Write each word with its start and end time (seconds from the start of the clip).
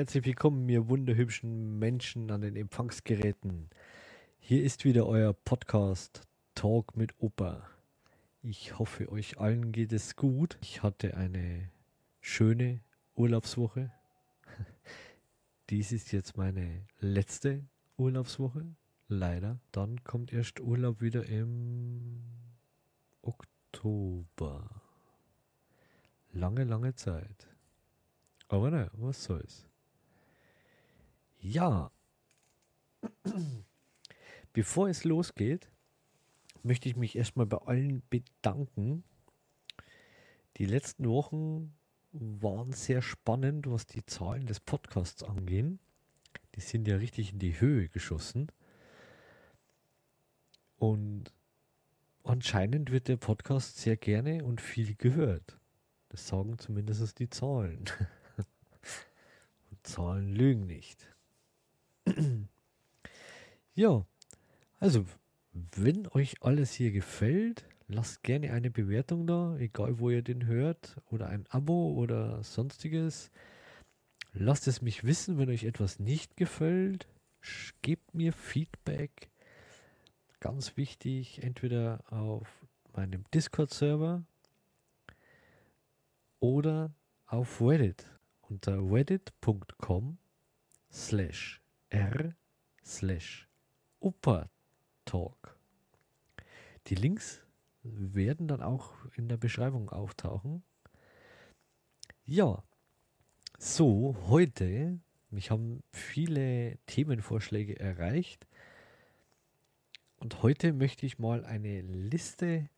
herzlich 0.00 0.24
willkommen, 0.24 0.66
ihr 0.70 0.88
wunderhübschen 0.88 1.78
Menschen 1.78 2.30
an 2.30 2.40
den 2.40 2.56
Empfangsgeräten. 2.56 3.68
Hier 4.38 4.64
ist 4.64 4.86
wieder 4.86 5.06
euer 5.06 5.34
Podcast 5.34 6.22
Talk 6.54 6.96
mit 6.96 7.12
Opa. 7.18 7.68
Ich 8.40 8.78
hoffe, 8.78 9.12
euch 9.12 9.38
allen 9.38 9.72
geht 9.72 9.92
es 9.92 10.16
gut. 10.16 10.56
Ich 10.62 10.82
hatte 10.82 11.18
eine 11.18 11.70
schöne 12.22 12.80
Urlaubswoche. 13.14 13.92
Dies 15.68 15.92
ist 15.92 16.12
jetzt 16.12 16.34
meine 16.34 16.86
letzte 17.00 17.66
Urlaubswoche. 17.98 18.74
Leider. 19.06 19.60
Dann 19.70 20.02
kommt 20.02 20.32
erst 20.32 20.60
Urlaub 20.60 21.02
wieder 21.02 21.26
im 21.26 22.22
Oktober. 23.20 24.80
Lange, 26.32 26.64
lange 26.64 26.94
Zeit. 26.94 27.48
Aber 28.48 28.70
ne, 28.70 28.90
was 28.94 29.24
soll's. 29.24 29.69
Ja. 31.40 31.90
Bevor 34.52 34.88
es 34.88 35.04
losgeht, 35.04 35.70
möchte 36.62 36.88
ich 36.88 36.96
mich 36.96 37.16
erstmal 37.16 37.46
bei 37.46 37.58
allen 37.58 38.02
bedanken. 38.10 39.04
Die 40.56 40.66
letzten 40.66 41.08
Wochen 41.08 41.74
waren 42.12 42.72
sehr 42.72 43.02
spannend, 43.02 43.70
was 43.70 43.86
die 43.86 44.04
Zahlen 44.04 44.46
des 44.46 44.60
Podcasts 44.60 45.22
angehen. 45.22 45.78
Die 46.56 46.60
sind 46.60 46.86
ja 46.88 46.96
richtig 46.96 47.32
in 47.32 47.38
die 47.38 47.60
Höhe 47.60 47.88
geschossen. 47.88 48.50
Und 50.76 51.32
anscheinend 52.24 52.90
wird 52.90 53.08
der 53.08 53.16
Podcast 53.16 53.78
sehr 53.78 53.96
gerne 53.96 54.44
und 54.44 54.60
viel 54.60 54.94
gehört. 54.96 55.58
Das 56.08 56.26
sagen 56.26 56.58
zumindest 56.58 57.18
die 57.18 57.30
Zahlen. 57.30 57.84
und 59.70 59.86
Zahlen 59.86 60.28
lügen 60.34 60.66
nicht. 60.66 61.06
ja, 63.74 64.04
also, 64.78 65.04
wenn 65.52 66.06
euch 66.08 66.42
alles 66.42 66.72
hier 66.72 66.90
gefällt, 66.90 67.68
lasst 67.88 68.22
gerne 68.22 68.52
eine 68.52 68.70
Bewertung 68.70 69.26
da, 69.26 69.56
egal 69.58 69.98
wo 69.98 70.10
ihr 70.10 70.22
den 70.22 70.46
hört, 70.46 70.96
oder 71.10 71.28
ein 71.28 71.46
Abo 71.48 71.94
oder 71.94 72.42
sonstiges. 72.42 73.30
Lasst 74.32 74.68
es 74.68 74.80
mich 74.80 75.04
wissen, 75.04 75.38
wenn 75.38 75.50
euch 75.50 75.64
etwas 75.64 75.98
nicht 75.98 76.36
gefällt. 76.36 77.08
Gebt 77.82 78.14
mir 78.14 78.32
Feedback. 78.32 79.30
Ganz 80.40 80.76
wichtig, 80.76 81.42
entweder 81.42 82.04
auf 82.10 82.48
meinem 82.94 83.24
Discord-Server 83.34 84.24
oder 86.38 86.94
auf 87.26 87.60
Reddit 87.60 88.06
unter 88.40 88.78
reddit.com 88.78 90.18
slash 90.90 91.60
r 91.90 92.34
slash 92.84 93.48
Talk. 95.04 95.58
Die 96.86 96.94
Links 96.94 97.42
werden 97.82 98.48
dann 98.48 98.62
auch 98.62 98.92
in 99.16 99.28
der 99.28 99.36
Beschreibung 99.36 99.90
auftauchen. 99.90 100.62
Ja, 102.24 102.64
so, 103.58 104.16
heute, 104.28 104.98
mich 105.30 105.50
haben 105.50 105.82
viele 105.92 106.78
Themenvorschläge 106.86 107.78
erreicht. 107.78 108.46
Und 110.16 110.42
heute 110.42 110.72
möchte 110.72 111.04
ich 111.06 111.18
mal 111.18 111.44
eine 111.44 111.82
Liste 111.82 112.70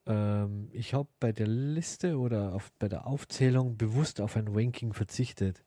Ähm, 0.08 0.70
ich 0.72 0.94
habe 0.94 1.10
bei 1.20 1.32
der 1.32 1.48
Liste 1.48 2.18
oder 2.18 2.54
auf, 2.54 2.72
bei 2.80 2.88
der 2.88 3.06
Aufzählung 3.06 3.78
bewusst 3.78 4.22
auf 4.22 4.36
ein 4.38 4.48
Ranking 4.48 4.94
verzichtet. 4.94 5.64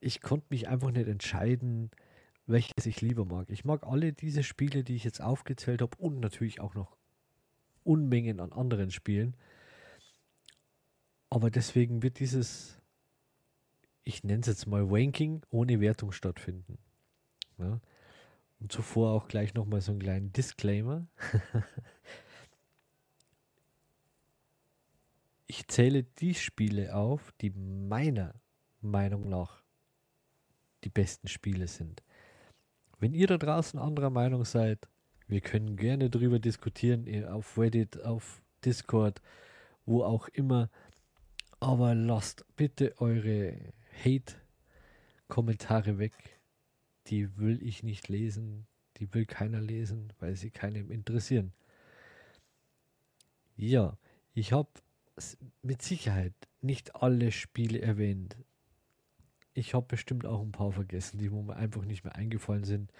Ich 0.00 0.20
konnte 0.20 0.46
mich 0.50 0.68
einfach 0.68 0.90
nicht 0.90 1.08
entscheiden, 1.08 1.90
welches 2.46 2.84
ich 2.84 3.00
lieber 3.00 3.24
mag. 3.24 3.48
Ich 3.48 3.64
mag 3.64 3.86
alle 3.86 4.12
diese 4.12 4.42
Spiele, 4.42 4.84
die 4.84 4.94
ich 4.94 5.04
jetzt 5.04 5.22
aufgezählt 5.22 5.80
habe 5.80 5.96
und 5.96 6.20
natürlich 6.20 6.60
auch 6.60 6.74
noch 6.74 6.96
Unmengen 7.82 8.40
an 8.40 8.52
anderen 8.52 8.90
Spielen. 8.90 9.34
Aber 11.30 11.50
deswegen 11.50 12.02
wird 12.02 12.18
dieses, 12.18 12.80
ich 14.04 14.22
nenne 14.22 14.40
es 14.40 14.46
jetzt 14.46 14.66
mal 14.66 14.84
Ranking 14.86 15.42
ohne 15.50 15.80
Wertung 15.80 16.12
stattfinden. 16.12 16.78
Ja. 17.58 17.80
Und 18.60 18.72
zuvor 18.72 19.12
auch 19.12 19.28
gleich 19.28 19.54
nochmal 19.54 19.80
so 19.80 19.92
einen 19.92 20.00
kleinen 20.00 20.32
Disclaimer. 20.32 21.06
ich 25.46 25.68
zähle 25.68 26.02
die 26.02 26.34
Spiele 26.34 26.94
auf, 26.94 27.32
die 27.40 27.50
meiner 27.50 28.34
Meinung 28.80 29.28
nach 29.28 29.62
die 30.84 30.90
besten 30.90 31.28
Spiele 31.28 31.68
sind. 31.68 32.02
Wenn 32.98 33.14
ihr 33.14 33.26
da 33.26 33.38
draußen 33.38 33.78
anderer 33.78 34.10
Meinung 34.10 34.44
seid, 34.44 34.88
wir 35.26 35.40
können 35.40 35.76
gerne 35.76 36.10
drüber 36.10 36.38
diskutieren, 36.38 37.26
auf 37.26 37.58
Reddit, 37.58 38.02
auf 38.02 38.42
Discord, 38.64 39.20
wo 39.86 40.02
auch 40.02 40.28
immer. 40.28 40.70
Aber 41.60 41.94
lasst 41.94 42.44
bitte 42.56 42.94
eure 43.00 43.58
Hate-Kommentare 44.04 45.98
weg. 45.98 46.12
Die 47.06 47.38
will 47.38 47.62
ich 47.62 47.82
nicht 47.82 48.08
lesen. 48.08 48.66
Die 48.98 49.12
will 49.14 49.26
keiner 49.26 49.60
lesen, 49.60 50.12
weil 50.20 50.36
sie 50.36 50.50
keinem 50.50 50.90
interessieren. 50.90 51.52
Ja, 53.56 53.96
ich 54.34 54.52
habe 54.52 54.68
mit 55.62 55.82
Sicherheit 55.82 56.34
nicht 56.60 56.96
alle 56.96 57.30
Spiele 57.30 57.80
erwähnt. 57.80 58.36
Ich 59.52 59.74
habe 59.74 59.86
bestimmt 59.86 60.26
auch 60.26 60.40
ein 60.40 60.52
paar 60.52 60.72
vergessen, 60.72 61.18
die 61.18 61.30
mir 61.30 61.56
einfach 61.56 61.84
nicht 61.84 62.04
mehr 62.04 62.16
eingefallen 62.16 62.64
sind. 62.64 62.92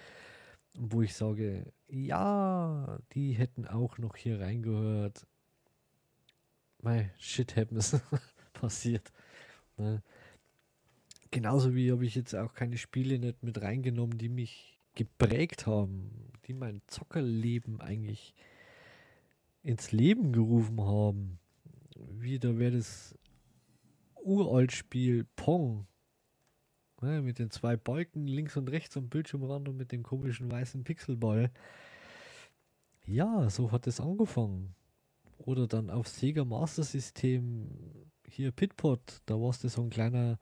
Wo 0.76 1.02
ich 1.02 1.14
sage, 1.14 1.72
ja, 1.88 2.98
die 3.12 3.32
hätten 3.32 3.66
auch 3.66 3.98
noch 3.98 4.16
hier 4.16 4.40
reingehört. 4.40 5.26
My 6.82 7.10
shit 7.18 7.56
happens. 7.56 8.00
passiert. 8.54 9.12
Ne? 9.76 10.02
Genauso 11.30 11.74
wie 11.74 11.90
habe 11.92 12.06
ich 12.06 12.14
jetzt 12.14 12.34
auch 12.34 12.54
keine 12.54 12.78
Spiele 12.78 13.18
nicht 13.18 13.42
mit 13.42 13.60
reingenommen, 13.60 14.18
die 14.18 14.28
mich 14.28 14.78
geprägt 14.94 15.66
haben, 15.66 16.30
die 16.46 16.54
mein 16.54 16.80
Zockerleben 16.86 17.80
eigentlich 17.80 18.34
ins 19.62 19.92
Leben 19.92 20.32
gerufen 20.32 20.80
haben 20.80 21.40
wieder 22.10 22.58
wäre 22.58 22.76
das 22.76 23.16
Uralt-Spiel 24.22 25.26
Pong. 25.36 25.86
Ja, 27.02 27.20
mit 27.20 27.38
den 27.38 27.50
zwei 27.50 27.76
Balken 27.76 28.26
links 28.26 28.56
und 28.56 28.70
rechts 28.70 28.96
am 28.96 29.08
Bildschirmrand 29.08 29.68
und 29.68 29.76
mit 29.76 29.92
dem 29.92 30.02
komischen 30.02 30.50
weißen 30.50 30.84
Pixelball. 30.84 31.50
Ja, 33.06 33.50
so 33.50 33.72
hat 33.72 33.86
es 33.86 34.00
angefangen. 34.00 34.74
Oder 35.38 35.66
dann 35.66 35.90
auf 35.90 36.08
Sega 36.08 36.44
Master 36.44 36.84
System, 36.84 37.68
hier 38.26 38.52
Pitpot, 38.52 39.20
da 39.26 39.34
warst 39.34 39.64
du 39.64 39.68
so 39.68 39.82
ein 39.82 39.90
kleiner 39.90 40.38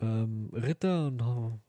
ähm, 0.00 0.50
Ritter 0.52 1.08
und 1.08 1.60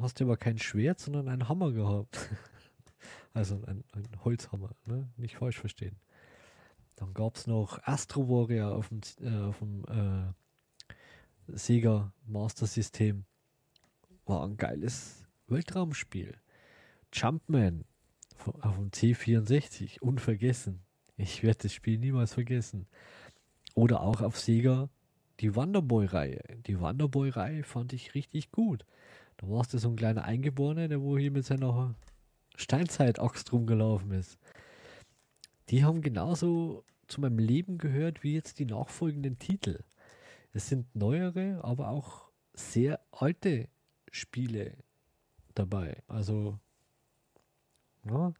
hast 0.00 0.20
aber 0.22 0.36
kein 0.36 0.58
Schwert, 0.58 1.00
sondern 1.00 1.28
einen 1.28 1.48
Hammer 1.48 1.72
gehabt. 1.72 2.30
also 3.32 3.56
ein, 3.66 3.82
ein 3.92 4.24
Holzhammer, 4.24 4.70
ne? 4.86 5.08
nicht 5.16 5.36
falsch 5.36 5.58
verstehen. 5.58 5.96
Dann 6.96 7.12
gab 7.12 7.36
es 7.36 7.46
noch 7.46 7.82
Astro 7.82 8.28
Warrior 8.28 8.74
auf 8.74 8.88
dem, 8.88 9.00
äh, 9.20 9.48
auf 9.48 9.58
dem 9.58 9.84
äh, 9.88 11.56
Sega 11.56 12.12
Master 12.26 12.66
System. 12.66 13.24
War 14.26 14.44
ein 14.44 14.56
geiles 14.56 15.26
Weltraumspiel. 15.48 16.36
Jumpman 17.12 17.84
auf 18.60 18.76
dem 18.76 18.90
C64, 18.90 20.00
unvergessen. 20.00 20.80
Ich 21.16 21.42
werde 21.42 21.64
das 21.64 21.72
Spiel 21.72 21.98
niemals 21.98 22.34
vergessen. 22.34 22.86
Oder 23.74 24.00
auch 24.00 24.20
auf 24.20 24.38
Sega 24.38 24.88
die 25.40 25.54
Wonderboy-Reihe. 25.54 26.42
Die 26.66 26.80
Wonderboy-Reihe 26.80 27.64
fand 27.64 27.92
ich 27.92 28.14
richtig 28.14 28.52
gut. 28.52 28.84
Da 29.36 29.48
warst 29.48 29.74
du 29.74 29.78
so 29.78 29.88
ein 29.88 29.96
kleiner 29.96 30.24
Eingeborener, 30.24 30.88
der 30.88 31.00
wo 31.00 31.18
hier 31.18 31.32
mit 31.32 31.44
seiner 31.44 31.94
Steinzeit-Axt 32.56 33.52
rumgelaufen 33.52 34.12
ist 34.12 34.38
die 35.70 35.84
haben 35.84 36.00
genauso 36.02 36.84
zu 37.06 37.20
meinem 37.20 37.38
Leben 37.38 37.78
gehört 37.78 38.22
wie 38.22 38.34
jetzt 38.34 38.58
die 38.58 38.64
nachfolgenden 38.64 39.38
Titel. 39.38 39.82
Es 40.52 40.68
sind 40.68 40.94
neuere, 40.94 41.62
aber 41.64 41.88
auch 41.88 42.30
sehr 42.54 43.00
alte 43.10 43.68
Spiele 44.10 44.76
dabei. 45.54 46.02
Also, 46.06 46.58
ja, 48.04 48.32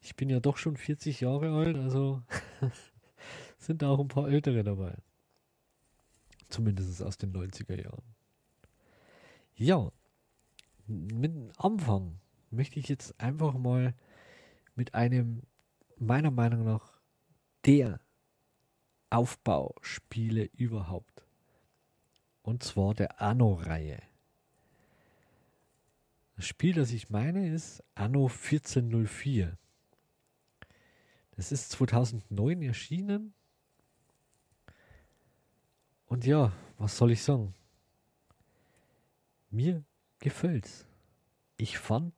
ich 0.00 0.16
bin 0.16 0.28
ja 0.28 0.40
doch 0.40 0.56
schon 0.56 0.76
40 0.76 1.20
Jahre 1.20 1.52
alt, 1.52 1.76
also 1.76 2.22
sind 3.58 3.82
da 3.82 3.88
auch 3.88 3.98
ein 3.98 4.08
paar 4.08 4.28
ältere 4.28 4.62
dabei. 4.62 4.96
Zumindest 6.48 7.02
aus 7.02 7.18
den 7.18 7.32
90er 7.32 7.82
Jahren. 7.82 8.14
Ja, 9.56 9.90
mit 10.86 11.34
dem 11.34 11.50
Anfang 11.56 12.20
möchte 12.50 12.78
ich 12.78 12.88
jetzt 12.88 13.18
einfach 13.20 13.54
mal 13.54 13.94
mit 14.74 14.94
einem, 14.94 15.42
meiner 15.98 16.30
Meinung 16.30 16.64
nach, 16.64 17.00
der 17.64 18.00
Aufbauspiele 19.10 20.50
überhaupt. 20.54 21.24
Und 22.42 22.62
zwar 22.62 22.94
der 22.94 23.20
Anno-Reihe. 23.20 24.00
Das 26.36 26.46
Spiel, 26.46 26.74
das 26.74 26.92
ich 26.92 27.08
meine, 27.08 27.48
ist 27.48 27.82
Anno 27.94 28.28
1404. 28.28 29.56
Das 31.32 31.50
ist 31.50 31.70
2009 31.72 32.62
erschienen. 32.62 33.34
Und 36.06 36.24
ja, 36.24 36.52
was 36.78 36.96
soll 36.96 37.12
ich 37.12 37.22
sagen? 37.22 37.54
Mir 39.50 39.82
gefällt's. 40.18 40.86
Ich 41.56 41.78
fand 41.78 42.14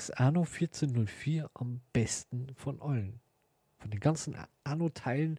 das 0.00 0.10
Anno 0.12 0.44
1404 0.44 1.50
am 1.52 1.82
besten 1.92 2.54
von 2.54 2.80
allen. 2.80 3.20
Von 3.80 3.90
den 3.90 4.00
ganzen 4.00 4.34
Anno-Teilen 4.64 5.38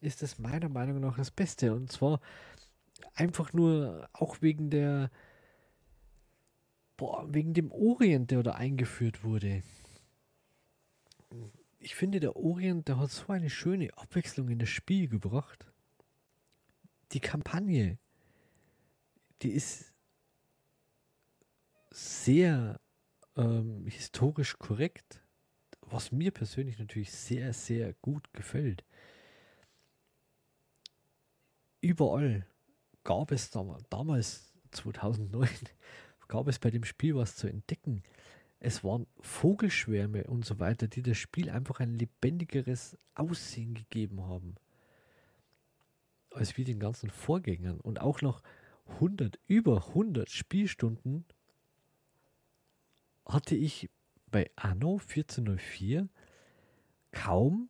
ist 0.00 0.22
es 0.22 0.38
meiner 0.38 0.68
Meinung 0.68 1.00
nach 1.00 1.16
das 1.16 1.32
Beste. 1.32 1.74
Und 1.74 1.90
zwar 1.90 2.20
einfach 3.14 3.52
nur 3.52 4.08
auch 4.12 4.40
wegen 4.40 4.70
der 4.70 5.10
boah, 6.96 7.26
wegen 7.34 7.54
dem 7.54 7.72
Orient, 7.72 8.30
der 8.30 8.44
da 8.44 8.52
eingeführt 8.52 9.24
wurde. 9.24 9.64
Ich 11.80 11.96
finde, 11.96 12.20
der 12.20 12.36
Orient, 12.36 12.86
der 12.86 13.00
hat 13.00 13.10
so 13.10 13.32
eine 13.32 13.50
schöne 13.50 13.88
Abwechslung 13.98 14.48
in 14.48 14.60
das 14.60 14.68
Spiel 14.68 15.08
gebracht. 15.08 15.66
Die 17.10 17.20
Kampagne, 17.20 17.98
die 19.42 19.50
ist 19.50 19.92
sehr 21.90 22.78
ähm, 23.36 23.86
historisch 23.86 24.58
korrekt, 24.58 25.22
was 25.82 26.12
mir 26.12 26.30
persönlich 26.30 26.78
natürlich 26.78 27.12
sehr, 27.12 27.52
sehr 27.52 27.94
gut 27.94 28.32
gefällt. 28.32 28.84
Überall 31.80 32.46
gab 33.04 33.32
es 33.32 33.50
damals, 33.50 33.84
damals 33.90 34.52
2009 34.72 35.48
gab 36.28 36.48
es 36.48 36.58
bei 36.58 36.70
dem 36.70 36.84
Spiel 36.84 37.14
was 37.14 37.36
zu 37.36 37.46
entdecken. 37.46 38.02
Es 38.58 38.84
waren 38.84 39.06
Vogelschwärme 39.20 40.24
und 40.24 40.44
so 40.44 40.60
weiter, 40.60 40.86
die 40.86 41.02
das 41.02 41.18
Spiel 41.18 41.50
einfach 41.50 41.80
ein 41.80 41.98
lebendigeres 41.98 42.96
Aussehen 43.14 43.74
gegeben 43.74 44.22
haben. 44.22 44.54
Als 46.30 46.56
wie 46.56 46.64
den 46.64 46.78
ganzen 46.78 47.10
Vorgängern. 47.10 47.80
Und 47.80 48.00
auch 48.00 48.22
noch 48.22 48.40
100, 48.86 49.38
über 49.48 49.88
100 49.88 50.30
Spielstunden 50.30 51.24
hatte 53.32 53.54
ich 53.54 53.90
bei 54.30 54.50
Anno 54.56 54.98
1404 54.98 56.08
kaum 57.10 57.68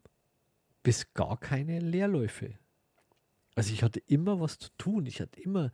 bis 0.82 1.12
gar 1.14 1.38
keine 1.38 1.80
Leerläufe. 1.80 2.58
Also 3.54 3.72
ich 3.72 3.82
hatte 3.82 4.00
immer 4.00 4.40
was 4.40 4.58
zu 4.58 4.70
tun. 4.78 5.06
Ich 5.06 5.20
hatte 5.20 5.40
immer 5.40 5.72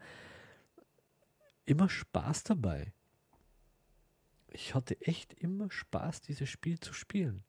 immer 1.69 1.89
Spaß 1.89 2.45
dabei. 2.45 2.93
Ich 4.51 4.75
hatte 4.75 5.01
echt 5.03 5.35
immer 5.35 5.71
Spaß, 5.71 6.23
dieses 6.23 6.49
Spiel 6.49 6.81
zu 6.81 6.95
spielen. 6.95 7.45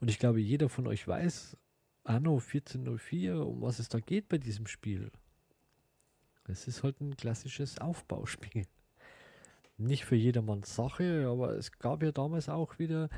Und 0.00 0.08
ich 0.08 0.20
glaube, 0.20 0.40
jeder 0.40 0.68
von 0.68 0.86
euch 0.86 1.06
weiß, 1.06 1.56
Anno 2.04 2.38
1404, 2.38 3.44
um 3.44 3.60
was 3.60 3.80
es 3.80 3.88
da 3.88 3.98
geht 3.98 4.28
bei 4.28 4.38
diesem 4.38 4.68
Spiel. 4.68 5.10
Es 6.44 6.68
ist 6.68 6.84
halt 6.84 7.00
ein 7.00 7.16
klassisches 7.16 7.78
Aufbauspiel. 7.78 8.64
Nicht 9.78 10.04
für 10.04 10.16
jedermanns 10.16 10.74
Sache, 10.74 11.28
aber 11.28 11.56
es 11.56 11.78
gab 11.78 12.02
ja 12.02 12.12
damals 12.12 12.48
auch 12.48 12.78
wieder 12.78 13.08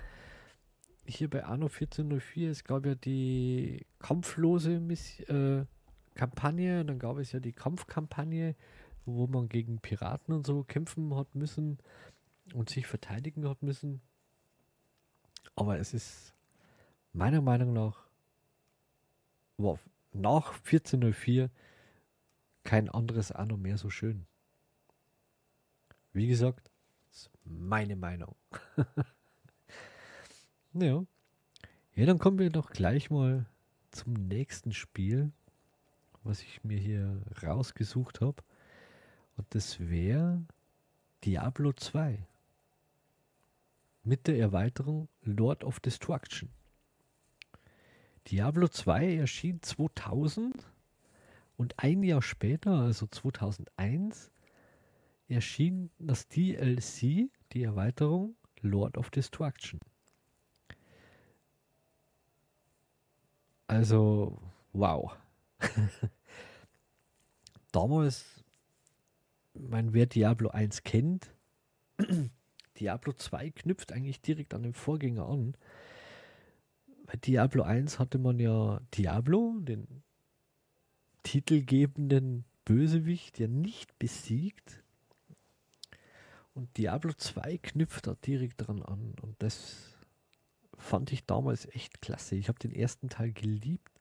hier 1.07 1.29
bei 1.29 1.45
Anno 1.45 1.67
1404, 1.67 2.51
es 2.51 2.65
gab 2.65 2.87
ja 2.87 2.95
die 2.95 3.87
kampflose 3.99 4.79
Miss 4.79 5.21
äh, 5.21 5.65
Kampagne, 6.15 6.85
dann 6.85 6.99
gab 6.99 7.19
es 7.19 7.33
ja 7.33 7.41
die 7.41 7.53
Kampfkampagne, 7.53 8.55
wo 9.07 9.27
man 9.27 9.49
gegen 9.49 9.81
Piraten 9.81 10.35
und 10.35 10.47
so 10.47 10.62
kämpfen 10.62 11.15
hat 11.17 11.35
müssen 11.35 11.79
und 12.55 12.69
sich 12.69 12.87
verteidigen 12.87 13.49
hat 13.49 13.62
müssen. 13.62 14.03
Aber 15.57 15.79
es 15.79 15.95
ist 15.95 16.35
meiner 17.12 17.41
Meinung 17.41 17.73
nach 17.73 18.07
nach 20.12 20.55
1404 20.55 21.51
kein 22.65 22.89
anderes 22.89 23.33
Anno 23.33 23.57
mehr 23.57 23.79
so 23.79 23.91
schön. 23.91 24.27
Wie 26.12 26.27
gesagt, 26.27 26.71
ist 27.11 27.31
meine 27.45 27.97
Meinung. 27.97 28.35
ja. 30.73 31.05
Ja, 31.95 32.07
dann 32.07 32.19
kommen 32.19 32.39
wir 32.39 32.51
doch 32.51 32.71
gleich 32.71 33.11
mal 33.11 33.47
zum 33.91 34.15
nächsten 34.15 34.73
Spiel, 34.73 35.33
was 36.23 36.43
ich 36.43 36.65
mir 36.65 36.79
hier 36.79 37.23
rausgesucht 37.43 38.21
habe. 38.21 38.43
Und 39.37 39.47
das 39.55 39.81
wäre 39.81 40.43
Diablo 41.25 41.73
2 41.73 42.27
mit 44.03 44.27
der 44.27 44.39
Erweiterung 44.39 45.09
Lord 45.23 45.65
of 45.65 45.81
Destruction. 45.81 46.49
Diablo 48.27 48.69
2 48.69 49.17
erschien 49.17 49.62
2000 49.62 50.55
und 51.57 51.79
ein 51.79 52.03
Jahr 52.03 52.23
später, 52.23 52.73
also 52.73 53.07
2001, 53.07 54.31
erschien 55.31 55.91
das 55.99 56.29
DLC, 56.29 57.31
die 57.53 57.62
Erweiterung 57.62 58.37
Lord 58.61 58.99
of 58.99 59.11
Destruction. 59.11 59.81
Also, 63.67 64.43
wow. 64.73 65.17
Damals 67.73 68.43
mein, 69.55 69.93
wer 69.93 70.06
Diablo 70.06 70.50
1 70.50 70.82
kennt, 70.82 71.33
Diablo 72.81 73.12
2 73.12 73.50
knüpft 73.50 73.93
eigentlich 73.93 74.21
direkt 74.21 74.55
an 74.55 74.62
den 74.62 74.75
Vorgänger 74.75 75.29
an. 75.29 75.55
Bei 77.06 77.17
Diablo 77.17 77.62
1 77.62 77.99
hatte 77.99 78.19
man 78.19 78.38
ja 78.38 78.81
Diablo, 78.95 79.59
den 79.61 80.02
titelgebenden 81.23 82.45
Bösewicht, 82.64 83.38
ja 83.38 83.49
nicht 83.49 83.99
besiegt. 83.99 84.83
Und 86.54 86.76
Diablo 86.76 87.12
2 87.12 87.59
knüpft 87.59 88.07
da 88.07 88.14
direkt 88.14 88.66
dran 88.66 88.83
an. 88.83 89.14
Und 89.21 89.42
das 89.42 89.95
fand 90.76 91.12
ich 91.12 91.25
damals 91.26 91.66
echt 91.66 92.00
klasse. 92.00 92.37
Ich 92.37 92.49
habe 92.49 92.59
den 92.59 92.73
ersten 92.73 93.09
Teil 93.09 93.33
geliebt, 93.33 94.00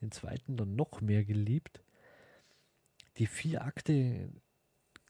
den 0.00 0.10
zweiten 0.10 0.56
dann 0.56 0.76
noch 0.76 1.00
mehr 1.00 1.24
geliebt. 1.24 1.82
Die 3.18 3.26
vier 3.26 3.64
Akte 3.64 4.30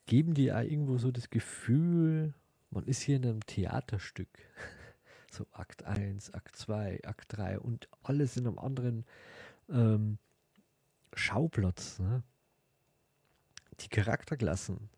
geben 0.07 0.35
die 0.35 0.45
ja 0.45 0.63
irgendwo 0.63 0.99
so 0.99 1.11
das 1.11 1.31
Gefühl, 1.31 2.35
man 2.71 2.85
ist 2.87 3.03
hier 3.03 3.17
in 3.17 3.25
einem 3.25 3.47
Theaterstück. 3.47 4.29
So 5.29 5.45
Akt 5.53 5.85
1, 5.85 6.33
Akt 6.33 6.57
2, 6.57 7.01
Akt 7.05 7.37
3 7.37 7.59
und 7.59 7.91
alles 8.03 8.39
in 8.39 8.47
einem 8.47 8.59
anderen 8.59 9.05
ähm, 9.69 10.17
Schauplatz. 11.13 11.99
Ne? 11.99 12.23
Die 13.81 13.89
Charakterklassen. 13.89 14.89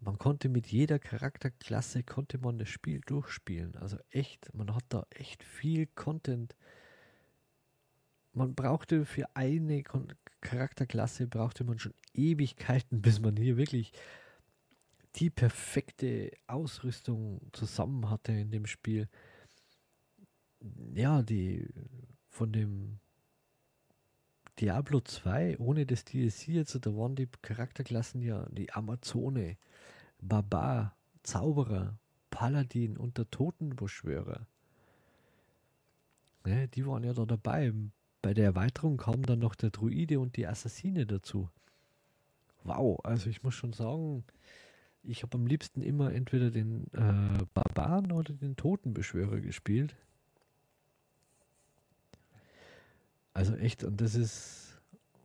Man 0.00 0.18
konnte 0.18 0.48
mit 0.48 0.66
jeder 0.66 0.98
Charakterklasse 0.98 2.02
konnte 2.02 2.38
man 2.38 2.58
das 2.58 2.68
Spiel 2.68 3.00
durchspielen. 3.00 3.76
Also 3.76 3.96
echt, 4.10 4.52
man 4.54 4.74
hat 4.74 4.84
da 4.88 5.06
echt 5.10 5.42
viel 5.42 5.86
Content 5.86 6.54
man 8.36 8.54
brauchte 8.54 9.06
für 9.06 9.34
eine 9.34 9.82
Charakterklasse 10.42 11.26
brauchte 11.26 11.64
man 11.64 11.78
schon 11.78 11.94
Ewigkeiten, 12.12 13.00
bis 13.02 13.18
man 13.18 13.36
hier 13.36 13.56
wirklich 13.56 13.92
die 15.16 15.30
perfekte 15.30 16.30
Ausrüstung 16.46 17.40
zusammen 17.52 18.10
hatte 18.10 18.32
in 18.32 18.50
dem 18.50 18.66
Spiel. 18.66 19.08
Ja, 20.94 21.22
die 21.22 21.66
von 22.28 22.52
dem 22.52 23.00
Diablo 24.58 25.00
2 25.00 25.58
ohne 25.58 25.84
das 25.84 26.04
DLC 26.04 26.48
jetzt, 26.48 26.78
da 26.86 26.96
waren 26.96 27.14
die 27.14 27.28
Charakterklassen 27.42 28.22
ja 28.22 28.46
die 28.50 28.72
Amazone, 28.72 29.56
Barbar, 30.20 30.96
Zauberer, 31.22 31.98
Paladin 32.30 32.96
und 32.96 33.18
der 33.18 33.30
Totenbeschwörer. 33.30 34.46
Ne, 36.44 36.68
die 36.68 36.86
waren 36.86 37.04
ja 37.04 37.12
da 37.12 37.26
dabei. 37.26 37.72
Bei 38.22 38.32
der 38.32 38.44
Erweiterung 38.44 38.96
kam 38.96 39.22
dann 39.22 39.40
noch 39.40 39.54
der 39.54 39.70
Druide 39.70 40.20
und 40.20 40.36
die 40.36 40.46
Assassine 40.46 41.06
dazu. 41.06 41.50
Wow, 42.64 42.98
also 43.04 43.28
ich 43.28 43.42
muss 43.42 43.54
schon 43.54 43.72
sagen, 43.72 44.24
ich 45.02 45.22
habe 45.22 45.36
am 45.36 45.46
liebsten 45.46 45.82
immer 45.82 46.12
entweder 46.12 46.50
den 46.50 46.86
äh, 46.92 47.44
Barbaren 47.54 48.10
oder 48.10 48.32
den 48.32 48.56
Totenbeschwörer 48.56 49.40
gespielt. 49.40 49.96
Also 53.36 53.54
echt, 53.56 53.84
und 53.84 54.00
das 54.00 54.14
ist. 54.14 54.80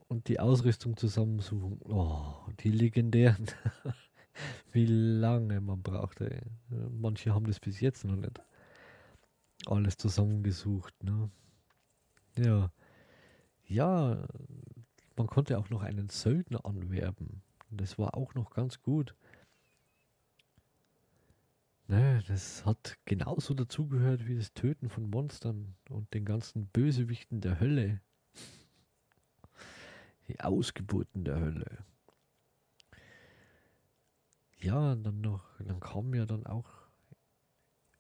Und 0.10 0.28
die 0.28 0.42
Ausrüstung 0.42 0.98
zusammensuchen. 0.98 1.80
Oh, 1.88 2.34
die 2.60 2.70
legendären. 2.70 3.48
Wie 4.74 4.86
lange 4.86 5.62
man 5.62 5.82
braucht. 5.82 6.20
Ey. 6.20 6.42
Manche 6.90 7.34
haben 7.34 7.48
das 7.48 7.62
bis 7.62 7.80
jetzt 7.80 8.04
noch 8.04 8.18
nicht. 8.18 8.42
alles 9.66 9.96
zusammengesucht. 9.96 10.94
Ne? 11.02 11.32
Ja. 12.38 12.74
Ja, 13.66 14.28
man 15.16 15.28
konnte 15.28 15.58
auch 15.58 15.70
noch 15.70 15.82
einen 15.82 16.10
Söldner 16.10 16.66
anwerben. 16.66 17.42
Das 17.70 17.98
war 17.98 18.18
auch 18.18 18.36
noch 18.36 18.50
ganz 18.50 18.82
gut. 18.82 19.16
Ne, 21.92 22.24
das 22.26 22.66
hat 22.66 22.98
genauso 23.04 23.54
dazugehört 23.54 24.26
wie 24.26 24.38
das 24.38 24.54
Töten 24.54 24.88
von 24.88 25.10
Monstern 25.10 25.76
und 25.90 26.14
den 26.14 26.24
ganzen 26.24 26.68
Bösewichten 26.68 27.42
der 27.42 27.60
Hölle. 27.60 28.00
Die 30.30 30.40
Ausgeburten 30.40 31.26
der 31.26 31.42
Hölle. 31.42 31.84
Ja, 34.62 34.96
dann 34.96 35.20
noch, 35.20 35.44
dann 35.60 35.82
kamen 35.82 36.14
ja 36.14 36.26
dann 36.26 36.46
auch 36.46 36.70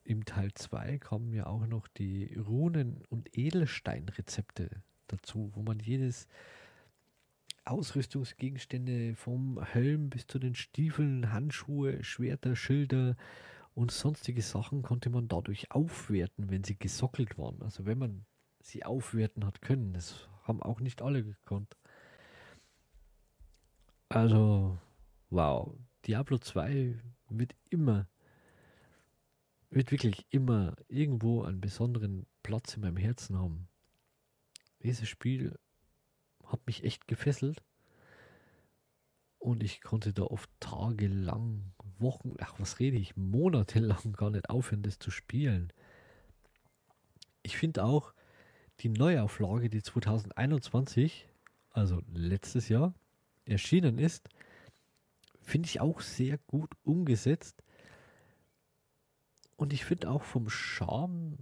im 0.05 0.23
Teil 0.23 0.53
2 0.53 0.97
kamen 0.97 1.33
ja 1.33 1.47
auch 1.47 1.67
noch 1.67 1.89
die 1.89 2.33
Runen- 2.35 3.03
und 3.09 3.37
Edelsteinrezepte 3.37 4.69
dazu, 5.07 5.51
wo 5.53 5.63
man 5.63 5.81
jedes 5.81 6.29
Ausrüstungsgegenstände 7.65 9.15
vom 9.17 9.61
Helm 9.61 10.09
bis 10.09 10.27
zu 10.27 10.39
den 10.39 10.55
Stiefeln, 10.55 11.33
Handschuhe, 11.33 12.01
Schwerter, 12.05 12.55
Schilder 12.55 13.17
und 13.73 13.91
sonstige 13.91 14.41
Sachen 14.41 14.81
konnte 14.81 15.09
man 15.09 15.27
dadurch 15.27 15.71
aufwerten, 15.71 16.49
wenn 16.49 16.63
sie 16.63 16.77
gesockelt 16.77 17.37
waren. 17.37 17.61
Also 17.61 17.85
wenn 17.85 17.97
man 17.97 18.25
sie 18.59 18.83
aufwerten 18.85 19.45
hat 19.45 19.61
können. 19.61 19.93
Das 19.93 20.27
haben 20.43 20.61
auch 20.61 20.79
nicht 20.79 21.01
alle 21.01 21.23
gekonnt. 21.23 21.77
Also, 24.09 24.77
wow. 25.29 25.73
Diablo 26.05 26.37
2 26.37 26.99
wird 27.29 27.55
immer, 27.69 28.07
wird 29.69 29.91
wirklich 29.91 30.25
immer 30.31 30.75
irgendwo 30.87 31.43
einen 31.43 31.61
besonderen 31.61 32.25
Platz 32.43 32.75
in 32.75 32.81
meinem 32.81 32.97
Herzen 32.97 33.37
haben. 33.37 33.67
Dieses 34.83 35.07
Spiel 35.07 35.57
hat 36.45 36.65
mich 36.65 36.83
echt 36.83 37.07
gefesselt. 37.07 37.63
Und 39.37 39.63
ich 39.63 39.81
konnte 39.81 40.13
da 40.13 40.23
oft 40.23 40.49
tagelang, 40.59 41.73
Wochen, 42.01 42.35
ach 42.39 42.59
was 42.59 42.79
rede 42.79 42.97
ich, 42.97 43.15
monatelang 43.15 44.13
gar 44.13 44.29
nicht 44.29 44.49
aufhören, 44.49 44.83
das 44.83 44.99
zu 44.99 45.11
spielen. 45.11 45.71
Ich 47.43 47.57
finde 47.57 47.83
auch 47.83 48.13
die 48.79 48.89
Neuauflage, 48.89 49.69
die 49.69 49.81
2021, 49.81 51.27
also 51.71 52.01
letztes 52.13 52.69
Jahr, 52.69 52.93
erschienen 53.45 53.97
ist, 53.97 54.29
finde 55.41 55.67
ich 55.67 55.79
auch 55.79 56.01
sehr 56.01 56.37
gut 56.39 56.71
umgesetzt. 56.83 57.63
Und 59.55 59.73
ich 59.73 59.85
finde 59.85 60.09
auch 60.09 60.23
vom 60.23 60.49
Charme 60.49 61.37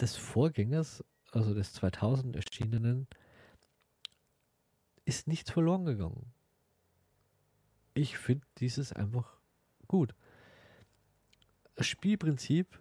des 0.00 0.16
Vorgängers 0.16 1.04
also 1.32 1.54
des 1.54 1.72
2000 1.72 2.36
erschienenen, 2.36 3.08
ist 5.04 5.26
nichts 5.26 5.50
verloren 5.50 5.84
gegangen. 5.84 6.32
Ich 7.94 8.16
finde 8.18 8.46
dieses 8.58 8.92
einfach 8.92 9.36
gut. 9.86 10.14
Das 11.74 11.86
Spielprinzip 11.86 12.80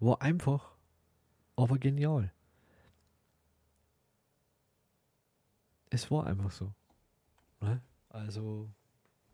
war 0.00 0.22
einfach, 0.22 0.74
aber 1.56 1.78
genial. 1.78 2.32
Es 5.90 6.10
war 6.10 6.26
einfach 6.26 6.50
so. 6.50 6.72
Ne? 7.60 7.82
Also, 8.08 8.70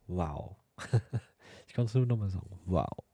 wow. 0.06 0.56
ich 1.66 1.72
kann 1.74 1.86
es 1.86 1.94
nur 1.94 2.06
nochmal 2.06 2.30
sagen. 2.30 2.58
Wow. 2.64 3.04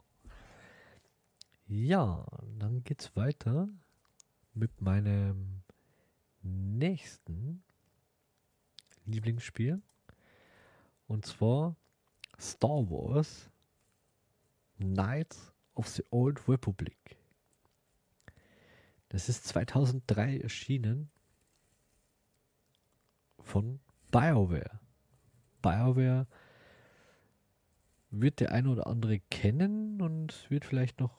Ja, 1.66 2.26
dann 2.58 2.84
geht's 2.84 3.14
weiter 3.16 3.68
mit 4.54 4.80
meinem 4.80 5.62
nächsten 6.42 7.62
Lieblingsspiel. 9.06 9.80
Und 11.06 11.26
zwar 11.26 11.76
Star 12.42 12.90
Wars 12.90 13.48
Knights 14.76 15.52
of 15.76 15.86
the 15.86 16.04
Old 16.10 16.48
Republic. 16.48 17.16
Das 19.10 19.28
ist 19.28 19.46
2003 19.46 20.38
erschienen 20.38 21.08
von 23.38 23.78
BioWare. 24.10 24.80
BioWare 25.62 26.26
wird 28.10 28.40
der 28.40 28.50
eine 28.50 28.70
oder 28.70 28.88
andere 28.88 29.20
kennen 29.20 30.02
und 30.02 30.50
wird 30.50 30.64
vielleicht 30.64 30.98
noch 30.98 31.16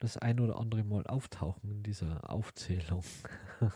das 0.00 0.16
ein 0.16 0.40
oder 0.40 0.58
andere 0.58 0.82
Mal 0.82 1.06
auftauchen 1.06 1.70
in 1.70 1.82
dieser 1.84 2.28
Aufzählung. 2.28 3.04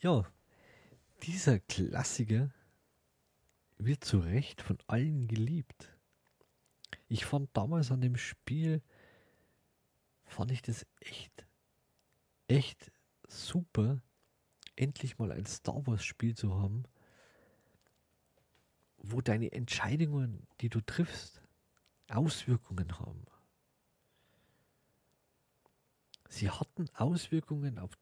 ja, 0.00 0.24
dieser 1.22 1.58
Klassiker 1.58 2.50
wird 3.78 4.04
zu 4.04 4.18
Recht 4.18 4.60
von 4.60 4.78
allen 4.86 5.28
geliebt. 5.28 5.96
Ich 7.08 7.24
fand 7.24 7.48
damals 7.56 7.90
an 7.90 8.00
dem 8.00 8.16
Spiel, 8.16 8.82
fand 10.26 10.50
ich 10.50 10.62
das 10.62 10.86
echt, 11.00 11.46
echt 12.48 12.92
super, 13.26 14.02
endlich 14.76 15.18
mal 15.18 15.32
ein 15.32 15.46
Star 15.46 15.86
Wars 15.86 16.04
Spiel 16.04 16.36
zu 16.36 16.54
haben, 16.54 16.84
wo 18.98 19.20
deine 19.20 19.52
Entscheidungen, 19.52 20.46
die 20.60 20.68
du 20.68 20.80
triffst, 20.80 21.42
Auswirkungen 22.08 22.98
haben. 22.98 23.24
Sie 26.28 26.50
hatten 26.50 26.88
Auswirkungen 26.94 27.78
auf, 27.78 27.92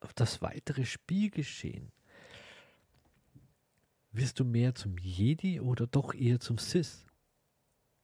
auf 0.00 0.12
das 0.12 0.42
weitere 0.42 0.84
Spielgeschehen. 0.84 1.92
Wirst 4.12 4.38
du 4.38 4.44
mehr 4.44 4.74
zum 4.74 4.98
Jedi 4.98 5.58
oder 5.60 5.86
doch 5.86 6.12
eher 6.12 6.38
zum 6.38 6.58
Sis? 6.58 7.06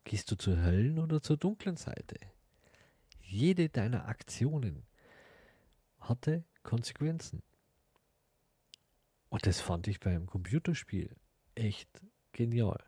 Gehst 0.05 0.31
du 0.31 0.37
zur 0.37 0.57
hellen 0.57 0.99
oder 0.99 1.21
zur 1.21 1.37
dunklen 1.37 1.77
Seite? 1.77 2.17
Jede 3.21 3.69
deiner 3.69 4.09
Aktionen 4.09 4.87
hatte 6.00 6.45
Konsequenzen. 6.62 7.43
Und 9.29 9.47
das 9.47 9.61
fand 9.61 9.87
ich 9.87 10.00
beim 10.00 10.27
Computerspiel 10.27 11.15
echt 11.55 11.91
genial. 12.33 12.83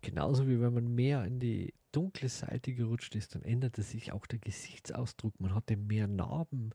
Genauso 0.00 0.48
wie 0.48 0.58
wenn 0.58 0.72
man 0.72 0.94
mehr 0.94 1.22
in 1.24 1.38
die 1.38 1.74
dunkle 1.92 2.30
Seite 2.30 2.72
gerutscht 2.72 3.14
ist, 3.14 3.34
dann 3.34 3.42
änderte 3.42 3.82
sich 3.82 4.12
auch 4.12 4.26
der 4.26 4.38
Gesichtsausdruck. 4.38 5.38
Man 5.38 5.54
hatte 5.54 5.76
mehr 5.76 6.06
Narben, 6.06 6.72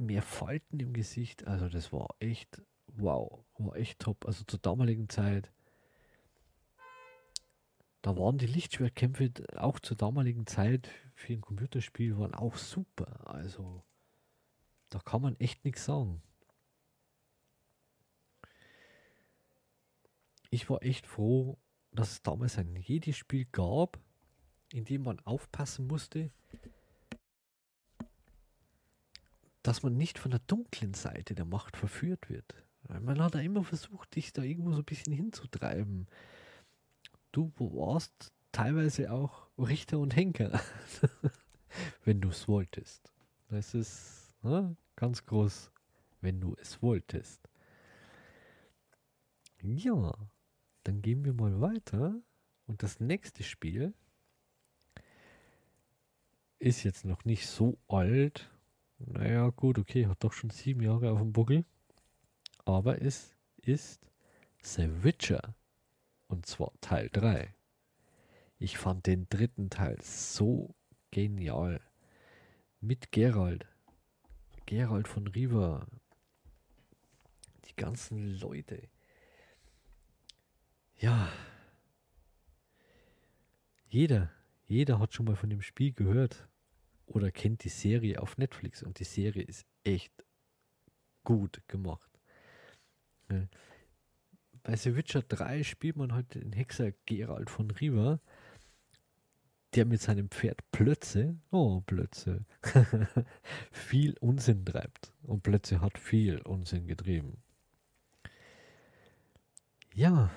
mehr 0.00 0.22
Falten 0.22 0.80
im 0.80 0.92
Gesicht. 0.92 1.46
Also 1.46 1.68
das 1.68 1.92
war 1.92 2.14
echt, 2.18 2.62
wow, 2.88 3.44
war 3.58 3.76
echt 3.76 4.00
top. 4.00 4.26
Also 4.26 4.44
zur 4.44 4.58
damaligen 4.58 5.08
Zeit, 5.08 5.50
da 8.02 8.16
waren 8.16 8.38
die 8.38 8.46
Lichtschwertkämpfe 8.46 9.30
auch 9.56 9.78
zur 9.78 9.96
damaligen 9.96 10.46
Zeit 10.46 10.88
für 11.14 11.34
ein 11.34 11.42
Computerspiel 11.42 12.18
waren 12.18 12.34
auch 12.34 12.56
super. 12.56 13.28
Also 13.28 13.82
da 14.88 14.98
kann 15.00 15.22
man 15.22 15.38
echt 15.38 15.64
nichts 15.64 15.84
sagen. 15.84 16.22
ich 20.50 20.68
war 20.68 20.82
echt 20.82 21.06
froh, 21.06 21.56
dass 21.92 22.10
es 22.12 22.22
damals 22.22 22.58
ein 22.58 22.76
Jedi-Spiel 22.76 23.46
gab, 23.52 23.98
in 24.72 24.84
dem 24.84 25.02
man 25.02 25.20
aufpassen 25.20 25.86
musste, 25.86 26.30
dass 29.62 29.82
man 29.82 29.96
nicht 29.96 30.18
von 30.18 30.30
der 30.30 30.40
dunklen 30.46 30.94
Seite 30.94 31.34
der 31.34 31.44
Macht 31.44 31.76
verführt 31.76 32.28
wird. 32.30 32.54
Man 32.88 33.22
hat 33.22 33.34
ja 33.34 33.40
immer 33.40 33.62
versucht, 33.62 34.16
dich 34.16 34.32
da 34.32 34.42
irgendwo 34.42 34.72
so 34.72 34.78
ein 34.78 34.84
bisschen 34.84 35.12
hinzutreiben. 35.12 36.06
Du 37.30 37.52
warst 37.58 38.32
teilweise 38.52 39.12
auch 39.12 39.48
Richter 39.58 39.98
und 39.98 40.16
Henker, 40.16 40.60
wenn 42.04 42.20
du 42.20 42.30
es 42.30 42.48
wolltest. 42.48 43.12
Das 43.48 43.74
ist 43.74 44.34
ne, 44.42 44.76
ganz 44.96 45.24
groß, 45.26 45.70
wenn 46.20 46.40
du 46.40 46.56
es 46.60 46.82
wolltest. 46.82 47.48
Ja, 49.62 50.14
dann 50.84 51.02
gehen 51.02 51.24
wir 51.24 51.34
mal 51.34 51.60
weiter. 51.60 52.14
Und 52.66 52.82
das 52.82 53.00
nächste 53.00 53.42
Spiel 53.42 53.94
ist 56.58 56.82
jetzt 56.84 57.04
noch 57.04 57.24
nicht 57.24 57.46
so 57.46 57.78
alt. 57.88 58.50
Naja, 59.06 59.48
gut, 59.50 59.78
okay, 59.78 60.06
hat 60.06 60.22
doch 60.22 60.32
schon 60.32 60.50
sieben 60.50 60.82
Jahre 60.82 61.10
auf 61.10 61.18
dem 61.18 61.32
Buckel. 61.32 61.64
Aber 62.64 63.02
es 63.02 63.34
ist 63.56 64.00
The 64.62 65.02
Witcher. 65.02 65.54
Und 66.28 66.46
zwar 66.46 66.72
Teil 66.80 67.08
3. 67.12 67.54
Ich 68.58 68.78
fand 68.78 69.06
den 69.06 69.28
dritten 69.28 69.70
Teil 69.70 69.98
so 70.02 70.74
genial. 71.10 71.80
Mit 72.80 73.10
Gerald. 73.10 73.66
Gerald 74.66 75.08
von 75.08 75.26
Riva. 75.26 75.86
Die 77.66 77.76
ganzen 77.76 78.38
Leute. 78.38 78.88
Ja, 80.98 81.30
Jeder, 83.90 84.30
jeder 84.68 85.00
hat 85.00 85.12
schon 85.12 85.26
mal 85.26 85.34
von 85.34 85.50
dem 85.50 85.62
Spiel 85.62 85.92
gehört 85.92 86.46
oder 87.10 87.30
kennt 87.30 87.64
die 87.64 87.68
Serie 87.68 88.20
auf 88.20 88.38
Netflix 88.38 88.82
und 88.82 88.98
die 88.98 89.04
Serie 89.04 89.42
ist 89.42 89.66
echt 89.84 90.24
gut 91.24 91.62
gemacht. 91.68 92.10
Bei 94.62 94.76
The 94.76 94.96
Witcher 94.96 95.22
3 95.22 95.62
spielt 95.62 95.96
man 95.96 96.12
halt 96.12 96.34
den 96.34 96.52
Hexer 96.52 96.92
Gerald 97.06 97.50
von 97.50 97.70
Riva, 97.70 98.20
der 99.74 99.86
mit 99.86 100.00
seinem 100.00 100.30
Pferd 100.30 100.68
Plötze, 100.72 101.36
oh 101.50 101.80
Plötze, 101.80 102.44
viel 103.72 104.16
Unsinn 104.20 104.64
treibt. 104.64 105.12
Und 105.22 105.42
Plötze 105.42 105.80
hat 105.80 105.98
viel 105.98 106.40
Unsinn 106.42 106.86
getrieben. 106.86 107.38
Ja, 109.94 110.30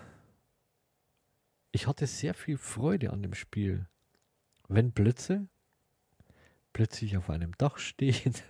ich 1.72 1.88
hatte 1.88 2.06
sehr 2.06 2.34
viel 2.34 2.58
Freude 2.58 3.12
an 3.12 3.24
dem 3.24 3.34
Spiel. 3.34 3.88
Wenn 4.68 4.92
Blitze 4.92 5.48
plötzlich 6.74 7.18
auf 7.18 7.30
einem 7.30 7.56
Dach 7.58 7.78
steht 7.78 8.44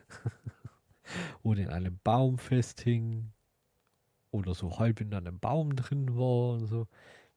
oder 1.43 1.61
in 1.63 1.69
einem 1.69 1.99
Baum 2.03 2.37
festhing 2.37 3.31
oder 4.31 4.55
so 4.55 4.79
halb 4.79 5.01
in 5.01 5.13
einem 5.13 5.39
Baum 5.39 5.75
drin 5.75 6.15
war 6.17 6.53
und 6.53 6.65
so. 6.67 6.87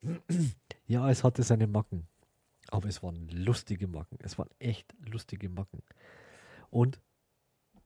ja, 0.86 1.10
es 1.10 1.24
hatte 1.24 1.42
seine 1.42 1.66
Macken. 1.66 2.08
Aber 2.68 2.88
es 2.88 3.02
waren 3.02 3.28
lustige 3.28 3.86
Macken. 3.86 4.18
Es 4.22 4.38
waren 4.38 4.50
echt 4.58 4.94
lustige 4.98 5.48
Macken. 5.48 5.82
Und 6.70 7.00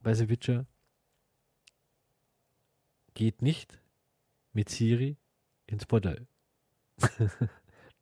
bei 0.01 0.15
The 0.15 0.29
Witcher 0.29 0.67
geht 3.15 3.43
nicht 3.43 3.79
mit 4.53 4.69
Siri 4.69 5.17
ins 5.67 5.87
Bordell. 5.87 6.27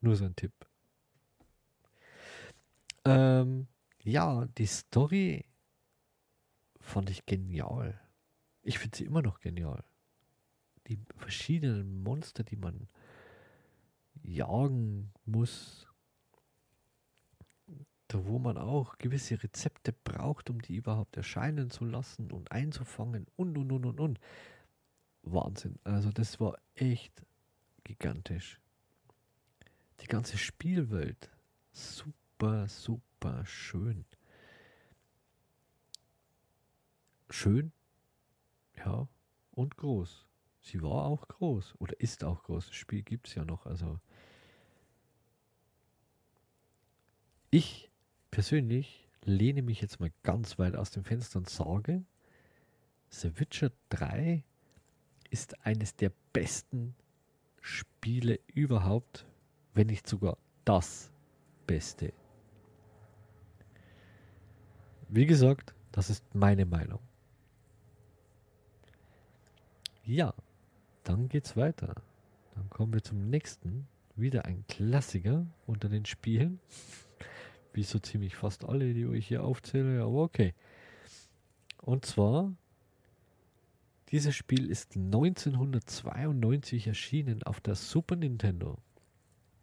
Nur 0.01 0.15
so 0.15 0.25
ein 0.25 0.37
Tipp. 0.37 0.53
Ähm, 3.05 3.67
ja, 4.09 4.47
die 4.57 4.67
Story 4.67 5.45
fand 6.81 7.11
ich 7.11 7.27
genial. 7.27 8.01
Ich 8.63 8.79
finde 8.79 8.97
sie 8.97 9.05
immer 9.05 9.23
noch 9.23 9.41
genial. 9.41 9.85
Die 10.87 10.99
verschiedenen 11.17 12.03
Monster, 12.03 12.43
die 12.43 12.57
man 12.57 12.89
jagen 14.23 15.13
muss, 15.27 15.87
da 18.09 18.25
wo 18.25 18.39
man 18.39 18.57
auch 18.57 18.97
gewisse 18.97 19.43
Rezepte 19.43 19.93
braucht, 19.93 20.49
um 20.49 20.63
die 20.63 20.77
überhaupt 20.77 21.17
erscheinen 21.19 21.69
zu 21.69 21.85
lassen 21.85 22.33
und 22.33 22.51
einzufangen 22.51 23.27
und 23.37 23.59
und 23.59 23.71
und 23.71 23.85
und 23.85 24.01
und. 24.01 24.21
Wahnsinn. 25.23 25.79
Also 25.85 26.11
das 26.11 26.41
war 26.41 26.57
echt 26.75 27.27
gigantisch. 27.85 28.59
Die 30.01 30.07
ganze 30.07 30.39
Spielwelt. 30.39 31.31
Super, 31.73 32.18
super 32.69 33.45
schön. 33.45 34.05
Schön, 37.31 37.73
ja, 38.77 39.09
und 39.53 39.77
groß. 39.77 40.27
Sie 40.61 40.83
war 40.83 41.05
auch 41.07 41.29
groß 41.29 41.75
oder 41.79 41.99
ist 42.01 42.25
auch 42.25 42.43
groß. 42.43 42.69
Das 42.69 42.75
Spiel 42.75 43.03
gibt 43.03 43.29
es 43.29 43.35
ja 43.35 43.45
noch. 43.45 43.67
Also 43.67 44.01
ich 47.51 47.91
persönlich 48.31 49.09
lehne 49.25 49.63
mich 49.63 49.81
jetzt 49.81 50.01
mal 50.01 50.13
ganz 50.23 50.59
weit 50.59 50.77
aus 50.77 50.91
dem 50.91 51.05
Fenster 51.05 51.39
und 51.39 51.49
sage, 51.49 52.05
The 53.11 53.39
Witcher 53.39 53.73
3 53.91 54.45
ist 55.31 55.67
eines 55.67 55.97
der 55.97 56.13
besten 56.33 56.95
Spiele 57.61 58.41
überhaupt 58.47 59.27
wenn 59.79 59.87
nicht 59.87 60.09
sogar 60.09 60.37
das 60.65 61.09
Beste. 61.65 62.13
Wie 65.09 65.27
gesagt, 65.27 65.75
das 65.93 66.11
ist 66.11 66.35
meine 66.35 66.67
Meinung. 66.67 67.01
Ja, 70.05 70.35
dann 71.05 71.29
geht's 71.29 71.57
weiter. 71.57 71.95
Dann 72.55 72.69
kommen 72.71 72.93
wir 72.93 73.03
zum 73.03 73.29
nächsten. 73.31 73.89
Wieder 74.17 74.45
ein 74.45 74.65
Klassiker 74.69 75.47
unter 75.67 75.89
den 75.89 76.05
Spielen. 76.05 76.61
Wie 77.73 77.85
so 77.85 77.99
ziemlich 77.99 78.37
fast 78.37 78.65
alle, 78.65 78.93
die 78.93 79.05
ich 79.17 79.29
hier 79.29 79.45
aufzähle, 79.45 80.03
aber 80.03 80.23
okay. 80.23 80.55
Und 81.81 82.05
zwar, 82.05 82.53
dieses 84.11 84.35
Spiel 84.35 84.71
ist 84.71 84.97
1992 84.97 86.87
erschienen 86.87 87.43
auf 87.45 87.61
der 87.61 87.77
Super 87.77 88.17
Nintendo. 88.17 88.79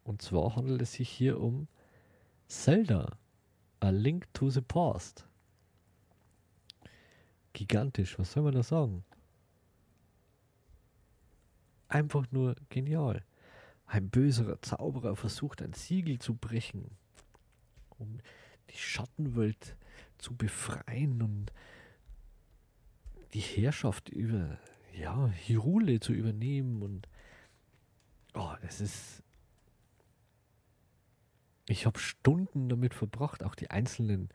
Und 0.03 0.21
zwar 0.21 0.55
handelt 0.55 0.81
es 0.81 0.93
sich 0.93 1.09
hier 1.09 1.39
um 1.39 1.67
Zelda, 2.47 3.17
A 3.79 3.89
Link 3.89 4.31
to 4.33 4.49
the 4.49 4.61
Past. 4.61 5.27
Gigantisch, 7.55 8.19
was 8.19 8.33
soll 8.33 8.43
man 8.43 8.53
da 8.53 8.63
sagen? 8.63 9.05
Einfach 11.87 12.29
nur 12.31 12.55
genial. 12.67 13.23
Ein 13.85 14.09
böserer 14.09 14.61
Zauberer 14.61 15.15
versucht 15.15 15.61
ein 15.61 15.71
Siegel 15.71 16.19
zu 16.19 16.35
brechen, 16.35 16.91
um 17.97 18.19
die 18.69 18.77
Schattenwelt 18.77 19.77
zu 20.17 20.35
befreien 20.35 21.21
und 21.21 21.53
die 23.33 23.39
Herrschaft 23.39 24.09
über 24.09 24.59
ja, 24.93 25.27
Hirule 25.27 26.01
zu 26.01 26.11
übernehmen 26.11 26.81
und 26.81 27.07
oh, 28.33 28.53
es 28.63 28.81
ist 28.81 29.23
ich 31.67 31.85
habe 31.85 31.99
Stunden 31.99 32.69
damit 32.69 32.93
verbracht, 32.93 33.43
auch 33.43 33.55
die 33.55 33.71
einzelnen. 33.71 34.29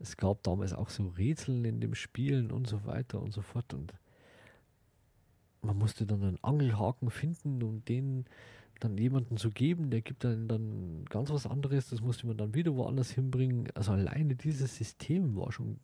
Es 0.00 0.16
gab 0.16 0.42
damals 0.42 0.72
auch 0.72 0.88
so 0.88 1.08
Rätseln 1.08 1.64
in 1.64 1.80
dem 1.80 1.94
Spielen 1.94 2.50
und 2.50 2.66
so 2.66 2.84
weiter 2.86 3.20
und 3.20 3.32
so 3.32 3.42
fort. 3.42 3.74
Und 3.74 3.92
man 5.62 5.76
musste 5.76 6.06
dann 6.06 6.22
einen 6.22 6.42
Angelhaken 6.42 7.10
finden, 7.10 7.62
um 7.62 7.84
den 7.84 8.24
dann 8.80 8.96
jemanden 8.96 9.36
zu 9.36 9.50
geben, 9.50 9.90
der 9.90 10.00
gibt 10.00 10.24
dann, 10.24 10.48
dann 10.48 11.04
ganz 11.10 11.30
was 11.30 11.46
anderes, 11.46 11.90
das 11.90 12.00
musste 12.00 12.26
man 12.26 12.38
dann 12.38 12.54
wieder 12.54 12.74
woanders 12.74 13.10
hinbringen. 13.10 13.68
Also 13.74 13.92
alleine 13.92 14.34
dieses 14.34 14.74
System 14.74 15.36
war 15.36 15.52
schon 15.52 15.78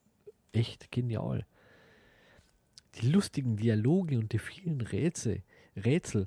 echt 0.53 0.91
genial. 0.91 1.45
Die 2.95 3.09
lustigen 3.09 3.57
Dialoge 3.57 4.19
und 4.19 4.33
die 4.33 4.39
vielen 4.39 4.81
Rätsel, 4.81 5.43
Rätsel, 5.77 6.27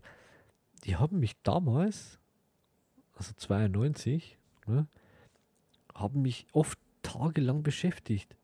die 0.84 0.96
haben 0.96 1.20
mich 1.20 1.42
damals, 1.42 2.20
also 3.16 3.34
92, 3.36 4.38
ne, 4.68 4.88
haben 5.96 6.22
mich 6.22 6.46
oft 6.54 6.78
tagelang 7.10 7.64
beschäftigt. 7.64 8.36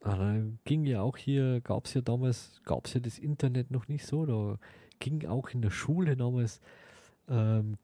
Da 0.00 0.42
ging 0.64 0.86
ja 0.86 1.02
auch 1.02 1.18
hier, 1.18 1.60
gab 1.60 1.84
es 1.84 1.94
ja 1.94 2.00
damals, 2.00 2.60
gab 2.64 2.86
es 2.86 2.94
ja 2.94 3.00
das 3.00 3.18
Internet 3.18 3.70
noch 3.70 3.86
nicht 3.88 4.06
so, 4.06 4.24
da 4.24 4.58
ging 4.98 5.26
auch 5.26 5.50
in 5.50 5.60
der 5.60 5.70
Schule 5.70 6.16
damals, 6.16 6.60
ähm, 7.28 7.76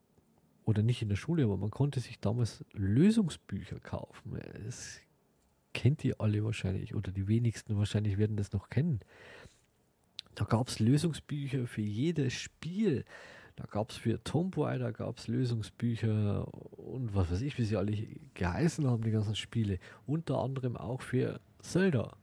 oder 0.65 0.83
nicht 0.83 1.03
in 1.03 1.09
der 1.09 1.17
Schule, 1.17 1.45
aber 1.45 1.57
man 1.59 1.71
konnte 1.71 2.01
sich 2.01 2.19
damals 2.19 2.65
Lösungsbücher 2.73 3.79
kaufen. 3.81 4.41
Das 4.65 5.01
kennt 5.75 6.05
ihr 6.05 6.21
alle 6.21 6.43
wahrscheinlich, 6.43 6.95
oder 6.95 7.13
die 7.13 7.29
wenigsten 7.29 7.77
wahrscheinlich 7.77 8.17
werden 8.17 8.37
das 8.37 8.53
noch 8.53 8.71
kennen. 8.71 9.01
Da 10.35 10.45
gab 10.45 10.69
es 10.69 10.81
Lösungsbücher 10.81 11.67
für 11.67 11.83
jedes 11.83 12.33
Spiel. 12.33 13.05
Da 13.57 13.64
gab 13.64 13.90
es 13.90 13.97
für 13.97 14.23
Tomboy, 14.23 14.79
da 14.79 14.90
gab 14.90 15.16
es 15.16 15.29
Lösungsbücher 15.29 16.47
und 16.77 17.14
was 17.14 17.31
weiß 17.31 17.40
ich, 17.40 17.57
wie 17.57 17.64
sie 17.64 17.77
alle 17.77 17.97
geheißen 18.35 18.87
haben, 18.87 19.03
die 19.03 19.11
ganzen 19.11 19.35
Spiele. 19.35 19.79
Unter 20.07 20.38
anderem 20.38 20.77
auch 20.77 21.01
für 21.01 21.40
Zelda. 21.61 22.16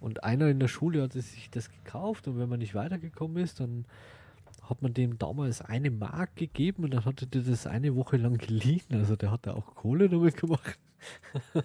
Und 0.00 0.22
einer 0.22 0.48
in 0.48 0.60
der 0.60 0.68
Schule 0.68 1.02
hatte 1.02 1.22
sich 1.22 1.48
das 1.50 1.70
gekauft 1.70 2.28
und 2.28 2.38
wenn 2.38 2.48
man 2.50 2.58
nicht 2.58 2.74
weitergekommen 2.74 3.42
ist, 3.42 3.58
dann 3.60 3.86
hat 4.68 4.82
man 4.82 4.92
dem 4.92 5.18
damals 5.18 5.62
eine 5.62 5.90
Mark 5.90 6.36
gegeben 6.36 6.84
und 6.84 6.92
dann 6.92 7.06
hatte 7.06 7.26
der 7.26 7.40
das 7.40 7.66
eine 7.66 7.96
Woche 7.96 8.18
lang 8.18 8.36
geliehen. 8.36 8.84
Also 8.92 9.16
der 9.16 9.30
hat 9.30 9.46
da 9.46 9.54
auch 9.54 9.74
Kohle 9.74 10.10
damit 10.10 10.36
gemacht. 10.36 10.78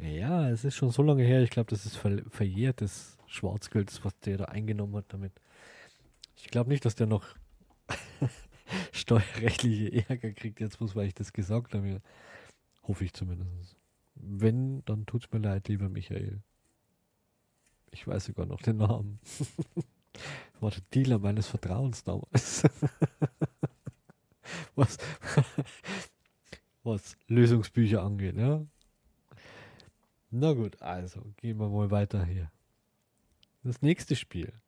ja, 0.00 0.50
es 0.50 0.64
ist 0.64 0.74
schon 0.74 0.90
so 0.90 1.02
lange 1.02 1.22
her. 1.22 1.42
Ich 1.42 1.50
glaube, 1.50 1.70
das 1.70 1.86
ist 1.86 1.96
ver 1.96 2.22
verjährtes 2.28 3.16
Schwarzgeld, 3.26 3.98
was 4.04 4.18
der 4.20 4.36
da 4.36 4.44
eingenommen 4.44 4.96
hat 4.96 5.06
damit. 5.08 5.32
Ich 6.36 6.48
glaube 6.48 6.70
nicht, 6.70 6.84
dass 6.84 6.94
der 6.94 7.06
noch 7.06 7.26
steuerrechtliche 8.92 10.08
Ärger 10.08 10.32
kriegt, 10.32 10.60
jetzt 10.60 10.80
muss, 10.80 10.96
weil 10.96 11.06
ich 11.06 11.14
das 11.14 11.32
gesagt 11.32 11.74
habe. 11.74 12.00
Hoffe 12.82 13.04
ich 13.04 13.12
zumindest. 13.12 13.76
Wenn, 14.14 14.84
dann 14.84 15.06
tut 15.06 15.24
es 15.24 15.32
mir 15.32 15.38
leid, 15.38 15.68
lieber 15.68 15.88
Michael. 15.88 16.42
Ich 17.90 18.06
weiß 18.06 18.24
sogar 18.24 18.46
noch 18.46 18.62
den 18.62 18.78
Namen. 18.78 19.20
war 20.60 20.70
der 20.70 20.82
Dealer 20.94 21.18
meines 21.18 21.48
Vertrauens 21.48 22.04
damals. 22.04 22.62
was, 24.74 24.98
was 26.82 27.16
Lösungsbücher 27.28 28.02
angeht, 28.02 28.36
ja. 28.36 28.64
Na 30.30 30.52
gut, 30.54 30.80
also 30.80 31.32
gehen 31.36 31.58
wir 31.58 31.68
mal 31.68 31.90
weiter 31.90 32.24
hier. 32.24 32.50
Das 33.62 33.82
nächste 33.82 34.16
Spiel 34.16 34.61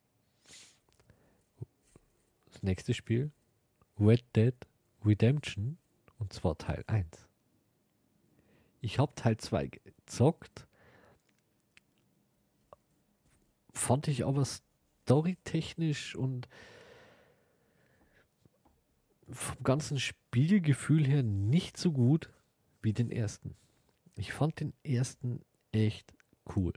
nächste 2.65 2.95
Spiel 2.95 3.31
Red 4.01 4.25
Dead 4.35 4.55
Redemption 5.05 5.79
und 6.19 6.33
zwar 6.33 6.57
Teil 6.59 6.83
1. 6.87 7.07
Ich 8.81 8.99
habe 8.99 9.15
Teil 9.15 9.37
2 9.37 9.69
gezockt, 9.69 10.67
fand 13.73 14.09
ich 14.09 14.25
aber 14.25 14.45
storytechnisch 14.45 16.17
und 16.17 16.49
vom 19.31 19.63
ganzen 19.63 19.99
Spielgefühl 19.99 21.07
her 21.07 21.23
nicht 21.23 21.77
so 21.77 21.93
gut 21.93 22.31
wie 22.83 22.93
den 22.93 23.11
ersten. 23.11 23.57
Ich 24.17 24.33
fand 24.33 24.61
den 24.61 24.75
ersten 24.83 25.41
echt 25.73 26.15
cool. 26.55 26.73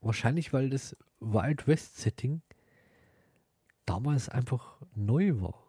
Wahrscheinlich, 0.00 0.52
weil 0.52 0.70
das 0.70 0.96
Wild 1.20 1.66
West 1.66 1.96
Setting 1.98 2.42
damals 3.88 4.28
einfach 4.28 4.76
neu 4.94 5.40
war. 5.40 5.64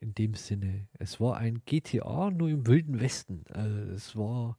In 0.00 0.14
dem 0.14 0.34
Sinne. 0.34 0.88
Es 0.94 1.18
war 1.20 1.36
ein 1.38 1.62
GTA 1.64 2.30
nur 2.30 2.48
im 2.48 2.66
Wilden 2.66 3.00
Westen. 3.00 3.44
Also 3.50 3.76
es 3.92 4.16
war. 4.16 4.58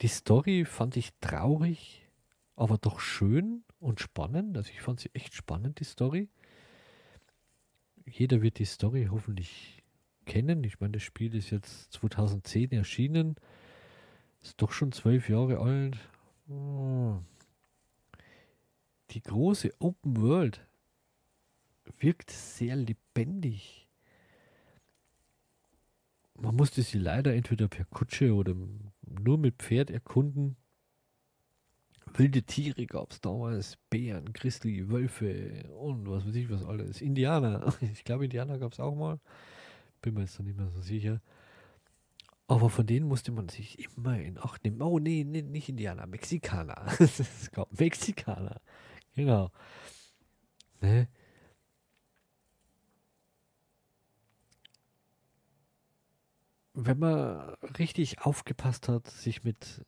Die 0.00 0.08
Story 0.08 0.64
fand 0.64 0.96
ich 0.96 1.12
traurig, 1.20 2.06
aber 2.56 2.78
doch 2.78 3.00
schön 3.00 3.64
und 3.78 4.00
spannend. 4.00 4.56
Also 4.56 4.70
ich 4.70 4.82
fand 4.82 5.00
sie 5.00 5.10
echt 5.14 5.34
spannend, 5.34 5.80
die 5.80 5.84
Story. 5.84 6.28
Jeder 8.06 8.42
wird 8.42 8.58
die 8.58 8.66
Story 8.66 9.08
hoffentlich 9.10 9.82
kennen. 10.26 10.62
Ich 10.64 10.80
meine, 10.80 10.92
das 10.92 11.02
Spiel 11.02 11.34
ist 11.34 11.50
jetzt 11.50 11.92
2010 11.92 12.72
erschienen. 12.72 13.36
Ist 14.42 14.60
doch 14.60 14.72
schon 14.72 14.92
zwölf 14.92 15.28
Jahre 15.30 15.58
alt. 15.58 15.96
Oh. 16.48 17.18
Die 19.14 19.22
große 19.22 19.72
Open 19.78 20.20
World 20.20 20.66
wirkt 22.00 22.32
sehr 22.32 22.74
lebendig. 22.74 23.88
Man 26.36 26.56
musste 26.56 26.82
sie 26.82 26.98
leider 26.98 27.32
entweder 27.32 27.68
per 27.68 27.84
Kutsche 27.84 28.34
oder 28.34 28.56
nur 29.02 29.38
mit 29.38 29.62
Pferd 29.62 29.90
erkunden. 29.90 30.56
Wilde 32.12 32.42
Tiere 32.42 32.86
gab 32.86 33.12
es 33.12 33.20
damals, 33.20 33.78
Bären, 33.88 34.32
Grizzly, 34.32 34.90
Wölfe 34.90 35.70
und 35.78 36.08
was 36.08 36.26
weiß 36.26 36.34
ich 36.34 36.50
was 36.50 36.64
alles. 36.64 37.00
Indianer. 37.00 37.72
Ich 37.80 38.02
glaube, 38.02 38.24
Indianer 38.24 38.58
gab 38.58 38.72
es 38.72 38.80
auch 38.80 38.96
mal. 38.96 39.20
Bin 40.02 40.14
mir 40.14 40.22
jetzt 40.22 40.38
noch 40.40 40.46
nicht 40.46 40.58
mehr 40.58 40.70
so 40.70 40.80
sicher. 40.80 41.20
Aber 42.48 42.68
von 42.68 42.86
denen 42.86 43.06
musste 43.06 43.30
man 43.30 43.48
sich 43.48 43.78
immer 43.78 44.18
in 44.18 44.38
Acht 44.38 44.64
nehmen. 44.64 44.82
Oh, 44.82 44.98
nee, 44.98 45.24
nee 45.24 45.42
nicht 45.42 45.68
Indianer, 45.68 46.06
Mexikaner. 46.06 46.84
es 46.98 47.50
gab 47.52 47.78
Mexikaner. 47.78 48.60
Genau. 49.14 49.50
Ne? 50.80 51.08
Wenn 56.74 56.98
man 56.98 57.54
richtig 57.78 58.22
aufgepasst 58.22 58.88
hat, 58.88 59.06
sich 59.08 59.44
mit 59.44 59.84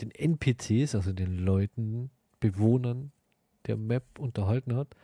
den 0.00 0.10
NPCs, 0.10 0.94
also 0.94 1.12
den 1.12 1.38
Leuten, 1.38 2.10
Bewohnern 2.40 3.12
der 3.66 3.76
Map 3.76 4.18
unterhalten 4.18 4.74
hat, 4.74 4.94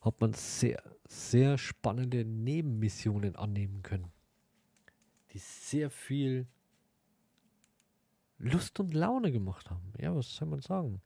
hat 0.00 0.20
man 0.20 0.32
sehr, 0.32 0.82
sehr 1.08 1.58
spannende 1.58 2.24
Nebenmissionen 2.24 3.36
annehmen 3.36 3.82
können, 3.82 4.12
die 5.32 5.38
sehr 5.38 5.90
viel 5.90 6.46
Lust 8.38 8.80
und 8.80 8.92
Laune 8.94 9.32
gemacht 9.32 9.70
haben. 9.70 9.92
Ja, 9.98 10.14
was 10.14 10.34
soll 10.34 10.48
man 10.48 10.60
sagen? 10.60 11.00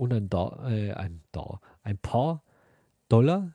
Und 0.00 0.14
ein, 0.14 0.30
da, 0.30 0.66
äh, 0.66 0.94
ein, 0.94 1.20
da, 1.30 1.60
ein 1.82 1.98
paar 1.98 2.42
Dollar 3.10 3.54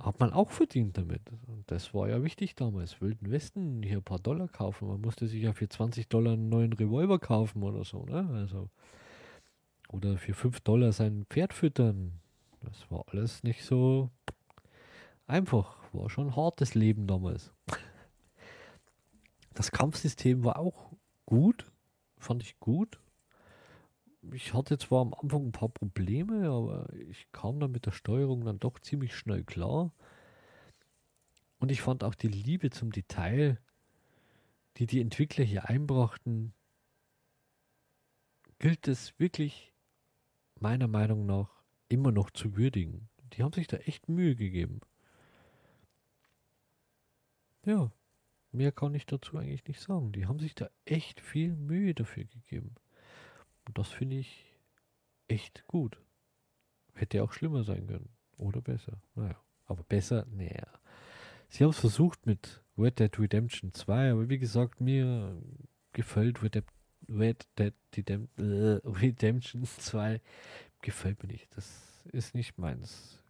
hat 0.00 0.18
man 0.18 0.32
auch 0.32 0.50
verdient 0.50 0.98
damit. 0.98 1.22
Und 1.46 1.70
das 1.70 1.94
war 1.94 2.08
ja 2.08 2.24
wichtig 2.24 2.56
damals. 2.56 3.00
Wilden 3.00 3.30
Westen, 3.30 3.80
hier 3.84 3.98
ein 3.98 4.02
paar 4.02 4.18
Dollar 4.18 4.48
kaufen. 4.48 4.88
Man 4.88 5.00
musste 5.00 5.28
sich 5.28 5.40
ja 5.40 5.52
für 5.52 5.68
20 5.68 6.08
Dollar 6.08 6.32
einen 6.32 6.48
neuen 6.48 6.72
Revolver 6.72 7.20
kaufen 7.20 7.62
oder 7.62 7.84
so. 7.84 8.04
Ne? 8.04 8.28
Also, 8.32 8.68
oder 9.90 10.16
für 10.16 10.34
5 10.34 10.58
Dollar 10.62 10.90
sein 10.90 11.24
Pferd 11.30 11.52
füttern. 11.52 12.18
Das 12.62 12.90
war 12.90 13.04
alles 13.06 13.44
nicht 13.44 13.62
so 13.62 14.10
einfach. 15.28 15.76
War 15.92 16.10
schon 16.10 16.30
ein 16.30 16.36
hartes 16.36 16.74
Leben 16.74 17.06
damals. 17.06 17.52
Das 19.54 19.70
Kampfsystem 19.70 20.42
war 20.42 20.58
auch 20.58 20.90
gut. 21.26 21.70
Fand 22.18 22.42
ich 22.42 22.58
gut. 22.58 22.98
Ich 24.32 24.52
hatte 24.52 24.76
zwar 24.78 25.00
am 25.00 25.14
Anfang 25.14 25.46
ein 25.46 25.52
paar 25.52 25.70
Probleme, 25.70 26.50
aber 26.50 26.92
ich 27.08 27.30
kam 27.32 27.58
dann 27.58 27.72
mit 27.72 27.86
der 27.86 27.92
Steuerung 27.92 28.44
dann 28.44 28.58
doch 28.58 28.78
ziemlich 28.78 29.16
schnell 29.16 29.44
klar. 29.44 29.92
Und 31.58 31.70
ich 31.70 31.80
fand 31.80 32.04
auch 32.04 32.14
die 32.14 32.28
Liebe 32.28 32.70
zum 32.70 32.92
Detail, 32.92 33.58
die 34.76 34.86
die 34.86 35.00
Entwickler 35.00 35.44
hier 35.44 35.68
einbrachten, 35.68 36.52
gilt 38.58 38.88
es 38.88 39.18
wirklich 39.18 39.72
meiner 40.58 40.88
Meinung 40.88 41.26
nach 41.26 41.62
immer 41.88 42.12
noch 42.12 42.30
zu 42.30 42.56
würdigen. 42.56 43.08
Die 43.32 43.42
haben 43.42 43.52
sich 43.52 43.66
da 43.66 43.78
echt 43.78 44.08
Mühe 44.08 44.36
gegeben. 44.36 44.80
Ja, 47.64 47.90
mehr 48.52 48.72
kann 48.72 48.94
ich 48.94 49.06
dazu 49.06 49.36
eigentlich 49.36 49.66
nicht 49.66 49.80
sagen. 49.80 50.12
Die 50.12 50.26
haben 50.26 50.38
sich 50.38 50.54
da 50.54 50.70
echt 50.84 51.20
viel 51.20 51.56
Mühe 51.56 51.94
dafür 51.94 52.24
gegeben. 52.24 52.74
Das 53.74 53.88
finde 53.88 54.16
ich 54.16 54.54
echt 55.28 55.66
gut. 55.66 55.98
Hätte 56.94 57.22
auch 57.22 57.32
schlimmer 57.32 57.64
sein 57.64 57.86
können. 57.86 58.08
Oder 58.36 58.60
besser. 58.60 59.00
Naja, 59.14 59.36
aber 59.66 59.82
besser, 59.84 60.26
naja. 60.30 60.66
Sie 61.48 61.64
haben 61.64 61.70
es 61.70 61.78
versucht 61.80 62.26
mit 62.26 62.62
Red 62.78 62.98
Dead 62.98 63.18
Redemption 63.18 63.72
2, 63.72 64.12
aber 64.12 64.28
wie 64.28 64.38
gesagt, 64.38 64.80
mir 64.80 65.40
gefällt 65.92 66.42
Red 66.42 66.54
Dead, 66.54 66.64
Red 67.08 67.48
Dead 67.58 67.74
Redemption 68.38 69.64
2 69.64 70.20
gefällt 70.80 71.22
mir 71.22 71.32
nicht. 71.32 71.48
Das 71.56 72.04
ist 72.12 72.34
nicht 72.34 72.58
meins. 72.58 73.22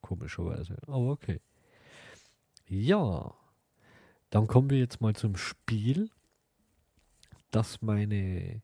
Komischerweise. 0.00 0.76
Aber 0.86 1.10
okay. 1.10 1.40
Ja. 2.66 3.34
Dann 4.30 4.46
kommen 4.46 4.70
wir 4.70 4.78
jetzt 4.78 5.00
mal 5.00 5.14
zum 5.14 5.36
Spiel, 5.36 6.10
das 7.50 7.82
meine 7.82 8.62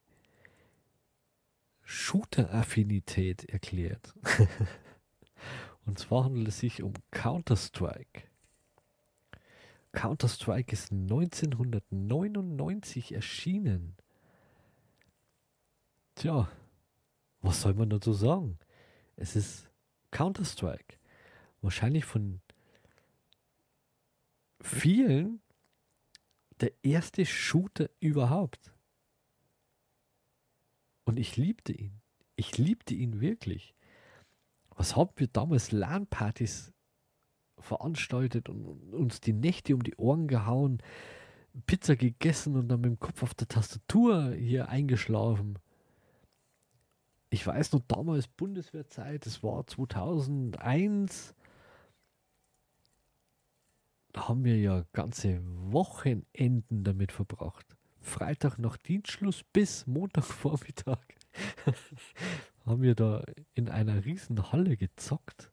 Shooter-Affinität 1.90 3.44
erklärt. 3.46 4.14
Und 5.84 5.98
zwar 5.98 6.26
handelt 6.26 6.46
es 6.46 6.60
sich 6.60 6.84
um 6.84 6.92
Counter-Strike. 7.10 8.28
Counter-Strike 9.90 10.72
ist 10.72 10.92
1999 10.92 13.12
erschienen. 13.12 13.96
Tja, 16.14 16.48
was 17.40 17.60
soll 17.60 17.74
man 17.74 17.90
dazu 17.90 18.12
sagen? 18.12 18.60
Es 19.16 19.34
ist 19.34 19.68
Counter-Strike. 20.12 20.96
Wahrscheinlich 21.60 22.04
von 22.04 22.40
vielen 24.60 25.42
der 26.60 26.70
erste 26.84 27.26
Shooter 27.26 27.90
überhaupt. 27.98 28.72
Und 31.10 31.18
ich 31.18 31.36
liebte 31.36 31.72
ihn. 31.72 32.00
Ich 32.36 32.58
liebte 32.58 32.94
ihn 32.94 33.20
wirklich. 33.20 33.74
Was 34.76 34.96
haben 34.96 35.12
wir 35.16 35.26
damals 35.26 35.72
LAN-Partys 35.72 36.72
veranstaltet 37.58 38.48
und 38.48 38.94
uns 38.94 39.20
die 39.20 39.34
Nächte 39.34 39.74
um 39.74 39.82
die 39.82 39.96
Ohren 39.96 40.26
gehauen, 40.26 40.82
Pizza 41.66 41.96
gegessen 41.96 42.56
und 42.56 42.68
dann 42.68 42.80
mit 42.80 42.90
dem 42.90 42.98
Kopf 42.98 43.22
auf 43.22 43.34
der 43.34 43.48
Tastatur 43.48 44.32
hier 44.32 44.68
eingeschlafen 44.68 45.58
ich 47.30 47.46
weiß 47.46 47.72
noch 47.72 47.80
damals 47.86 48.26
Bundeswehrzeit, 48.26 49.24
es 49.24 49.42
war 49.42 49.64
2001. 49.66 51.34
Da 54.12 54.28
haben 54.28 54.44
wir 54.44 54.58
ja 54.58 54.84
ganze 54.92 55.40
Wochenenden 55.44 56.82
damit 56.82 57.12
verbracht. 57.12 57.76
Freitag 58.00 58.58
nach 58.58 58.76
Dienstschluss 58.76 59.44
bis 59.52 59.86
Montagvormittag 59.86 60.98
haben 62.66 62.82
wir 62.82 62.94
da 62.94 63.24
in 63.54 63.68
einer 63.68 64.04
riesen 64.04 64.52
Halle 64.52 64.76
gezockt. 64.76 65.52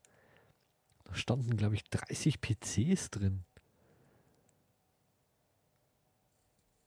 Da 1.04 1.14
standen, 1.14 1.56
glaube 1.56 1.74
ich, 1.74 1.84
30 1.84 2.40
PCs 2.40 3.10
drin. 3.10 3.44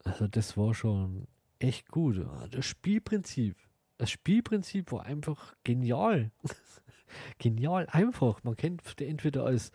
Also 0.04 0.28
das 0.28 0.58
war 0.58 0.74
schon 0.74 1.28
echt 1.60 1.90
gut. 1.90 2.26
Das 2.50 2.66
Spielprinzip 2.66 3.56
das 4.02 4.10
Spielprinzip 4.10 4.92
war 4.92 5.06
einfach 5.06 5.54
genial. 5.64 6.32
genial, 7.38 7.86
einfach. 7.92 8.44
Man 8.44 8.56
kennt 8.56 9.00
entweder 9.00 9.46
als 9.46 9.72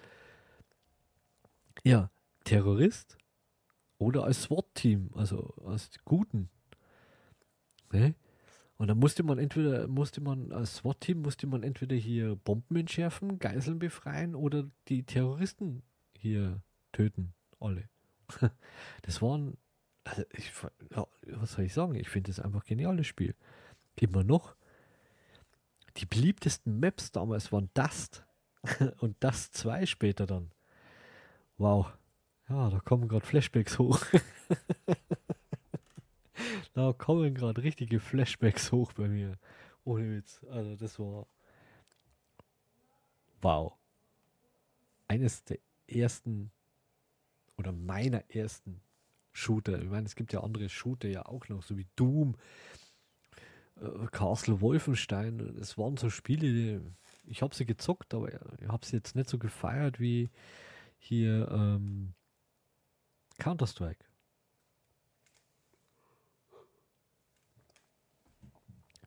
ja, 1.85 2.11
Terrorist 2.43 3.19
oder 3.99 4.25
als 4.25 4.43
SWAT-Team, 4.77 5.11
also 5.15 5.55
als 5.65 5.91
Guten. 6.05 6.49
Ne? 7.93 8.15
Und 8.77 8.89
dann 8.89 8.99
musste 8.99 9.23
man 9.23 9.39
entweder, 9.39 9.89
musste 9.89 10.21
man 10.21 10.53
als 10.53 10.77
SWAT-Team, 10.77 11.23
musste 11.23 11.47
man 11.47 11.63
entweder 11.63 11.97
hier 11.97 12.37
Bomben 12.37 12.77
entschärfen, 12.77 13.39
Geiseln 13.39 13.79
befreien 13.79 14.35
oder 14.35 14.69
die 14.89 15.05
Terroristen 15.05 15.83
hier 16.17 16.63
töten. 16.93 17.33
Alle. 17.59 17.89
Das 19.03 19.23
waren, 19.23 19.57
also 20.05 20.25
ich, 20.33 20.53
ja, 20.95 21.07
was 21.27 21.53
soll 21.53 21.65
ich 21.65 21.73
sagen? 21.73 21.95
Ich 21.95 22.09
finde 22.09 22.31
das 22.31 22.41
einfach 22.41 22.65
ein 22.65 22.69
geniales 22.69 23.07
Spiel. 23.07 23.35
Immer 23.95 24.25
noch. 24.25 24.57
Die 25.97 26.07
beliebtesten 26.07 26.81
Maps 26.81 27.13
damals 27.13 27.53
waren 27.53 27.71
Dust 27.73 28.27
und 28.99 29.23
Dust 29.23 29.55
2 29.55 29.87
später 29.87 30.27
dann. 30.27 30.51
Wow. 31.57 31.93
Ja, 32.49 32.71
da 32.71 32.79
kommen 32.79 33.09
gerade 33.09 33.27
Flashbacks 33.27 33.79
hoch. 33.79 34.01
da 36.75 36.93
kommen 36.93 37.35
gerade 37.35 37.63
richtige 37.63 37.99
Flashbacks 37.99 38.71
hoch 38.71 38.93
bei 38.93 39.09
mir. 39.09 39.37
Ohne 39.85 40.17
Witz. 40.17 40.45
Also 40.51 40.77
das 40.77 40.99
war. 40.99 41.27
Wow. 43.43 43.75
Eines 45.09 45.45
der 45.45 45.59
ersten 45.89 46.51
oder 47.57 47.73
meiner 47.73 48.23
ersten 48.31 48.81
Shooter. 49.33 49.83
Ich 49.83 49.91
meine, 49.91 50.07
es 50.07 50.15
gibt 50.15 50.33
ja 50.33 50.43
andere 50.43 50.69
Shooter 50.69 51.09
ja 51.09 51.27
auch 51.27 51.49
noch, 51.49 51.63
so 51.63 51.77
wie 51.77 51.87
Doom, 51.97 52.37
äh, 53.81 54.07
Castle 54.13 54.61
Wolfenstein. 54.61 55.41
Es 55.61 55.77
waren 55.77 55.97
so 55.97 56.11
Spiele, 56.11 56.41
die, 56.41 56.81
ich 57.27 57.43
habe 57.43 57.55
sie 57.55 57.67
gezockt, 57.67 58.15
aber 58.15 58.33
ich 58.33 58.69
habe 58.69 58.87
sie 58.87 58.97
jetzt 58.97 59.17
nicht 59.17 59.29
so 59.29 59.39
gefeiert 59.39 60.01
wie 60.01 60.31
hier 60.99 61.49
ähm, 61.51 62.15
Counter-Strike. 63.39 64.05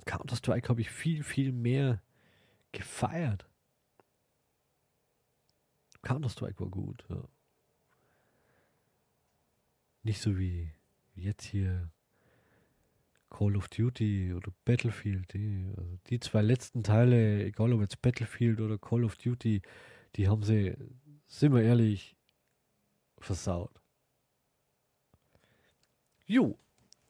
Counter-Strike 0.06 0.70
habe 0.70 0.82
ich 0.82 0.90
viel, 0.90 1.24
viel 1.24 1.52
mehr 1.52 2.02
gefeiert. 2.72 3.48
Counter-Strike 6.02 6.60
war 6.60 6.70
gut, 6.70 7.06
ja. 7.10 7.24
Nicht 10.04 10.22
so 10.22 10.38
wie 10.38 10.72
jetzt 11.16 11.44
hier 11.44 11.92
Call 13.30 13.56
of 13.56 13.68
Duty 13.68 14.34
oder 14.34 14.52
Battlefield. 14.66 15.34
Die, 15.34 15.72
also 15.78 16.00
die 16.08 16.20
zwei 16.20 16.42
letzten 16.42 16.84
Teile, 16.84 17.44
egal 17.46 17.74
ob 17.74 17.82
jetzt 17.82 18.02
Battlefield 18.02 18.60
oder 18.62 18.78
Call 18.78 19.04
of 19.04 19.18
Duty, 19.18 19.62
die 20.16 20.28
haben 20.28 20.44
sie, 20.44 20.76
sind 21.28 21.54
wir 21.54 21.62
ehrlich, 21.62 22.16
versaut. 23.20 23.79
Jo, 26.30 26.60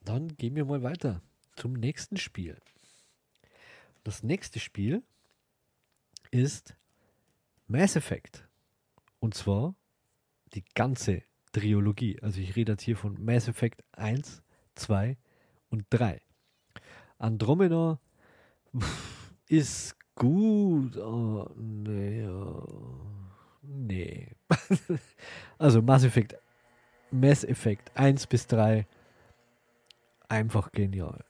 dann 0.05 0.29
gehen 0.37 0.55
wir 0.55 0.63
mal 0.63 0.81
weiter 0.81 1.21
zum 1.57 1.73
nächsten 1.73 2.15
Spiel. 2.15 2.57
Das 4.05 4.23
nächste 4.23 4.61
Spiel 4.61 5.03
ist 6.31 6.77
Mass 7.67 7.97
Effect. 7.97 8.47
Und 9.19 9.33
zwar 9.33 9.75
die 10.53 10.63
ganze 10.73 11.23
Trilogie. 11.51 12.17
Also 12.21 12.39
ich 12.39 12.55
rede 12.55 12.71
jetzt 12.71 12.83
hier 12.83 12.95
von 12.95 13.21
Mass 13.21 13.49
Effect 13.49 13.83
1, 13.91 14.41
2 14.75 15.17
und 15.69 15.85
3. 15.89 16.21
Andromeda 17.17 17.99
ist 19.49 19.97
gut. 20.15 20.95
Oh, 20.95 21.45
nee. 21.57 22.25
Oh, 22.25 23.01
nee. 23.63 24.31
also 25.57 25.81
Mass 25.81 26.05
Effect, 26.05 26.37
Mass 27.11 27.43
Effect 27.43 27.91
1 27.97 28.25
bis 28.25 28.47
3 28.47 28.87
einfach 30.29 30.71
genial. 30.71 31.25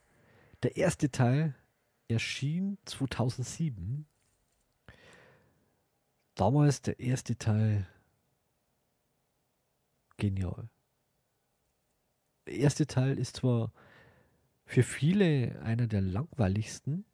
Der 0.62 0.78
erste 0.78 1.10
Teil 1.10 1.56
erschien 2.08 2.78
2007. 2.86 4.06
Damals 6.36 6.82
der 6.82 7.00
erste 7.00 7.38
Teil 7.38 7.88
genial. 10.18 10.70
Der 12.46 12.56
erste 12.56 12.88
Teil 12.88 13.18
ist 13.18 13.38
zwar 13.38 13.72
für 14.66 14.84
viele 14.84 15.62
einer 15.62 15.88
der 15.88 16.02
langweiligsten, 16.02 17.06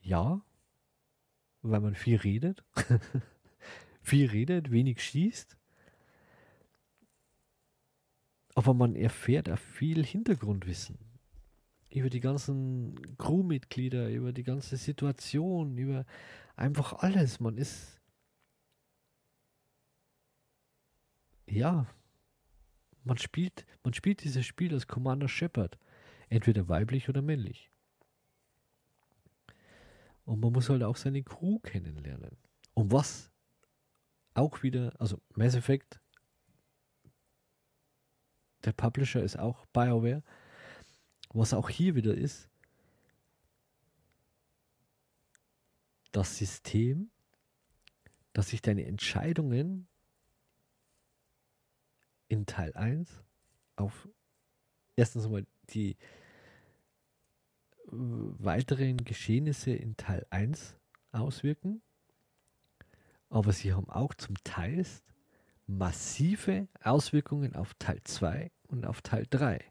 ja, 0.00 0.40
weil 1.62 1.80
man 1.80 1.94
viel 1.94 2.16
redet, 2.16 2.64
viel 4.02 4.30
redet, 4.30 4.70
wenig 4.70 5.02
schießt, 5.02 5.56
aber 8.54 8.74
man 8.74 8.94
erfährt 8.94 9.50
auch 9.50 9.58
viel 9.58 10.04
Hintergrundwissen 10.04 11.05
über 11.96 12.10
die 12.10 12.20
ganzen 12.20 13.16
Crewmitglieder, 13.16 14.10
über 14.10 14.34
die 14.34 14.42
ganze 14.42 14.76
Situation, 14.76 15.78
über 15.78 16.04
einfach 16.54 16.92
alles. 16.92 17.40
Man 17.40 17.56
ist 17.56 18.02
ja, 21.46 21.86
man 23.04 23.16
spielt, 23.16 23.64
man 23.82 23.94
spielt 23.94 24.24
dieses 24.24 24.44
Spiel 24.44 24.74
als 24.74 24.86
Commander 24.86 25.26
Shepard, 25.26 25.78
entweder 26.28 26.68
weiblich 26.68 27.08
oder 27.08 27.22
männlich. 27.22 27.70
Und 30.26 30.40
man 30.40 30.52
muss 30.52 30.68
halt 30.68 30.82
auch 30.82 30.96
seine 30.96 31.22
Crew 31.22 31.60
kennenlernen. 31.60 32.36
Und 32.74 32.92
was 32.92 33.32
auch 34.34 34.62
wieder, 34.62 34.92
also 34.98 35.18
Mass 35.34 35.54
Effect, 35.54 35.98
der 38.66 38.72
Publisher 38.72 39.22
ist 39.22 39.38
auch 39.38 39.64
BioWare, 39.66 40.22
was 41.36 41.54
auch 41.54 41.68
hier 41.68 41.94
wieder 41.94 42.14
ist, 42.14 42.48
das 46.12 46.38
System, 46.38 47.10
dass 48.32 48.50
sich 48.50 48.62
deine 48.62 48.86
Entscheidungen 48.86 49.86
in 52.28 52.46
Teil 52.46 52.72
1 52.74 53.22
auf 53.76 54.08
erstens 54.96 55.26
einmal 55.26 55.46
die 55.70 55.96
weiteren 57.88 59.04
Geschehnisse 59.04 59.72
in 59.72 59.96
Teil 59.96 60.26
1 60.30 60.76
auswirken, 61.12 61.82
aber 63.28 63.52
sie 63.52 63.74
haben 63.74 63.88
auch 63.90 64.14
zum 64.14 64.36
Teil 64.42 64.84
massive 65.66 66.68
Auswirkungen 66.82 67.54
auf 67.54 67.74
Teil 67.74 68.00
2 68.02 68.50
und 68.68 68.86
auf 68.86 69.02
Teil 69.02 69.26
3, 69.28 69.64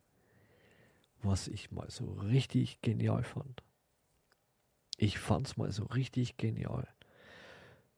was 1.25 1.47
ich 1.47 1.71
mal 1.71 1.89
so 1.89 2.05
richtig 2.13 2.81
genial 2.81 3.23
fand. 3.23 3.63
Ich 4.97 5.19
fand 5.19 5.47
es 5.47 5.57
mal 5.57 5.71
so 5.71 5.85
richtig 5.85 6.37
genial. 6.37 6.87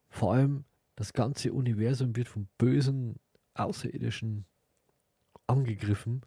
Vor 0.09 0.33
allem 0.33 0.65
das 0.95 1.13
ganze 1.13 1.53
Universum 1.53 2.15
wird 2.15 2.27
vom 2.27 2.47
bösen 2.57 3.19
Außerirdischen 3.53 4.45
angegriffen. 5.45 6.25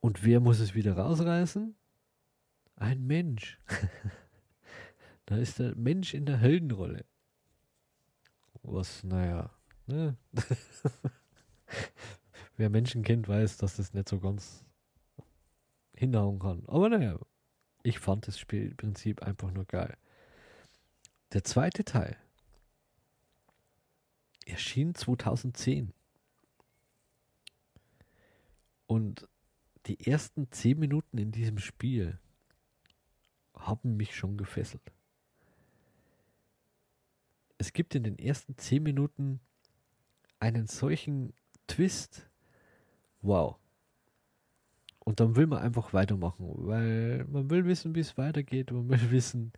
Und 0.00 0.24
wer 0.24 0.40
muss 0.40 0.60
es 0.60 0.74
wieder 0.74 0.96
rausreißen? 0.96 1.74
Ein 2.76 3.06
Mensch. 3.06 3.58
da 5.26 5.36
ist 5.36 5.58
der 5.58 5.74
Mensch 5.76 6.14
in 6.14 6.26
der 6.26 6.38
Heldenrolle. 6.38 7.04
Was, 8.62 9.04
naja, 9.04 9.50
ne? 9.86 10.16
wer 12.56 12.70
Menschen 12.70 13.02
kennt, 13.02 13.28
weiß, 13.28 13.56
dass 13.56 13.76
das 13.76 13.94
nicht 13.94 14.08
so 14.08 14.18
ganz 14.18 14.64
hinhauen 15.98 16.38
kann. 16.38 16.62
Aber 16.66 16.88
naja, 16.88 17.18
ich 17.82 17.98
fand 17.98 18.26
das 18.26 18.38
Spielprinzip 18.38 19.22
einfach 19.22 19.50
nur 19.50 19.64
geil. 19.64 19.96
Der 21.32 21.44
zweite 21.44 21.84
Teil 21.84 22.16
erschien 24.46 24.94
2010. 24.94 25.92
Und 28.86 29.28
die 29.86 30.06
ersten 30.06 30.50
zehn 30.50 30.78
Minuten 30.78 31.18
in 31.18 31.32
diesem 31.32 31.58
Spiel 31.58 32.18
haben 33.54 33.96
mich 33.96 34.16
schon 34.16 34.36
gefesselt. 34.36 34.92
Es 37.58 37.72
gibt 37.72 37.94
in 37.94 38.04
den 38.04 38.18
ersten 38.18 38.56
zehn 38.56 38.82
Minuten 38.82 39.40
einen 40.38 40.66
solchen 40.66 41.34
Twist. 41.66 42.28
Wow. 43.20 43.56
Und 45.08 45.20
dann 45.20 45.36
will 45.36 45.46
man 45.46 45.60
einfach 45.62 45.94
weitermachen, 45.94 46.44
weil 46.66 47.24
man 47.30 47.48
will 47.48 47.64
wissen, 47.64 47.94
wie 47.94 48.00
es 48.00 48.18
weitergeht. 48.18 48.70
Man 48.70 48.90
will 48.90 49.10
wissen, 49.10 49.54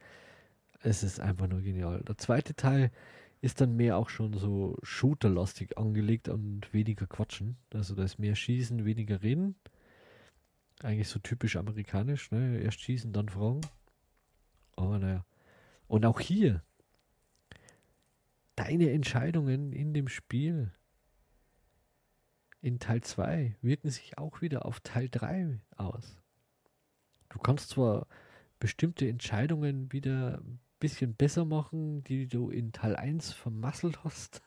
es 0.81 1.03
ist 1.03 1.19
einfach 1.19 1.49
nur 1.49 1.61
genial. 1.61 2.05
Der 2.07 2.17
zweite 2.19 2.55
Teil 2.55 2.93
ist 3.41 3.61
dann 3.61 3.75
mehr 3.75 3.97
auch 3.97 4.11
schon 4.11 4.33
so 4.33 4.79
shooterlastig 4.85 5.77
angelegt 5.77 6.29
und 6.29 6.73
weniger 6.73 7.09
quatschen. 7.09 7.57
Also 7.75 7.97
da 7.97 8.05
ist 8.05 8.21
mehr 8.21 8.37
schießen, 8.37 8.85
weniger 8.85 9.25
reden. 9.25 9.57
Eigentlich 10.85 11.09
so 11.09 11.19
typisch 11.19 11.57
amerikanisch, 11.57 12.31
ne? 12.31 12.61
Erst 12.61 12.83
schießen, 12.83 13.13
dann 13.13 13.29
fragen. 13.29 13.63
Aber 14.77 15.01
naja. 15.01 15.25
Und 15.89 16.07
auch 16.07 16.21
hier, 16.21 16.63
deine 18.55 18.93
Entscheidungen 18.93 19.73
in 19.73 19.95
dem 19.95 20.07
Spiel 20.07 20.71
in 22.63 22.79
Teil 22.79 23.03
2 23.03 23.57
wirken 23.63 23.91
sich 23.91 24.19
auch 24.19 24.41
wieder 24.41 24.67
auf 24.67 24.81
Teil 24.81 25.09
3 25.09 25.61
aus. 25.77 26.17
Du 27.29 27.39
kannst 27.39 27.71
zwar 27.71 28.07
bestimmte 28.59 29.09
Entscheidungen 29.09 29.93
wieder 29.93 30.39
ein 30.39 30.61
bisschen 30.79 31.15
besser 31.15 31.45
machen, 31.45 32.05
die 32.05 32.27
du 32.27 32.51
in 32.51 32.73
Teil 32.73 32.97
1 32.97 33.33
vermasselt 33.33 34.05
hast. 34.05 34.43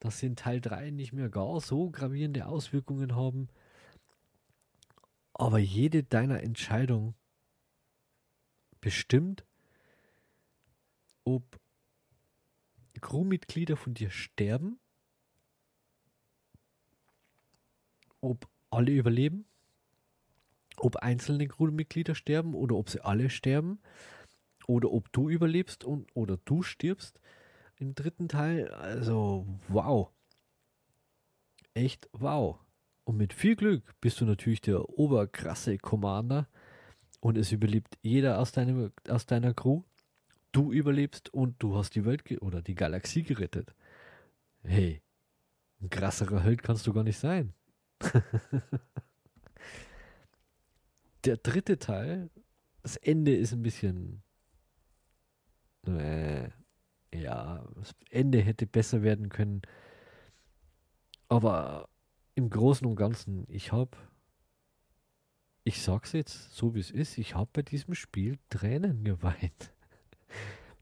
dass 0.00 0.18
sie 0.18 0.26
in 0.26 0.36
Teil 0.36 0.60
3 0.60 0.90
nicht 0.90 1.12
mehr 1.12 1.28
gar 1.28 1.60
so 1.60 1.90
gravierende 1.90 2.46
Auswirkungen 2.46 3.14
haben. 3.14 3.48
Aber 5.34 5.58
jede 5.58 6.02
deiner 6.02 6.42
Entscheidung 6.42 7.14
bestimmt, 8.80 9.44
ob 11.24 11.60
Crewmitglieder 13.00 13.76
von 13.76 13.94
dir 13.94 14.10
sterben, 14.10 14.78
ob 18.20 18.48
alle 18.70 18.92
überleben, 18.92 19.44
ob 20.76 20.96
einzelne 20.96 21.48
Crewmitglieder 21.48 22.14
sterben 22.14 22.54
oder 22.54 22.76
ob 22.76 22.88
sie 22.90 23.04
alle 23.04 23.30
sterben 23.30 23.80
oder 24.66 24.92
ob 24.92 25.12
du 25.12 25.28
überlebst 25.28 25.84
und 25.84 26.08
oder 26.14 26.38
du 26.44 26.62
stirbst 26.62 27.20
im 27.76 27.94
dritten 27.94 28.28
Teil. 28.28 28.68
Also 28.70 29.46
wow. 29.68 30.10
Echt 31.74 32.08
wow. 32.12 32.58
Und 33.04 33.16
mit 33.16 33.32
viel 33.32 33.56
Glück 33.56 33.94
bist 34.00 34.20
du 34.20 34.24
natürlich 34.24 34.60
der 34.60 34.88
oberkrasse 34.88 35.78
Commander 35.78 36.48
und 37.20 37.36
es 37.36 37.52
überlebt 37.52 37.98
jeder 38.02 38.38
aus, 38.38 38.52
deinem, 38.52 38.92
aus 39.08 39.26
deiner 39.26 39.54
Crew. 39.54 39.82
Du 40.52 40.72
überlebst 40.72 41.32
und 41.32 41.62
du 41.62 41.76
hast 41.76 41.94
die 41.94 42.04
Welt 42.04 42.24
oder 42.42 42.62
die 42.62 42.74
Galaxie 42.74 43.22
gerettet. 43.22 43.74
Hey, 44.62 45.00
ein 45.80 45.90
krasserer 45.90 46.40
Held 46.40 46.62
kannst 46.62 46.86
du 46.86 46.92
gar 46.92 47.04
nicht 47.04 47.18
sein. 47.18 47.54
Der 51.24 51.36
dritte 51.36 51.78
Teil, 51.78 52.30
das 52.82 52.96
Ende 52.96 53.36
ist 53.36 53.52
ein 53.52 53.62
bisschen. 53.62 54.22
Äh, 55.86 56.48
ja, 57.14 57.66
das 57.74 57.94
Ende 58.10 58.40
hätte 58.40 58.66
besser 58.66 59.02
werden 59.02 59.28
können. 59.28 59.62
Aber 61.28 61.88
im 62.34 62.50
Großen 62.50 62.86
und 62.86 62.96
Ganzen, 62.96 63.44
ich 63.48 63.72
habe, 63.72 63.96
ich 65.64 65.82
sag's 65.82 66.12
jetzt 66.12 66.52
so 66.54 66.74
wie 66.74 66.80
es 66.80 66.90
ist, 66.90 67.18
ich 67.18 67.34
habe 67.34 67.50
bei 67.52 67.62
diesem 67.62 67.94
Spiel 67.94 68.38
Tränen 68.48 69.04
geweint. 69.04 69.72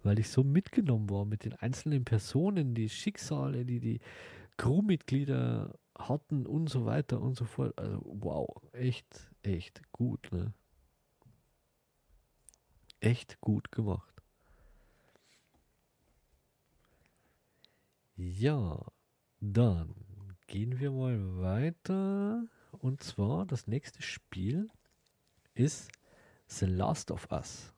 Weil 0.02 0.18
ich 0.20 0.28
so 0.28 0.44
mitgenommen 0.44 1.10
war 1.10 1.24
mit 1.24 1.44
den 1.44 1.54
einzelnen 1.54 2.04
Personen, 2.04 2.74
die 2.74 2.88
Schicksale, 2.88 3.64
die 3.64 3.80
die 3.80 4.00
Crewmitglieder 4.56 5.74
hatten 5.98 6.46
und 6.46 6.68
so 6.68 6.86
weiter 6.86 7.20
und 7.20 7.36
so 7.36 7.44
fort. 7.44 7.78
Also 7.78 8.00
wow, 8.04 8.48
echt, 8.72 9.28
echt 9.42 9.82
gut, 9.92 10.28
ne? 10.32 10.52
Echt 13.00 13.40
gut 13.40 13.70
gemacht. 13.70 14.22
Ja, 18.16 18.84
dann 19.40 19.94
gehen 20.48 20.80
wir 20.80 20.90
mal 20.90 21.40
weiter. 21.40 22.44
Und 22.72 23.02
zwar 23.02 23.46
das 23.46 23.66
nächste 23.66 24.02
Spiel 24.02 24.68
ist 25.54 25.90
The 26.48 26.66
Last 26.66 27.10
of 27.10 27.30
Us. 27.30 27.72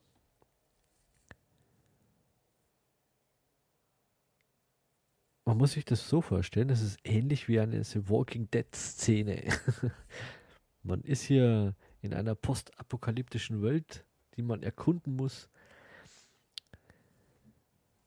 Man 5.51 5.57
muss 5.57 5.73
sich 5.73 5.83
das 5.83 6.07
so 6.07 6.21
vorstellen, 6.21 6.69
es 6.69 6.81
ist 6.81 6.97
ähnlich 7.03 7.49
wie 7.49 7.59
eine 7.59 7.81
Walking 7.83 8.49
Dead 8.51 8.73
Szene. 8.73 9.43
man 10.81 11.01
ist 11.01 11.23
hier 11.23 11.75
in 11.99 12.13
einer 12.13 12.35
postapokalyptischen 12.35 13.61
Welt, 13.61 14.05
die 14.37 14.43
man 14.43 14.63
erkunden 14.63 15.17
muss 15.17 15.49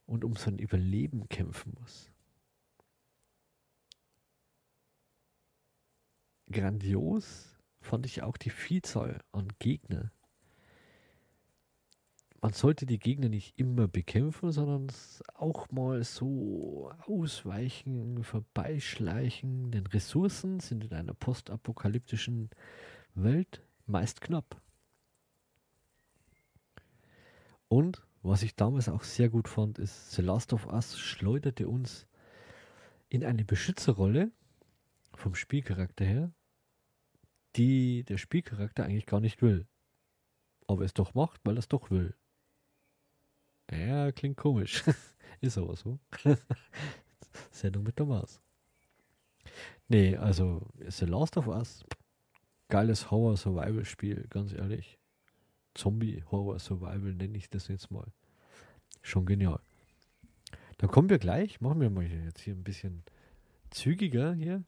und 0.06 0.24
um 0.24 0.36
sein 0.36 0.58
Überleben 0.58 1.28
kämpfen 1.28 1.74
muss. 1.78 2.10
Grandios 6.50 7.58
fand 7.82 8.06
ich 8.06 8.22
auch 8.22 8.38
die 8.38 8.48
Vielzahl 8.48 9.20
an 9.32 9.48
Gegner, 9.58 10.12
man 12.44 12.52
sollte 12.52 12.84
die 12.84 12.98
Gegner 12.98 13.30
nicht 13.30 13.58
immer 13.58 13.88
bekämpfen, 13.88 14.52
sondern 14.52 14.88
auch 15.32 15.70
mal 15.70 16.04
so 16.04 16.92
ausweichen, 17.06 18.22
vorbeischleichen, 18.22 19.70
denn 19.70 19.86
Ressourcen 19.86 20.60
sind 20.60 20.84
in 20.84 20.92
einer 20.92 21.14
postapokalyptischen 21.14 22.50
Welt 23.14 23.62
meist 23.86 24.20
knapp. 24.20 24.60
Und 27.68 28.06
was 28.22 28.42
ich 28.42 28.54
damals 28.54 28.90
auch 28.90 29.04
sehr 29.04 29.30
gut 29.30 29.48
fand, 29.48 29.78
ist, 29.78 30.12
The 30.12 30.20
Last 30.20 30.52
of 30.52 30.66
Us 30.66 30.98
schleuderte 30.98 31.66
uns 31.66 32.06
in 33.08 33.24
eine 33.24 33.46
Beschützerrolle 33.46 34.30
vom 35.14 35.34
Spielcharakter 35.34 36.04
her, 36.04 36.30
die 37.56 38.04
der 38.04 38.18
Spielcharakter 38.18 38.84
eigentlich 38.84 39.06
gar 39.06 39.20
nicht 39.20 39.40
will. 39.40 39.66
Aber 40.66 40.84
es 40.84 40.92
doch 40.92 41.14
macht, 41.14 41.40
weil 41.44 41.56
er 41.56 41.60
es 41.60 41.68
doch 41.68 41.90
will. 41.90 42.14
Ja, 43.70 44.12
klingt 44.12 44.36
komisch. 44.36 44.82
Ist 45.40 45.58
aber 45.58 45.76
so. 45.76 45.98
Sendung 47.50 47.84
mit 47.84 47.98
Maus. 47.98 48.40
Nee, 49.88 50.16
also 50.16 50.66
The 50.88 51.04
Last 51.04 51.36
of 51.36 51.48
Us, 51.48 51.84
geiles 52.68 53.10
Horror-Survival-Spiel, 53.10 54.26
ganz 54.30 54.52
ehrlich. 54.52 54.98
Zombie-Horror-Survival 55.74 57.14
nenne 57.14 57.36
ich 57.36 57.50
das 57.50 57.68
jetzt 57.68 57.90
mal. 57.90 58.06
Schon 59.02 59.26
genial. 59.26 59.60
Dann 60.78 60.90
kommen 60.90 61.10
wir 61.10 61.18
gleich, 61.18 61.60
machen 61.60 61.80
wir 61.80 61.90
mal 61.90 62.04
jetzt 62.04 62.40
hier 62.40 62.54
ein 62.54 62.64
bisschen 62.64 63.04
zügiger 63.70 64.34
hier 64.34 64.64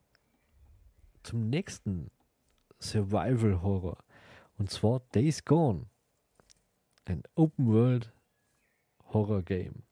zum 1.22 1.48
nächsten 1.48 2.10
Survival-Horror. 2.80 3.98
Und 4.58 4.70
zwar 4.70 5.00
Days 5.14 5.44
Gone. 5.44 5.86
Ein 7.04 7.22
Open 7.34 7.66
World 7.66 8.12
Horror 9.16 9.42
Game. 9.42 9.82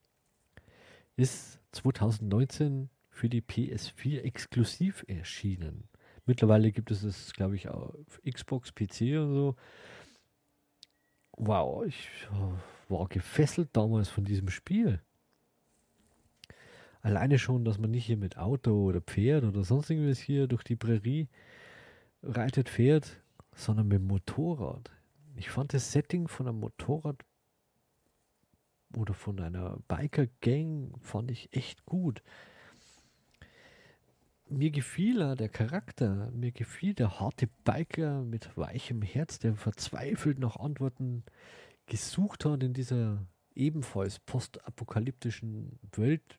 Ist 1.17 1.59
2019 1.73 2.91
für 3.09 3.31
die 3.31 3.41
PS4 3.41 4.21
exklusiv 4.21 5.03
erschienen. 5.09 5.89
Mittlerweile 6.27 6.73
gibt 6.73 6.91
es 6.91 7.03
es, 7.03 7.33
glaube 7.33 7.57
ich, 7.57 7.69
auf 7.69 8.21
Xbox, 8.31 8.75
PC 8.75 9.19
und 9.19 9.33
so. 9.33 9.57
Wow, 11.39 11.87
ich 11.87 12.29
war 12.89 13.09
gefesselt 13.09 13.71
damals 13.73 14.11
von 14.11 14.25
diesem 14.25 14.51
Spiel. 14.51 15.01
Alleine 17.01 17.39
schon, 17.39 17.65
dass 17.65 17.79
man 17.79 17.93
nicht 17.93 18.05
hier 18.05 18.19
mit 18.19 18.37
Auto 18.37 18.73
oder 18.85 19.01
Pferd 19.01 19.45
oder 19.45 19.65
sonst 19.65 19.89
irgendwas 19.89 20.19
hier 20.19 20.47
durch 20.47 20.65
die 20.65 20.77
Prärie 20.77 21.29
reitet, 22.23 22.69
fährt, 22.69 23.23
sondern 23.55 23.89
mit 23.89 24.01
dem 24.01 24.07
Motorrad. 24.07 24.91
Ich 25.37 25.49
fand 25.49 25.73
das 25.73 25.93
Setting 25.93 26.29
von 26.29 26.47
einem 26.47 26.61
Motorrad 26.61 27.25
oder 28.97 29.15
von 29.15 29.41
einer 29.41 29.79
Biker-Gang 29.89 30.95
fand 31.01 31.31
ich 31.31 31.53
echt 31.53 31.85
gut. 31.85 32.23
Mir 34.49 34.71
gefiel 34.71 35.21
er, 35.21 35.37
der 35.37 35.49
Charakter, 35.49 36.31
mir 36.33 36.53
gefiel 36.53 36.95
der 36.95 37.19
harte 37.19 37.49
Biker 37.65 38.23
mit 38.23 38.57
weichem 38.57 39.03
Herz, 39.03 39.39
der 39.39 39.57
verzweifelt 39.57 40.39
nach 40.39 40.57
Antworten 40.57 41.25
gesucht 41.87 42.45
hat 42.45 42.63
in 42.63 42.75
dieser 42.75 43.27
ebenfalls 43.55 44.19
postapokalyptischen 44.21 45.79
Welt, 45.97 46.39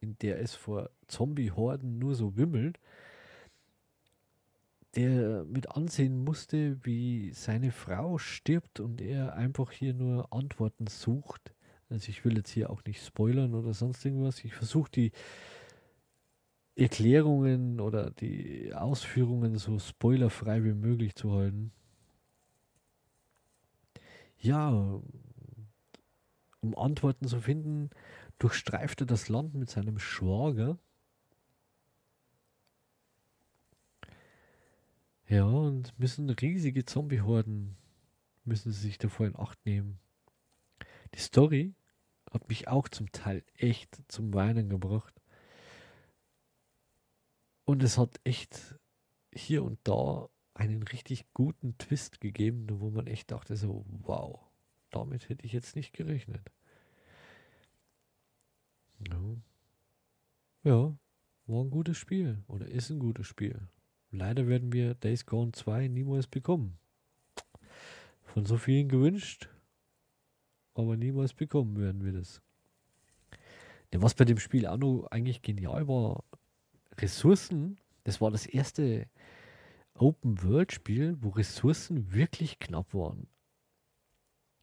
in 0.00 0.18
der 0.18 0.40
es 0.40 0.54
vor 0.54 0.90
Zombie-Horden 1.08 1.98
nur 1.98 2.14
so 2.14 2.36
wimmelt, 2.36 2.78
der 4.94 5.44
mit 5.44 5.70
ansehen 5.70 6.24
musste, 6.24 6.78
wie 6.84 7.32
seine 7.32 7.70
Frau 7.70 8.16
stirbt 8.16 8.80
und 8.80 9.00
er 9.02 9.34
einfach 9.34 9.70
hier 9.72 9.92
nur 9.92 10.32
Antworten 10.32 10.86
sucht 10.86 11.52
also 11.88 12.08
ich 12.08 12.24
will 12.24 12.36
jetzt 12.36 12.50
hier 12.50 12.70
auch 12.70 12.84
nicht 12.84 13.04
spoilern 13.04 13.54
oder 13.54 13.72
sonst 13.72 14.04
irgendwas. 14.04 14.44
Ich 14.44 14.54
versuche 14.54 14.90
die 14.90 15.12
Erklärungen 16.74 17.80
oder 17.80 18.10
die 18.10 18.74
Ausführungen 18.74 19.56
so 19.56 19.78
spoilerfrei 19.78 20.62
wie 20.64 20.74
möglich 20.74 21.14
zu 21.14 21.32
halten. 21.32 21.72
Ja, 24.38 25.00
um 26.60 26.76
Antworten 26.76 27.26
zu 27.26 27.40
finden, 27.40 27.90
durchstreift 28.38 29.00
er 29.00 29.06
das 29.06 29.28
Land 29.28 29.54
mit 29.54 29.70
seinem 29.70 29.98
Schwager. 29.98 30.78
Ja, 35.28 35.44
und 35.44 35.98
müssen 35.98 36.28
riesige 36.30 36.84
Zombie-Horden, 36.84 37.76
müssen 38.44 38.70
sie 38.72 38.80
sich 38.80 38.98
davor 38.98 39.26
in 39.26 39.36
Acht 39.36 39.64
nehmen. 39.64 39.98
Die 41.14 41.20
Story 41.20 41.74
hat 42.36 42.50
mich 42.50 42.68
auch 42.68 42.86
zum 42.88 43.10
Teil 43.12 43.42
echt 43.56 43.98
zum 44.08 44.34
Weinen 44.34 44.68
gebracht. 44.68 45.14
Und 47.64 47.82
es 47.82 47.96
hat 47.96 48.20
echt 48.24 48.76
hier 49.32 49.64
und 49.64 49.78
da 49.84 50.28
einen 50.52 50.82
richtig 50.82 51.24
guten 51.32 51.78
Twist 51.78 52.20
gegeben, 52.20 52.66
wo 52.68 52.90
man 52.90 53.06
echt 53.06 53.30
dachte 53.30 53.56
so, 53.56 53.86
wow, 54.02 54.38
damit 54.90 55.30
hätte 55.30 55.46
ich 55.46 55.52
jetzt 55.54 55.76
nicht 55.76 55.94
gerechnet. 55.94 56.42
Ja. 59.08 59.36
ja, 60.64 60.98
war 61.46 61.64
ein 61.64 61.70
gutes 61.70 61.96
Spiel 61.96 62.44
oder 62.48 62.68
ist 62.68 62.90
ein 62.90 62.98
gutes 62.98 63.26
Spiel. 63.26 63.66
Leider 64.10 64.46
werden 64.46 64.72
wir 64.72 64.94
Days 64.94 65.24
Gone 65.24 65.52
2 65.52 65.88
niemals 65.88 66.26
bekommen. 66.26 66.78
Von 68.24 68.44
so 68.44 68.58
vielen 68.58 68.88
gewünscht, 68.88 69.48
aber 70.76 70.96
niemals 70.96 71.34
bekommen 71.34 71.76
werden 71.78 72.04
wir 72.04 72.12
das. 72.12 72.42
Ja, 73.92 74.02
was 74.02 74.14
bei 74.14 74.24
dem 74.24 74.38
Spiel 74.38 74.66
auch 74.66 74.76
noch 74.76 75.06
eigentlich 75.10 75.42
genial 75.42 75.88
war, 75.88 76.24
Ressourcen, 76.98 77.78
das 78.04 78.20
war 78.20 78.30
das 78.30 78.46
erste 78.46 79.06
Open-World-Spiel, 79.94 81.16
wo 81.20 81.30
Ressourcen 81.30 82.12
wirklich 82.12 82.58
knapp 82.58 82.92
waren. 82.94 83.26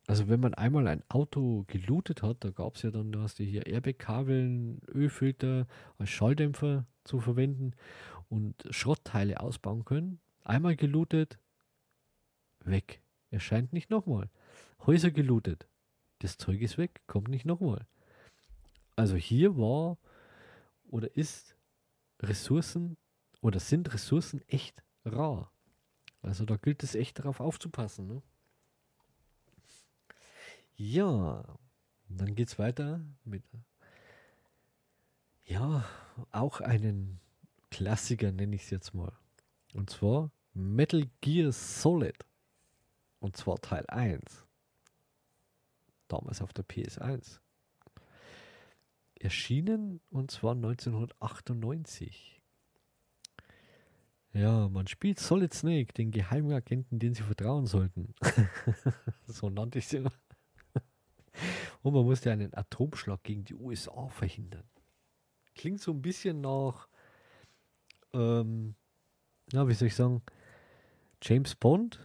Also 0.05 0.27
wenn 0.27 0.41
man 0.41 0.53
einmal 0.53 0.87
ein 0.87 1.03
Auto 1.07 1.63
gelootet 1.67 2.23
hat, 2.23 2.43
da 2.43 2.51
gab 2.51 2.75
es 2.75 2.81
ja 2.81 2.91
dann, 2.91 3.11
da 3.11 3.21
hast 3.21 3.39
du 3.39 3.43
hier 3.43 3.65
Airbag-Kabeln, 3.65 4.81
Ölfilter 4.93 5.65
als 5.97 6.09
Schalldämpfer 6.09 6.85
zu 7.05 7.19
verwenden 7.19 7.71
und 8.29 8.55
Schrottteile 8.69 9.39
ausbauen 9.39 9.85
können. 9.85 10.19
Einmal 10.43 10.75
gelootet, 10.75 11.39
weg. 12.59 13.01
Erscheint 13.31 13.73
nicht 13.73 13.89
nochmal. 13.89 14.29
Häuser 14.85 15.09
gelootet. 15.09 15.67
Das 16.23 16.37
Zeug 16.37 16.61
ist 16.61 16.77
weg, 16.77 17.01
kommt 17.05 17.27
nicht 17.27 17.43
nochmal. 17.43 17.85
Also 18.95 19.17
hier 19.17 19.57
war 19.57 19.97
oder 20.87 21.13
ist 21.17 21.57
Ressourcen 22.21 22.95
oder 23.41 23.59
sind 23.59 23.93
Ressourcen 23.93 24.41
echt 24.47 24.81
rar. 25.03 25.51
Also 26.21 26.45
da 26.45 26.55
gilt 26.55 26.81
es 26.81 26.95
echt 26.95 27.19
darauf 27.19 27.41
aufzupassen. 27.41 28.07
Ne? 28.07 28.21
Ja, 30.77 31.43
dann 32.07 32.35
geht 32.35 32.47
es 32.47 32.57
weiter 32.57 33.01
mit 33.25 33.43
ja, 35.43 35.83
auch 36.31 36.61
einen 36.61 37.19
Klassiker 37.69 38.31
nenne 38.31 38.55
ich 38.55 38.63
es 38.63 38.69
jetzt 38.69 38.93
mal. 38.93 39.11
Und 39.73 39.89
zwar 39.89 40.31
Metal 40.53 41.05
Gear 41.19 41.51
Solid. 41.51 42.15
Und 43.19 43.35
zwar 43.35 43.59
Teil 43.59 43.85
1. 43.87 44.45
Damals 46.07 46.41
auf 46.41 46.53
der 46.53 46.65
PS1. 46.65 47.39
Erschienen 49.15 50.01
und 50.09 50.31
zwar 50.31 50.53
1998. 50.53 52.41
Ja, 54.33 54.67
man 54.67 54.87
spielt 54.87 55.19
Solid 55.19 55.53
Snake, 55.53 55.93
den 55.93 56.11
Geheimagenten, 56.11 56.97
den 56.97 57.13
sie 57.13 57.21
vertrauen 57.21 57.67
sollten. 57.67 58.15
so 59.27 59.49
nannte 59.49 59.77
ich 59.77 59.93
immer. 59.93 60.11
Und 61.83 61.93
man 61.93 62.05
musste 62.05 62.31
einen 62.31 62.53
Atomschlag 62.53 63.21
gegen 63.23 63.45
die 63.45 63.55
USA 63.55 64.07
verhindern. 64.09 64.63
Klingt 65.55 65.81
so 65.81 65.91
ein 65.91 66.01
bisschen 66.01 66.41
nach, 66.41 66.87
ähm, 68.13 68.75
ja, 69.51 69.67
wie 69.67 69.73
soll 69.73 69.87
ich 69.87 69.95
sagen, 69.95 70.23
James 71.21 71.55
Bond, 71.55 71.99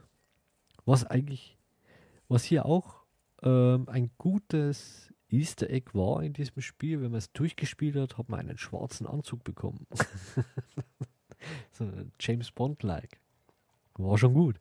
was 0.84 1.04
eigentlich, 1.04 1.58
was 2.28 2.44
hier 2.44 2.66
auch 2.66 2.97
ähm, 3.42 3.88
ein 3.88 4.10
gutes 4.18 5.12
Easter 5.28 5.68
Egg 5.70 5.90
war 5.94 6.22
in 6.22 6.32
diesem 6.32 6.60
Spiel. 6.62 7.00
Wenn 7.00 7.10
man 7.10 7.18
es 7.18 7.32
durchgespielt 7.32 7.96
hat, 7.96 8.18
hat 8.18 8.28
man 8.28 8.40
einen 8.40 8.58
schwarzen 8.58 9.06
Anzug 9.06 9.44
bekommen. 9.44 9.86
so 11.72 11.90
James 12.20 12.50
Bond-like. 12.50 13.20
War 13.94 14.16
schon 14.16 14.34
gut. 14.34 14.58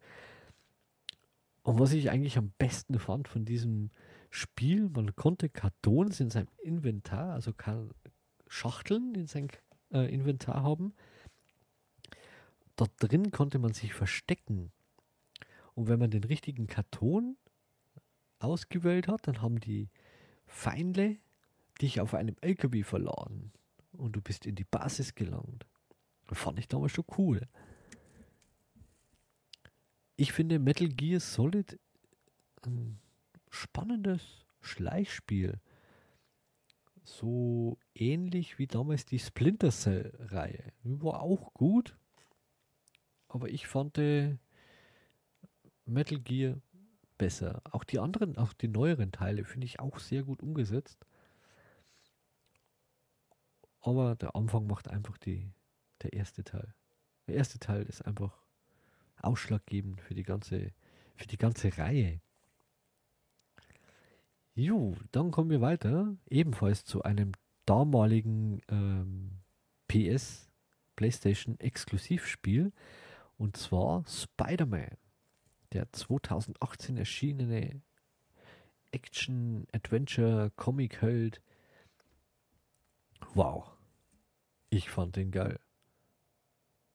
Und 1.63 1.79
was 1.79 1.93
ich 1.93 2.09
eigentlich 2.09 2.37
am 2.37 2.51
besten 2.57 2.97
fand 2.99 3.27
von 3.27 3.45
diesem 3.45 3.91
Spiel, 4.29 4.89
man 4.89 5.15
konnte 5.15 5.49
Kartons 5.49 6.19
in 6.19 6.29
seinem 6.29 6.47
Inventar, 6.57 7.33
also 7.33 7.53
Schachteln 8.47 9.15
in 9.15 9.27
seinem 9.27 9.49
äh, 9.91 10.13
Inventar 10.13 10.63
haben. 10.63 10.93
Dort 12.75 12.91
drin 12.99 13.31
konnte 13.31 13.59
man 13.59 13.73
sich 13.73 13.93
verstecken. 13.93 14.71
Und 15.75 15.87
wenn 15.87 15.99
man 15.99 16.11
den 16.11 16.23
richtigen 16.23 16.67
Karton 16.67 17.37
ausgewählt 18.39 19.07
hat, 19.07 19.27
dann 19.27 19.41
haben 19.41 19.59
die 19.59 19.89
Feinde 20.45 21.17
dich 21.81 21.99
auf 22.01 22.13
einem 22.13 22.35
LKW 22.41 22.83
verladen 22.83 23.51
und 23.91 24.15
du 24.15 24.21
bist 24.21 24.45
in 24.45 24.55
die 24.55 24.63
Basis 24.63 25.15
gelangt. 25.15 25.65
Das 26.27 26.37
fand 26.37 26.59
ich 26.59 26.67
damals 26.67 26.91
schon 26.91 27.05
cool. 27.17 27.47
Ich 30.15 30.33
finde 30.33 30.59
Metal 30.59 30.89
Gear 30.89 31.19
Solid 31.19 31.79
ein 32.63 32.99
spannendes 33.49 34.45
Schleichspiel. 34.61 35.59
So 37.03 37.77
ähnlich 37.95 38.57
wie 38.59 38.67
damals 38.67 39.05
die 39.05 39.19
Splinter 39.19 39.71
Cell-Reihe. 39.71 40.73
War 40.83 41.21
auch 41.21 41.53
gut, 41.53 41.95
aber 43.29 43.49
ich 43.49 43.67
fand 43.67 43.97
Metal 45.85 46.19
Gear 46.19 46.59
besser. 47.17 47.61
Auch 47.71 47.83
die 47.83 47.99
anderen, 47.99 48.37
auch 48.37 48.53
die 48.53 48.67
neueren 48.67 49.11
Teile 49.11 49.43
finde 49.43 49.65
ich 49.65 49.79
auch 49.79 49.99
sehr 49.99 50.23
gut 50.23 50.41
umgesetzt. 50.41 51.05
Aber 53.81 54.15
der 54.15 54.35
Anfang 54.35 54.67
macht 54.67 54.89
einfach 54.89 55.17
die, 55.17 55.51
der 56.01 56.13
erste 56.13 56.43
Teil. 56.43 56.73
Der 57.27 57.35
erste 57.35 57.59
Teil 57.59 57.83
ist 57.83 58.05
einfach 58.05 58.41
ausschlaggebend 59.21 60.01
für 60.01 60.13
die 60.13 60.23
ganze, 60.23 60.71
für 61.15 61.27
die 61.27 61.37
ganze 61.37 61.77
Reihe. 61.77 62.21
Jo, 64.55 64.95
dann 65.11 65.31
kommen 65.31 65.49
wir 65.49 65.61
weiter, 65.61 66.15
ebenfalls 66.29 66.83
zu 66.83 67.03
einem 67.03 67.33
damaligen 67.65 68.61
ähm, 68.69 69.39
PS 69.87 70.49
PlayStation 70.95 71.59
Exklusivspiel 71.59 72.73
und 73.37 73.55
zwar 73.55 74.03
Spider-Man 74.07 74.97
der 75.73 75.91
2018 75.91 76.97
erschienene 76.97 77.81
Action-Adventure-Comic-Held. 78.91 81.41
Wow. 83.33 83.71
Ich 84.69 84.89
fand 84.89 85.15
den 85.15 85.31
geil. 85.31 85.59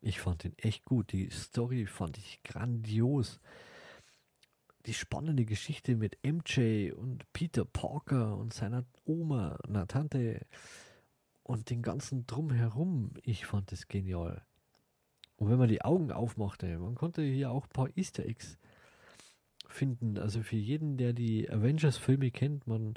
Ich 0.01 0.21
fand 0.21 0.45
den 0.45 0.57
echt 0.59 0.85
gut. 0.85 1.13
Die 1.13 1.31
Story 1.31 1.87
fand 1.87 2.19
ich 2.19 2.43
grandios. 2.43 3.41
Die 4.87 4.95
spannende 4.95 5.45
Geschichte 5.45 5.95
mit 5.95 6.19
MJ 6.25 6.93
und 6.93 7.31
Peter 7.33 7.65
Parker 7.65 8.37
und 8.37 8.53
seiner 8.53 8.85
Oma, 9.05 9.57
einer 9.69 9.87
Tante 9.87 10.45
und 11.45 11.71
den 11.71 11.83
ganzen 11.83 12.27
Drumherum. 12.27 13.15
Ich 13.23 13.47
fand 13.47 13.71
es 13.73 13.87
genial. 13.87 14.45
Und 15.43 15.51
wenn 15.51 15.59
man 15.59 15.69
die 15.69 15.83
Augen 15.83 16.13
aufmachte, 16.13 16.79
man 16.79 16.95
konnte 16.95 17.21
hier 17.21 17.51
auch 17.51 17.65
ein 17.65 17.73
paar 17.73 17.89
Easter 17.97 18.25
Eggs 18.25 18.59
finden. 19.67 20.17
Also 20.17 20.41
für 20.41 20.55
jeden, 20.55 20.97
der 20.97 21.15
die 21.15 21.51
Avengers-Filme 21.51 22.31
kennt, 22.31 22.69
man 22.69 22.95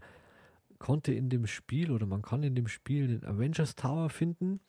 konnte 0.77 1.11
in 1.11 1.31
dem 1.31 1.47
Spiel 1.47 1.89
oder 1.89 2.05
man 2.05 2.21
kann 2.21 2.43
in 2.43 2.53
dem 2.53 2.67
Spiel 2.67 3.07
den 3.07 3.25
Avengers 3.25 3.73
Tower 3.73 4.11
finden. 4.11 4.59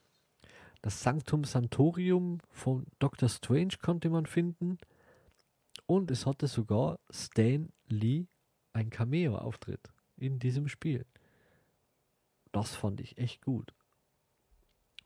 Das 0.81 1.03
Sanctum 1.03 1.43
Santorium 1.43 2.39
von 2.49 2.87
Doctor 2.97 3.29
Strange 3.29 3.75
konnte 3.79 4.09
man 4.09 4.25
finden. 4.25 4.79
Und 5.85 6.09
es 6.09 6.25
hatte 6.25 6.47
sogar 6.47 6.97
Stan 7.11 7.71
Lee 7.89 8.25
ein 8.73 8.89
Cameo-Auftritt 8.89 9.93
in 10.15 10.39
diesem 10.39 10.67
Spiel. 10.67 11.05
Das 12.51 12.75
fand 12.75 13.01
ich 13.01 13.19
echt 13.19 13.43
gut. 13.43 13.75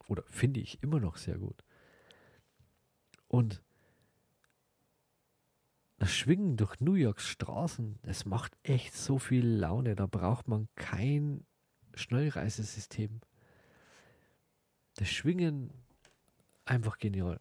Oder 0.08 0.24
finde 0.28 0.62
ich 0.62 0.82
immer 0.82 1.02
noch 1.02 1.18
sehr 1.18 1.38
gut. 1.38 1.66
Und 3.32 3.64
das 6.00 6.14
Schwingen 6.14 6.58
durch 6.58 6.82
New 6.82 6.96
Yorks 6.96 7.30
Straßen, 7.30 7.98
das 8.04 8.26
macht 8.26 8.58
echt 8.62 8.94
so 8.94 9.20
viel 9.20 9.48
Laune. 9.48 9.96
Da 9.96 10.06
braucht 10.06 10.50
man 10.50 10.68
kein 10.76 11.46
Schnellreisesystem. 11.94 13.22
Das 14.96 15.08
Schwingen 15.08 15.72
einfach 16.66 16.98
genial. 16.98 17.40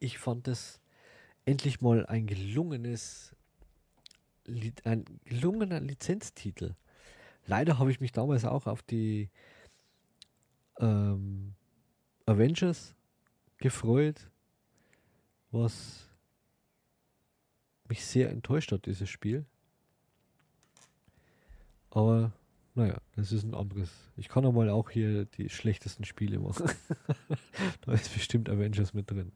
Ich 0.00 0.18
fand 0.18 0.48
das 0.48 0.80
endlich 1.44 1.80
mal 1.80 2.04
ein 2.06 2.26
gelungenes, 2.26 3.36
ein 4.82 5.04
gelungener 5.24 5.78
Lizenztitel. 5.78 6.74
Leider 7.46 7.78
habe 7.78 7.92
ich 7.92 8.00
mich 8.00 8.10
damals 8.10 8.44
auch 8.44 8.66
auf 8.66 8.82
die 8.82 9.30
ähm, 10.80 11.54
Avengers 12.26 12.96
gefreut, 13.62 14.30
was 15.50 16.08
mich 17.88 18.04
sehr 18.04 18.30
enttäuscht 18.30 18.72
hat, 18.72 18.86
dieses 18.86 19.08
Spiel. 19.08 19.46
Aber 21.90 22.32
naja, 22.74 23.00
das 23.16 23.32
ist 23.32 23.44
ein 23.44 23.54
anderes. 23.54 23.90
Ich 24.16 24.28
kann 24.28 24.44
auch 24.44 24.52
mal 24.52 24.68
auch 24.70 24.90
hier 24.90 25.26
die 25.26 25.48
schlechtesten 25.48 26.04
Spiele 26.04 26.38
machen. 26.38 26.70
da 27.82 27.92
ist 27.92 28.12
bestimmt 28.12 28.48
Avengers 28.48 28.94
mit 28.94 29.10
drin. 29.10 29.32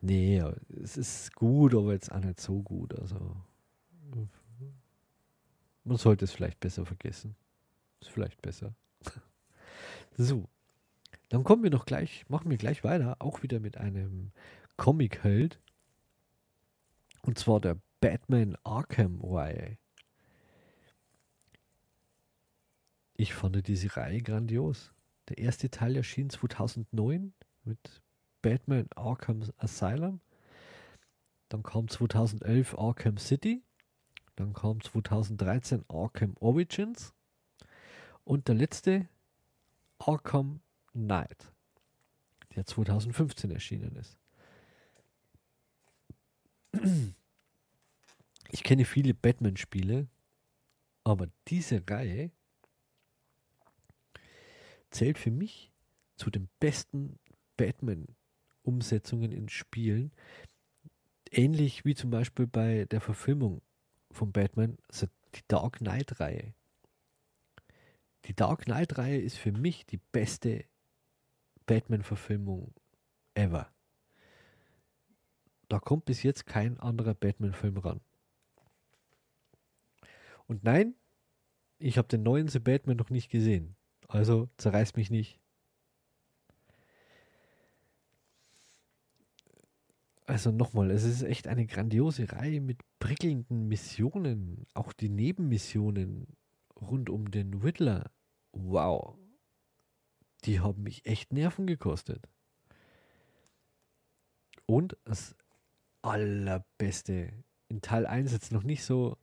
Nee, 0.00 0.42
es 0.82 0.96
ist 0.96 1.34
gut, 1.34 1.74
aber 1.74 1.92
jetzt 1.92 2.12
auch 2.12 2.20
nicht 2.20 2.40
so 2.40 2.62
gut. 2.62 2.98
Also 2.98 3.36
man 5.84 5.96
sollte 5.96 6.24
es 6.24 6.32
vielleicht 6.32 6.60
besser 6.60 6.84
vergessen. 6.84 7.34
Ist 8.00 8.10
vielleicht 8.10 8.42
besser. 8.42 8.74
so. 10.16 10.48
Dann 11.28 11.44
kommen 11.44 11.62
wir 11.62 11.70
noch 11.70 11.84
gleich, 11.84 12.24
machen 12.28 12.50
wir 12.50 12.56
gleich 12.56 12.84
weiter, 12.84 13.16
auch 13.18 13.42
wieder 13.42 13.60
mit 13.60 13.76
einem 13.76 14.32
Comic-Held. 14.76 15.60
Und 17.22 17.38
zwar 17.38 17.60
der 17.60 17.76
Batman 18.00 18.56
Arkham-Reihe. 18.64 19.76
Ich 23.14 23.34
fand 23.34 23.66
diese 23.66 23.96
Reihe 23.96 24.22
grandios. 24.22 24.94
Der 25.28 25.38
erste 25.38 25.70
Teil 25.70 25.96
erschien 25.96 26.30
2009 26.30 27.34
mit 27.64 28.00
Batman 28.40 28.88
Arkham 28.94 29.42
Asylum. 29.58 30.20
Dann 31.48 31.62
kam 31.62 31.88
2011 31.88 32.78
Arkham 32.78 33.18
City. 33.18 33.62
Dann 34.36 34.52
kam 34.52 34.80
2013 34.80 35.84
Arkham 35.88 36.36
Origins. 36.38 37.12
Und 38.24 38.46
der 38.46 38.54
letzte 38.54 39.08
Arkham 39.98 40.60
Knight, 41.06 41.52
der 42.54 42.66
2015 42.66 43.50
erschienen 43.50 43.96
ist. 43.96 44.18
Ich 48.50 48.62
kenne 48.62 48.84
viele 48.84 49.14
Batman-Spiele, 49.14 50.08
aber 51.04 51.28
diese 51.48 51.82
Reihe 51.88 52.30
zählt 54.90 55.18
für 55.18 55.30
mich 55.30 55.70
zu 56.16 56.30
den 56.30 56.48
besten 56.60 57.18
Batman-Umsetzungen 57.56 59.32
in 59.32 59.48
Spielen. 59.48 60.12
Ähnlich 61.30 61.84
wie 61.84 61.94
zum 61.94 62.10
Beispiel 62.10 62.46
bei 62.46 62.86
der 62.86 63.00
Verfilmung 63.00 63.60
von 64.10 64.32
Batman, 64.32 64.78
also 64.88 65.06
die 65.34 65.42
Dark 65.48 65.78
Knight-Reihe. 65.78 66.54
Die 68.24 68.34
Dark 68.34 68.62
Knight-Reihe 68.62 69.20
ist 69.20 69.36
für 69.36 69.52
mich 69.52 69.86
die 69.86 70.00
beste 70.12 70.64
Batman-Verfilmung 71.68 72.74
ever. 73.34 73.70
Da 75.68 75.78
kommt 75.78 76.06
bis 76.06 76.22
jetzt 76.22 76.46
kein 76.46 76.80
anderer 76.80 77.14
Batman-Film 77.14 77.76
ran. 77.76 78.00
Und 80.46 80.64
nein, 80.64 80.94
ich 81.78 81.98
habe 81.98 82.08
den 82.08 82.22
neuen 82.22 82.48
The 82.48 82.58
Batman 82.58 82.96
noch 82.96 83.10
nicht 83.10 83.30
gesehen. 83.30 83.76
Also 84.08 84.48
zerreißt 84.56 84.96
mich 84.96 85.10
nicht. 85.10 85.38
Also 90.24 90.50
nochmal, 90.50 90.90
es 90.90 91.04
ist 91.04 91.22
echt 91.22 91.48
eine 91.48 91.66
grandiose 91.66 92.32
Reihe 92.32 92.60
mit 92.60 92.80
prickelnden 92.98 93.68
Missionen. 93.68 94.66
Auch 94.74 94.92
die 94.92 95.08
Nebenmissionen 95.10 96.26
rund 96.80 97.10
um 97.10 97.30
den 97.30 97.54
Riddler. 97.54 98.10
Wow. 98.52 99.18
Die 100.44 100.60
haben 100.60 100.82
mich 100.82 101.04
echt 101.06 101.32
Nerven 101.32 101.66
gekostet. 101.66 102.28
Und 104.66 104.96
das 105.04 105.34
allerbeste, 106.02 107.32
in 107.68 107.80
Teil 107.80 108.06
1 108.06 108.32
jetzt 108.32 108.52
noch 108.52 108.62
nicht 108.62 108.84
so, 108.84 109.16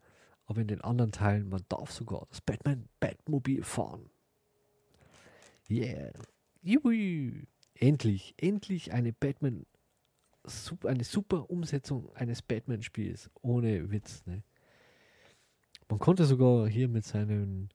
aber 0.45 0.61
in 0.61 0.67
den 0.67 0.81
anderen 0.81 1.11
Teilen, 1.11 1.49
man 1.49 1.63
darf 1.69 1.91
sogar 1.91 2.25
das 2.29 2.41
Batman 2.41 2.87
Batmobil 2.99 3.63
fahren. 3.63 4.09
Yeah. 5.69 6.11
Juhu. 6.61 7.45
Endlich, 7.77 8.35
endlich 8.37 8.93
eine 8.93 9.11
Batman, 9.11 9.65
eine 10.85 11.03
super 11.03 11.49
Umsetzung 11.49 12.15
eines 12.15 12.41
Batman-Spiels. 12.41 13.29
Ohne 13.41 13.91
Witz. 13.91 14.25
Ne? 14.25 14.43
Man 15.89 15.99
konnte 15.99 16.25
sogar 16.25 16.67
hier 16.69 16.87
mit 16.87 17.03
seinem 17.05 17.69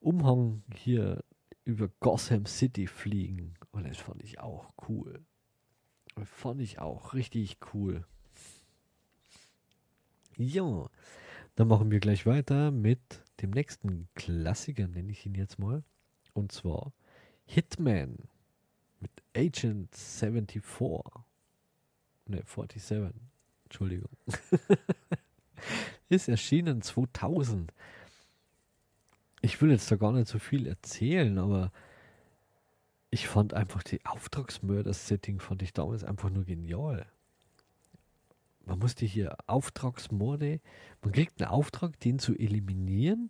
Umhang 0.00 0.62
hier 0.74 1.24
über 1.64 1.88
Gotham 2.00 2.46
City 2.46 2.86
fliegen. 2.86 3.54
Und 3.72 3.86
das 3.86 3.98
fand 3.98 4.22
ich 4.22 4.38
auch 4.40 4.72
cool. 4.88 5.24
Das 6.16 6.28
fand 6.28 6.60
ich 6.60 6.78
auch 6.78 7.14
richtig 7.14 7.58
cool. 7.72 8.04
Ja, 10.36 10.88
dann 11.56 11.68
machen 11.68 11.90
wir 11.90 12.00
gleich 12.00 12.26
weiter 12.26 12.70
mit 12.70 13.22
dem 13.40 13.50
nächsten 13.50 14.08
Klassiker, 14.14 14.88
nenne 14.88 15.12
ich 15.12 15.26
ihn 15.26 15.34
jetzt 15.34 15.58
mal. 15.58 15.82
Und 16.32 16.52
zwar 16.52 16.92
Hitman 17.46 18.16
mit 19.00 19.10
Agent 19.36 19.94
74. 19.94 20.62
Ne, 22.26 22.42
47. 22.46 23.12
Entschuldigung. 23.64 24.10
Ist 26.08 26.28
erschienen 26.28 26.82
2000. 26.82 27.72
Ich 29.44 29.60
will 29.60 29.70
jetzt 29.70 29.90
da 29.90 29.96
gar 29.96 30.10
nicht 30.12 30.26
so 30.26 30.38
viel 30.38 30.66
erzählen, 30.66 31.36
aber 31.36 31.70
ich 33.10 33.28
fand 33.28 33.52
einfach 33.52 33.82
die 33.82 34.02
Auftragsmörder-Setting 34.06 35.38
fand 35.38 35.60
ich 35.60 35.74
damals 35.74 36.02
einfach 36.02 36.30
nur 36.30 36.44
genial. 36.44 37.04
Man 38.64 38.78
musste 38.78 39.04
hier 39.04 39.36
Auftragsmorde, 39.46 40.62
man 41.02 41.12
kriegt 41.12 41.42
einen 41.42 41.50
Auftrag, 41.50 42.00
den 42.00 42.18
zu 42.18 42.34
eliminieren 42.34 43.28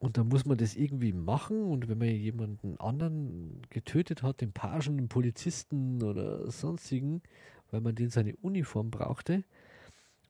und 0.00 0.18
dann 0.18 0.28
muss 0.28 0.44
man 0.44 0.58
das 0.58 0.76
irgendwie 0.76 1.14
machen 1.14 1.64
und 1.64 1.88
wenn 1.88 1.96
man 1.96 2.08
jemanden 2.08 2.78
anderen 2.78 3.62
getötet 3.70 4.22
hat, 4.22 4.42
den 4.42 4.52
Pagen, 4.52 4.98
den 4.98 5.08
Polizisten 5.08 6.02
oder 6.02 6.50
sonstigen, 6.50 7.22
weil 7.70 7.80
man 7.80 7.94
den 7.94 8.10
seine 8.10 8.36
Uniform 8.36 8.90
brauchte, 8.90 9.44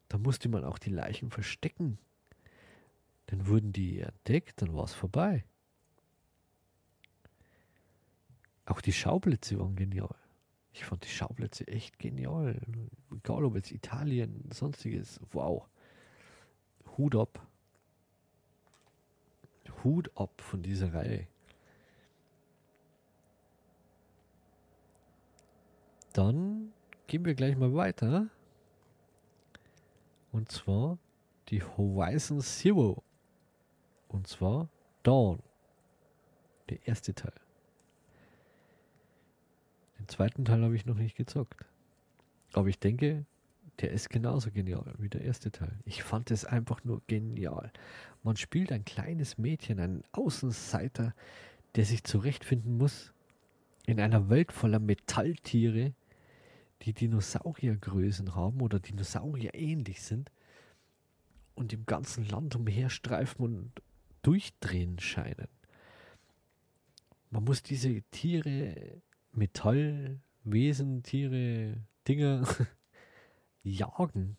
dann 0.06 0.22
musste 0.22 0.48
man 0.48 0.62
auch 0.62 0.78
die 0.78 0.90
Leichen 0.90 1.32
verstecken. 1.32 1.98
Dann 3.30 3.46
wurden 3.46 3.72
die 3.72 4.00
entdeckt, 4.00 4.60
dann 4.60 4.74
war 4.74 4.84
es 4.84 4.92
vorbei. 4.92 5.44
Auch 8.64 8.80
die 8.80 8.92
Schauplätze 8.92 9.58
waren 9.58 9.76
genial. 9.76 10.14
Ich 10.72 10.84
fand 10.84 11.04
die 11.04 11.08
Schauplätze 11.08 11.66
echt 11.66 11.98
genial. 11.98 12.60
Egal 13.12 13.44
ob 13.44 13.54
jetzt 13.54 13.70
Italien, 13.70 14.48
sonstiges. 14.52 15.20
Wow. 15.32 15.68
Hut 16.96 17.14
ab. 17.14 17.46
Hut 19.84 20.10
ab 20.16 20.40
von 20.40 20.62
dieser 20.62 20.92
Reihe. 20.92 21.26
Dann 26.12 26.72
gehen 27.06 27.24
wir 27.24 27.34
gleich 27.34 27.56
mal 27.56 27.74
weiter. 27.74 28.28
Und 30.32 30.50
zwar 30.50 30.98
die 31.48 31.62
Horizon 31.62 32.40
Zero. 32.40 33.02
Und 34.10 34.26
zwar 34.26 34.68
Dawn. 35.02 35.40
Der 36.68 36.86
erste 36.86 37.14
Teil. 37.14 37.32
Den 39.98 40.08
zweiten 40.08 40.44
Teil 40.44 40.62
habe 40.62 40.76
ich 40.76 40.86
noch 40.86 40.96
nicht 40.96 41.16
gezockt. 41.16 41.64
Aber 42.52 42.68
ich 42.68 42.78
denke, 42.78 43.24
der 43.80 43.92
ist 43.92 44.10
genauso 44.10 44.50
genial 44.50 44.94
wie 44.98 45.08
der 45.08 45.22
erste 45.22 45.50
Teil. 45.50 45.78
Ich 45.84 46.02
fand 46.02 46.30
es 46.30 46.44
einfach 46.44 46.84
nur 46.84 47.02
genial. 47.06 47.72
Man 48.22 48.36
spielt 48.36 48.72
ein 48.72 48.84
kleines 48.84 49.38
Mädchen, 49.38 49.80
einen 49.80 50.04
Außenseiter, 50.12 51.14
der 51.76 51.84
sich 51.84 52.04
zurechtfinden 52.04 52.76
muss 52.76 53.12
in 53.86 54.00
einer 54.00 54.28
Welt 54.28 54.52
voller 54.52 54.78
Metalltiere, 54.78 55.94
die 56.82 56.92
Dinosauriergrößen 56.92 58.34
haben 58.34 58.60
oder 58.60 58.78
Dinosaurier 58.78 59.54
ähnlich 59.54 60.02
sind 60.02 60.30
und 61.54 61.72
im 61.72 61.86
ganzen 61.86 62.24
Land 62.24 62.56
umherstreifen 62.56 63.44
und 63.44 63.72
durchdrehen 64.22 64.98
scheinen. 64.98 65.48
Man 67.30 67.44
muss 67.44 67.62
diese 67.62 68.02
Tiere, 68.10 69.02
Metallwesen, 69.32 71.02
Tiere, 71.02 71.76
Dinge 72.08 72.44
jagen. 73.62 74.36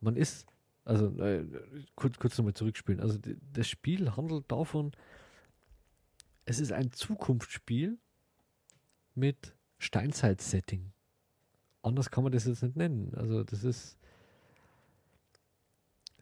Man 0.00 0.16
ist, 0.16 0.46
also 0.84 1.18
äh, 1.20 1.46
kurz, 1.94 2.18
kurz 2.18 2.36
nochmal 2.38 2.54
zurückspielen. 2.54 3.00
Also 3.00 3.18
das 3.52 3.68
Spiel 3.68 4.16
handelt 4.16 4.50
davon, 4.50 4.92
es 6.46 6.60
ist 6.60 6.72
ein 6.72 6.92
Zukunftsspiel 6.92 7.98
mit 9.14 9.56
Steinzeit-Setting. 9.78 10.92
Anders 11.82 12.10
kann 12.10 12.24
man 12.24 12.32
das 12.32 12.46
jetzt 12.46 12.62
nicht 12.62 12.76
nennen. 12.76 13.14
Also 13.14 13.44
das 13.44 13.64
ist, 13.64 13.98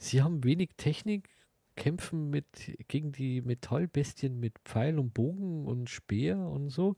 sie 0.02 0.22
haben 0.22 0.44
wenig 0.44 0.70
Technik, 0.76 1.30
kämpfen 1.76 2.28
mit 2.28 2.46
gegen 2.88 3.12
die 3.12 3.40
Metallbestien 3.40 4.38
mit 4.38 4.58
Pfeil 4.64 4.98
und 4.98 5.14
Bogen 5.14 5.66
und 5.66 5.88
Speer 5.88 6.38
und 6.38 6.70
so. 6.70 6.96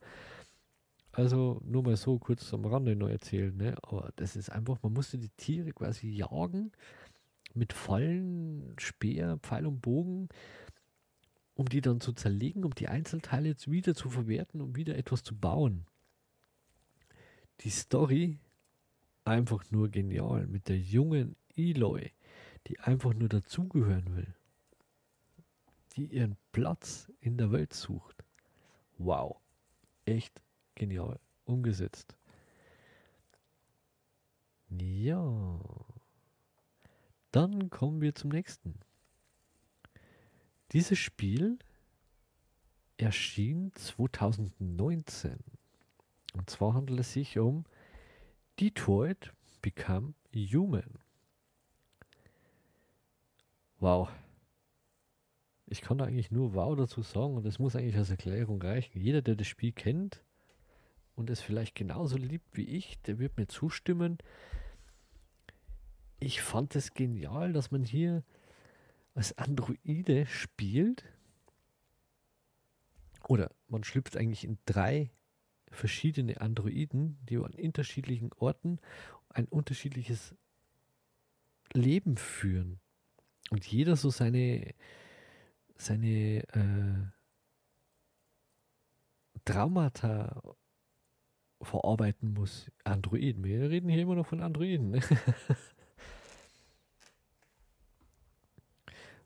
Also 1.13 1.61
nur 1.65 1.85
mal 1.85 1.97
so 1.97 2.19
kurz 2.19 2.53
am 2.53 2.65
Rande 2.65 2.97
neu 2.97 3.11
erzählen, 3.11 3.57
ne? 3.57 3.77
Aber 3.83 4.11
das 4.17 4.35
ist 4.35 4.51
einfach, 4.51 4.83
man 4.83 4.93
musste 4.93 5.19
die 5.19 5.29
Tiere 5.29 5.73
quasi 5.73 6.09
jagen 6.09 6.73
mit 7.55 7.73
Fallen, 7.73 8.75
Speer, 8.81 9.39
Pfeil 9.43 9.67
und 9.67 9.81
Bogen, 9.81 10.29
um 11.55 11.69
die 11.69 11.81
dann 11.81 12.01
zu 12.01 12.13
zerlegen, 12.15 12.65
um 12.65 12.75
die 12.75 12.89
Einzelteile 12.89 13.51
jetzt 13.51 13.71
wieder 13.71 13.95
zu 13.95 14.11
verwerten, 14.11 14.61
um 14.61 14.75
wieder 14.75 14.97
etwas 14.97 15.23
zu 15.23 15.37
bauen. 15.37 15.87
Die 17.61 17.71
Story 17.71 18.41
einfach 19.25 19.71
nur 19.71 19.89
genial 19.89 20.49
mit 20.49 20.69
der 20.69 20.79
jungen 20.79 21.37
Eloy, 21.55 22.11
die 22.67 22.81
einfach 22.81 23.15
nur 23.15 23.29
dazugehören 23.29 24.17
will, 24.17 24.35
die 25.97 26.07
ihren 26.07 26.37
Platz 26.53 27.11
in 27.21 27.37
der 27.37 27.53
Welt 27.53 27.73
sucht. 27.73 28.25
Wow, 28.99 29.41
echt 30.05 30.43
genial 30.75 31.21
umgesetzt. 31.45 32.17
Ja, 34.71 35.61
dann 37.31 37.71
kommen 37.71 38.01
wir 38.01 38.15
zum 38.15 38.31
nächsten. 38.31 38.81
Dieses 40.73 40.99
Spiel 40.99 41.59
erschien 42.97 43.73
2019. 43.75 45.39
Und 46.33 46.51
zwar 46.51 46.75
handelt 46.75 47.01
es 47.01 47.13
sich 47.13 47.39
um 47.39 47.65
Detroit 48.59 49.33
Become 49.63 50.15
Human. 50.35 50.99
Wow. 53.85 54.09
Ich 55.67 55.83
kann 55.83 55.99
da 55.99 56.07
eigentlich 56.07 56.31
nur 56.31 56.55
wow 56.55 56.75
dazu 56.75 57.03
sagen 57.03 57.37
und 57.37 57.45
das 57.45 57.59
muss 57.59 57.77
eigentlich 57.77 57.99
als 57.99 58.09
Erklärung 58.09 58.63
reichen. 58.63 58.99
Jeder, 58.99 59.21
der 59.21 59.37
das 59.37 59.47
Spiel 59.47 59.73
kennt 59.73 60.25
und 61.15 61.29
es 61.29 61.43
vielleicht 61.43 61.75
genauso 61.75 62.17
liebt 62.17 62.57
wie 62.57 62.65
ich, 62.65 62.99
der 63.03 63.19
wird 63.19 63.37
mir 63.37 63.47
zustimmen. 63.47 64.17
Ich 66.19 66.41
fand 66.41 66.75
es 66.77 66.95
genial, 66.95 67.53
dass 67.53 67.73
man 67.73 67.85
hier 67.85 68.25
als 69.13 69.37
Androide 69.37 70.25
spielt. 70.25 71.05
Oder 73.29 73.51
man 73.69 73.85
schlüpft 73.85 74.17
eigentlich 74.17 74.45
in 74.45 74.57
drei 74.65 75.11
verschiedene 75.71 76.41
Androiden, 76.41 77.19
die 77.29 77.37
an 77.37 77.53
unterschiedlichen 77.53 78.33
Orten 78.33 78.79
ein 79.29 79.45
unterschiedliches 79.45 80.35
Leben 81.75 82.17
führen. 82.17 82.81
Und 83.55 83.65
jeder 83.69 83.95
so 83.95 84.11
seine, 84.11 84.75
seine 85.77 86.43
äh, 86.55 87.07
Traumata 89.45 90.43
verarbeiten 91.63 92.33
muss. 92.33 92.69
Androiden. 92.83 93.45
Wir 93.45 93.71
reden 93.71 93.89
hier 93.89 94.03
immer 94.03 94.17
noch 94.17 94.27
von 94.27 94.41
Androiden. 94.41 94.91
Ne? 94.91 95.01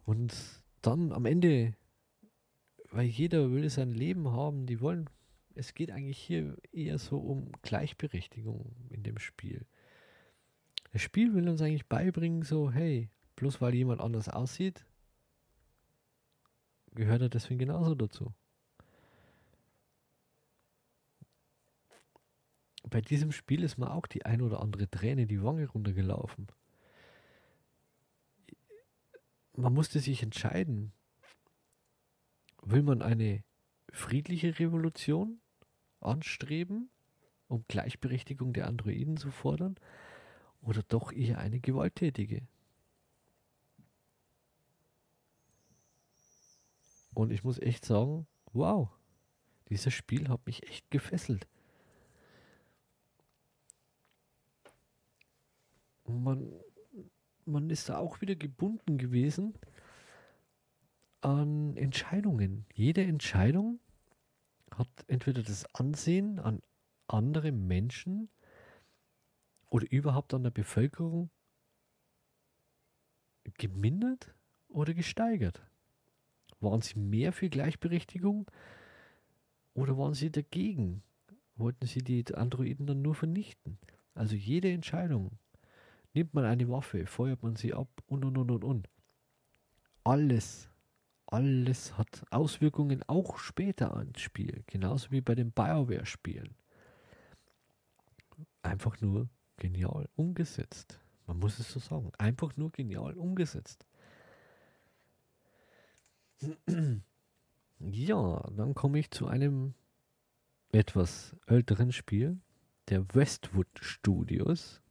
Und 0.04 0.36
dann 0.82 1.10
am 1.12 1.24
Ende, 1.24 1.74
weil 2.90 3.06
jeder 3.06 3.50
will 3.50 3.70
sein 3.70 3.92
Leben 3.92 4.30
haben, 4.30 4.66
die 4.66 4.82
wollen, 4.82 5.08
es 5.54 5.72
geht 5.72 5.90
eigentlich 5.90 6.18
hier 6.18 6.58
eher 6.70 6.98
so 6.98 7.16
um 7.16 7.50
Gleichberechtigung 7.62 8.76
in 8.90 9.02
dem 9.04 9.18
Spiel. 9.18 9.64
Das 10.92 11.00
Spiel 11.00 11.32
will 11.32 11.48
uns 11.48 11.62
eigentlich 11.62 11.86
beibringen, 11.86 12.42
so, 12.42 12.70
hey, 12.70 13.08
bloß 13.38 13.60
weil 13.60 13.74
jemand 13.74 14.00
anders 14.00 14.28
aussieht, 14.28 14.84
gehört 16.92 17.22
er 17.22 17.28
deswegen 17.28 17.58
genauso 17.58 17.94
dazu. 17.94 18.32
Bei 22.90 23.00
diesem 23.00 23.32
Spiel 23.32 23.62
ist 23.62 23.78
mir 23.78 23.92
auch 23.92 24.06
die 24.06 24.24
ein 24.24 24.40
oder 24.40 24.60
andere 24.60 24.88
Träne 24.88 25.26
die 25.26 25.42
Wange 25.42 25.66
runtergelaufen 25.66 26.48
man 29.58 29.74
musste 29.74 29.98
sich 29.98 30.22
entscheiden, 30.22 30.92
will 32.62 32.82
man 32.82 33.02
eine 33.02 33.42
friedliche 33.92 34.58
Revolution 34.58 35.40
anstreben, 36.00 36.90
um 37.48 37.64
Gleichberechtigung 37.66 38.52
der 38.52 38.68
Androiden 38.68 39.16
zu 39.16 39.30
fordern, 39.30 39.76
oder 40.60 40.82
doch 40.84 41.12
eher 41.12 41.38
eine 41.38 41.60
gewalttätige? 41.60 42.46
Und 47.18 47.32
ich 47.32 47.42
muss 47.42 47.58
echt 47.58 47.84
sagen, 47.84 48.28
wow, 48.52 48.90
dieses 49.70 49.92
Spiel 49.92 50.28
hat 50.28 50.46
mich 50.46 50.62
echt 50.68 50.88
gefesselt. 50.88 51.48
man 56.06 56.52
man 57.44 57.70
ist 57.70 57.88
da 57.88 57.98
auch 57.98 58.20
wieder 58.20 58.36
gebunden 58.36 58.98
gewesen 58.98 59.54
an 61.20 61.76
Entscheidungen. 61.76 62.66
Jede 62.72 63.02
Entscheidung 63.02 63.80
hat 64.70 64.88
entweder 65.08 65.42
das 65.42 65.64
Ansehen 65.74 66.38
an 66.38 66.62
andere 67.08 67.50
Menschen 67.50 68.28
oder 69.70 69.90
überhaupt 69.90 70.34
an 70.34 70.44
der 70.44 70.52
Bevölkerung 70.52 71.30
gemindert 73.56 74.32
oder 74.68 74.94
gesteigert. 74.94 75.67
Waren 76.60 76.80
sie 76.80 76.98
mehr 76.98 77.32
für 77.32 77.48
Gleichberechtigung 77.48 78.50
oder 79.74 79.96
waren 79.96 80.14
sie 80.14 80.30
dagegen? 80.30 81.02
Wollten 81.56 81.86
sie 81.86 82.02
die 82.02 82.24
Androiden 82.34 82.86
dann 82.86 83.02
nur 83.02 83.14
vernichten? 83.14 83.78
Also 84.14 84.34
jede 84.34 84.70
Entscheidung 84.70 85.38
Nimmt 86.14 86.34
man 86.34 86.44
eine 86.44 86.68
Waffe, 86.68 87.06
feuert 87.06 87.42
man 87.42 87.56
sie 87.56 87.74
ab 87.74 87.88
und 88.06 88.24
und 88.24 88.36
und 88.38 88.50
und 88.50 88.64
und. 88.64 88.88
Alles, 90.04 90.70
alles 91.26 91.96
hat 91.98 92.24
Auswirkungen 92.30 93.02
auch 93.06 93.38
später 93.38 93.96
ans 93.96 94.20
Spiel, 94.20 94.64
genauso 94.66 95.10
wie 95.10 95.20
bei 95.20 95.34
den 95.34 95.52
BioWare-Spielen. 95.52 96.54
Einfach 98.62 99.00
nur 99.00 99.28
genial 99.58 100.08
umgesetzt. 100.16 100.98
Man 101.26 101.38
muss 101.38 101.58
es 101.58 101.70
so 101.70 101.78
sagen. 101.78 102.10
Einfach 102.18 102.56
nur 102.56 102.72
genial 102.72 103.14
umgesetzt. 103.14 103.86
Ja, 107.80 108.50
dann 108.56 108.74
komme 108.74 108.98
ich 108.98 109.10
zu 109.10 109.28
einem 109.28 109.74
etwas 110.72 111.36
älteren 111.46 111.92
Spiel 111.92 112.40
der 112.88 113.14
Westwood 113.14 113.68
Studios. 113.80 114.82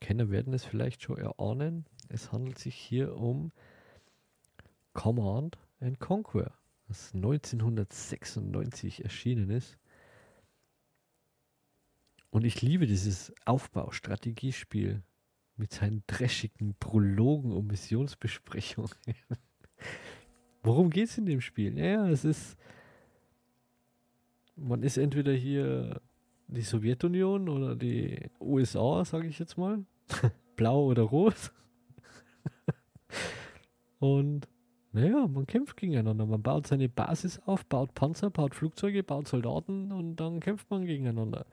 Kenner 0.00 0.30
werden 0.30 0.52
es 0.52 0.64
vielleicht 0.64 1.02
schon 1.02 1.18
erahnen. 1.18 1.86
Es 2.08 2.32
handelt 2.32 2.58
sich 2.58 2.74
hier 2.74 3.14
um 3.16 3.52
Command 4.92 5.58
and 5.80 6.00
Conquer, 6.00 6.52
das 6.88 7.14
1996 7.14 9.04
erschienen 9.04 9.50
ist. 9.50 9.78
Und 12.30 12.44
ich 12.44 12.62
liebe 12.62 12.86
dieses 12.86 13.32
Aufbaustrategiespiel 13.44 15.02
mit 15.56 15.72
seinen 15.72 16.02
dreschigen 16.06 16.74
Prologen 16.74 17.52
und 17.52 17.66
Missionsbesprechungen. 17.66 18.90
Worum 20.62 20.90
geht 20.90 21.08
es 21.08 21.18
in 21.18 21.26
dem 21.26 21.40
Spiel? 21.40 21.72
Naja, 21.72 22.08
es 22.08 22.24
ist. 22.24 22.56
Man 24.56 24.82
ist 24.82 24.96
entweder 24.96 25.32
hier 25.32 26.00
die 26.46 26.62
Sowjetunion 26.62 27.48
oder 27.48 27.74
die 27.74 28.30
USA, 28.40 29.04
sage 29.04 29.26
ich 29.26 29.38
jetzt 29.38 29.56
mal. 29.56 29.84
Blau 30.56 30.84
oder 30.84 31.02
rot. 31.02 31.52
Und 33.98 34.48
naja, 34.92 35.26
man 35.26 35.46
kämpft 35.46 35.76
gegeneinander. 35.78 36.26
Man 36.26 36.42
baut 36.42 36.66
seine 36.66 36.88
Basis 36.88 37.40
auf, 37.46 37.64
baut 37.64 37.94
Panzer, 37.94 38.30
baut 38.30 38.54
Flugzeuge, 38.54 39.02
baut 39.02 39.26
Soldaten 39.26 39.90
und 39.90 40.16
dann 40.16 40.40
kämpft 40.40 40.70
man 40.70 40.84
gegeneinander. 40.84 41.46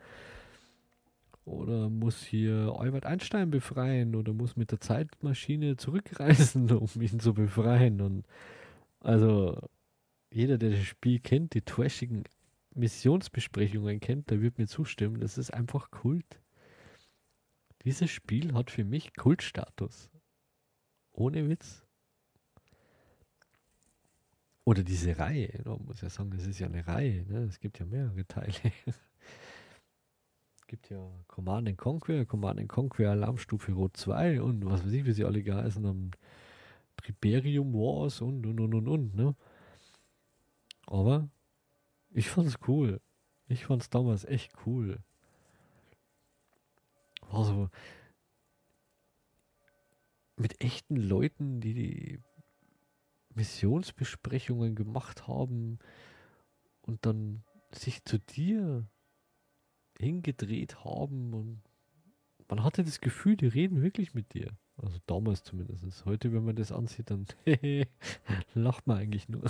Oder 1.45 1.89
muss 1.89 2.21
hier 2.21 2.75
Albert 2.77 3.05
Einstein 3.05 3.49
befreien 3.49 4.15
oder 4.15 4.33
muss 4.33 4.57
mit 4.57 4.71
der 4.71 4.81
Zeitmaschine 4.81 5.77
zurückreisen, 5.77 6.69
um 6.77 7.01
ihn 7.01 7.19
zu 7.19 7.33
befreien. 7.33 8.01
Und 8.01 8.25
also 8.99 9.69
jeder, 10.31 10.57
der 10.57 10.71
das 10.71 10.83
Spiel 10.83 11.19
kennt, 11.19 11.53
die 11.53 11.61
trashigen 11.61 12.23
Missionsbesprechungen 12.75 13.99
kennt, 13.99 14.29
der 14.29 14.41
wird 14.41 14.57
mir 14.57 14.67
zustimmen. 14.67 15.19
Das 15.19 15.37
ist 15.37 15.53
einfach 15.53 15.91
Kult. 15.91 16.41
Dieses 17.83 18.09
Spiel 18.09 18.53
hat 18.53 18.71
für 18.71 18.83
mich 18.83 19.15
Kultstatus. 19.15 20.09
Ohne 21.11 21.47
Witz. 21.49 21.85
Oder 24.65 24.83
diese 24.83 25.17
Reihe. 25.17 25.61
Man 25.65 25.83
muss 25.85 26.01
ja 26.01 26.09
sagen, 26.09 26.29
das 26.31 26.45
ist 26.45 26.59
ja 26.59 26.67
eine 26.67 26.85
Reihe. 26.85 27.25
Ne? 27.25 27.39
Es 27.45 27.59
gibt 27.59 27.79
ja 27.79 27.85
mehrere 27.85 28.25
Teile. 28.27 28.53
es 28.85 30.67
gibt 30.67 30.89
ja 30.89 30.99
Command 31.27 31.75
Conquer, 31.77 32.25
Command 32.25 32.67
Conquer 32.69 33.11
Alarmstufe 33.11 33.71
Rot 33.71 33.97
2 33.97 34.41
und 34.41 34.65
was 34.65 34.85
weiß 34.85 34.91
ich, 34.91 35.05
wie 35.05 35.13
sie 35.13 35.25
alle 35.25 35.41
heißen. 35.41 35.81
Dann 35.81 36.11
Triberium 37.01 37.73
Wars 37.73 38.21
und 38.21 38.45
und 38.45 38.59
und 38.59 38.73
und 38.73 38.87
und. 38.87 39.15
Ne? 39.15 39.35
Aber 40.87 41.29
ich 42.11 42.29
fand's 42.29 42.57
cool. 42.67 43.01
Ich 43.47 43.65
fand's 43.65 43.89
damals 43.89 44.25
echt 44.25 44.53
cool 44.65 44.99
war 47.31 47.45
so 47.45 47.69
mit 50.35 50.61
echten 50.61 50.95
Leuten, 50.95 51.59
die 51.59 51.73
die 51.73 52.19
Missionsbesprechungen 53.35 54.75
gemacht 54.75 55.27
haben 55.27 55.79
und 56.81 57.05
dann 57.05 57.43
sich 57.71 58.03
zu 58.05 58.19
dir 58.19 58.87
hingedreht 59.97 60.83
haben 60.85 61.33
und 61.33 61.61
man 62.47 62.63
hatte 62.63 62.83
das 62.83 62.99
Gefühl, 62.99 63.35
die 63.35 63.47
reden 63.47 63.81
wirklich 63.81 64.13
mit 64.13 64.33
dir. 64.33 64.57
Also 64.81 64.97
damals 65.07 65.43
zumindest. 65.43 66.05
Heute, 66.05 66.31
wenn 66.33 66.45
man 66.45 66.55
das 66.55 66.71
ansieht, 66.71 67.09
dann 67.09 67.25
lacht 68.53 68.87
man 68.87 68.97
eigentlich 68.97 69.27
nur. 69.27 69.43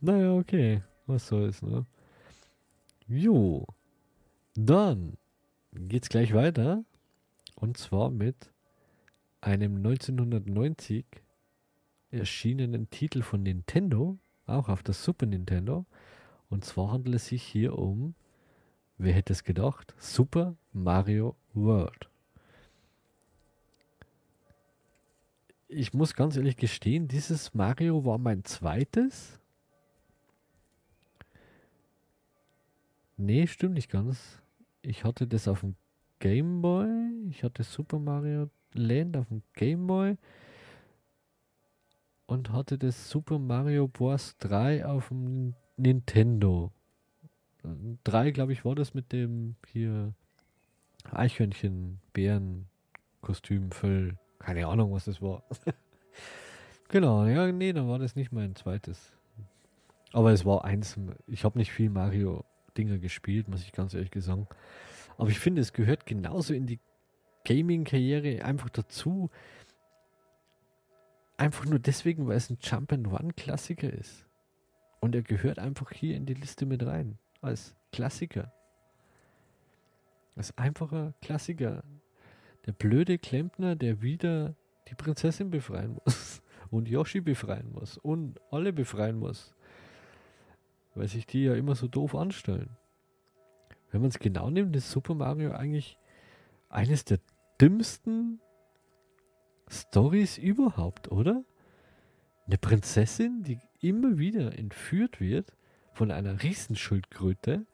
naja, 0.00 0.34
okay. 0.34 0.82
Was 1.06 1.28
soll's, 1.28 1.62
ne? 1.62 1.86
Jo. 3.06 3.66
Dann 4.54 5.16
geht's 5.72 6.10
gleich 6.10 6.34
weiter. 6.34 6.84
Und 7.56 7.78
zwar 7.78 8.10
mit 8.10 8.52
einem 9.40 9.76
1990 9.76 11.06
erschienenen 12.10 12.90
Titel 12.90 13.22
von 13.22 13.42
Nintendo, 13.42 14.18
auch 14.46 14.68
auf 14.68 14.82
der 14.82 14.94
Super 14.94 15.26
Nintendo. 15.26 15.86
Und 16.50 16.64
zwar 16.64 16.92
handelt 16.92 17.16
es 17.16 17.26
sich 17.26 17.42
hier 17.42 17.78
um, 17.78 18.14
wer 18.98 19.12
hätte 19.12 19.32
es 19.32 19.44
gedacht, 19.44 19.94
Super 19.98 20.56
Mario 20.72 21.36
World. 21.54 22.07
Ich 25.68 25.92
muss 25.92 26.14
ganz 26.14 26.36
ehrlich 26.36 26.56
gestehen, 26.56 27.08
dieses 27.08 27.52
Mario 27.52 28.04
war 28.04 28.16
mein 28.16 28.42
zweites. 28.44 29.38
Nee, 33.18 33.46
stimmt 33.46 33.74
nicht 33.74 33.90
ganz. 33.90 34.40
Ich 34.80 35.04
hatte 35.04 35.26
das 35.26 35.46
auf 35.46 35.60
dem 35.60 35.76
Game 36.20 36.62
Boy. 36.62 36.88
Ich 37.28 37.44
hatte 37.44 37.64
Super 37.64 37.98
Mario 37.98 38.48
Land 38.72 39.16
auf 39.16 39.28
dem 39.28 39.42
Game 39.54 39.86
Boy 39.86 40.16
und 42.26 42.50
hatte 42.50 42.78
das 42.78 43.10
Super 43.10 43.38
Mario 43.38 43.88
Bros. 43.88 44.36
3 44.38 44.86
auf 44.86 45.08
dem 45.08 45.54
Nintendo. 45.76 46.72
3, 48.04 48.30
glaube 48.30 48.52
ich, 48.52 48.64
war 48.64 48.74
das 48.74 48.94
mit 48.94 49.12
dem 49.12 49.56
hier 49.66 50.14
Eichhörnchen, 51.10 52.00
Bären, 52.12 52.68
Kostüm, 53.20 53.70
Füll. 53.70 54.16
Keine 54.38 54.66
Ahnung, 54.66 54.92
was 54.92 55.04
das 55.06 55.20
war. 55.20 55.42
genau, 56.88 57.26
ja, 57.26 57.50
nee, 57.50 57.72
dann 57.72 57.88
war 57.88 57.98
das 57.98 58.16
nicht 58.16 58.32
mein 58.32 58.54
zweites. 58.54 59.12
Aber 60.12 60.32
es 60.32 60.44
war 60.44 60.64
eins. 60.64 60.96
Ich 61.26 61.44
habe 61.44 61.58
nicht 61.58 61.72
viel 61.72 61.90
Mario-Dinger 61.90 62.98
gespielt, 62.98 63.48
muss 63.48 63.62
ich 63.62 63.72
ganz 63.72 63.94
ehrlich 63.94 64.10
sagen. 64.24 64.46
Aber 65.16 65.28
ich 65.28 65.38
finde, 65.38 65.60
es 65.60 65.72
gehört 65.72 66.06
genauso 66.06 66.54
in 66.54 66.66
die 66.66 66.78
Gaming-Karriere 67.44 68.44
einfach 68.44 68.70
dazu. 68.70 69.30
Einfach 71.36 71.66
nur 71.66 71.78
deswegen, 71.78 72.26
weil 72.26 72.36
es 72.36 72.50
ein 72.50 72.58
Jump-and-Run-Klassiker 72.60 73.92
ist. 73.92 74.26
Und 75.00 75.14
er 75.14 75.22
gehört 75.22 75.58
einfach 75.58 75.92
hier 75.92 76.16
in 76.16 76.26
die 76.26 76.34
Liste 76.34 76.66
mit 76.66 76.84
rein. 76.84 77.18
Als 77.40 77.74
Klassiker. 77.92 78.52
Als 80.34 80.56
einfacher 80.58 81.14
Klassiker. 81.20 81.84
Der 82.68 82.74
blöde 82.74 83.16
Klempner, 83.16 83.76
der 83.76 84.02
wieder 84.02 84.54
die 84.88 84.94
Prinzessin 84.94 85.50
befreien 85.50 85.98
muss. 86.04 86.42
Und 86.70 86.86
Yoshi 86.86 87.22
befreien 87.22 87.72
muss. 87.72 87.96
Und 87.96 88.38
alle 88.50 88.74
befreien 88.74 89.18
muss. 89.18 89.54
Weil 90.94 91.08
sich 91.08 91.26
die 91.26 91.44
ja 91.44 91.54
immer 91.54 91.74
so 91.74 91.88
doof 91.88 92.14
anstellen. 92.14 92.76
Wenn 93.90 94.02
man 94.02 94.10
es 94.10 94.18
genau 94.18 94.50
nimmt, 94.50 94.76
ist 94.76 94.90
Super 94.90 95.14
Mario 95.14 95.52
eigentlich 95.52 95.96
eines 96.68 97.06
der 97.06 97.20
dümmsten 97.58 98.38
Stories 99.70 100.36
überhaupt, 100.36 101.10
oder? 101.10 101.42
Eine 102.46 102.58
Prinzessin, 102.58 103.44
die 103.44 103.60
immer 103.80 104.18
wieder 104.18 104.58
entführt 104.58 105.20
wird 105.20 105.56
von 105.94 106.10
einer 106.10 106.42
Riesenschildkröte 106.42 107.64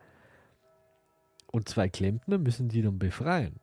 und 1.50 1.68
zwei 1.68 1.88
Klempner 1.88 2.38
müssen 2.38 2.68
die 2.68 2.82
dann 2.82 3.00
befreien. 3.00 3.58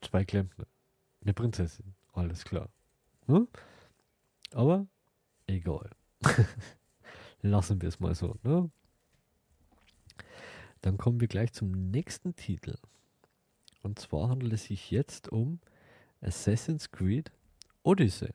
Zwei 0.00 0.24
Klempner. 0.24 0.66
Eine 1.22 1.34
Prinzessin. 1.34 1.94
Alles 2.12 2.44
klar. 2.44 2.70
Hm? 3.26 3.48
Aber 4.52 4.86
egal. 5.46 5.90
Lassen 7.42 7.80
wir 7.80 7.88
es 7.88 8.00
mal 8.00 8.14
so. 8.14 8.36
Ne? 8.42 8.70
Dann 10.80 10.96
kommen 10.96 11.20
wir 11.20 11.28
gleich 11.28 11.52
zum 11.52 11.70
nächsten 11.90 12.34
Titel. 12.34 12.76
Und 13.82 13.98
zwar 13.98 14.28
handelt 14.28 14.52
es 14.52 14.64
sich 14.64 14.90
jetzt 14.90 15.28
um 15.30 15.60
Assassin's 16.20 16.90
Creed 16.90 17.30
Odyssey. 17.82 18.30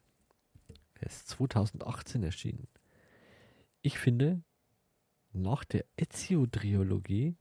Er 0.96 1.08
ist 1.08 1.28
2018 1.30 2.24
erschienen. 2.24 2.68
Ich 3.82 4.00
finde, 4.00 4.42
nach 5.34 5.64
der 5.64 5.86
Ezio-Trilogie 5.98 7.36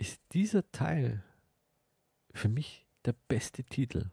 ist 0.00 0.22
dieser 0.32 0.68
Teil 0.72 1.22
für 2.32 2.48
mich 2.48 2.86
der 3.04 3.14
beste 3.28 3.62
Titel. 3.64 4.10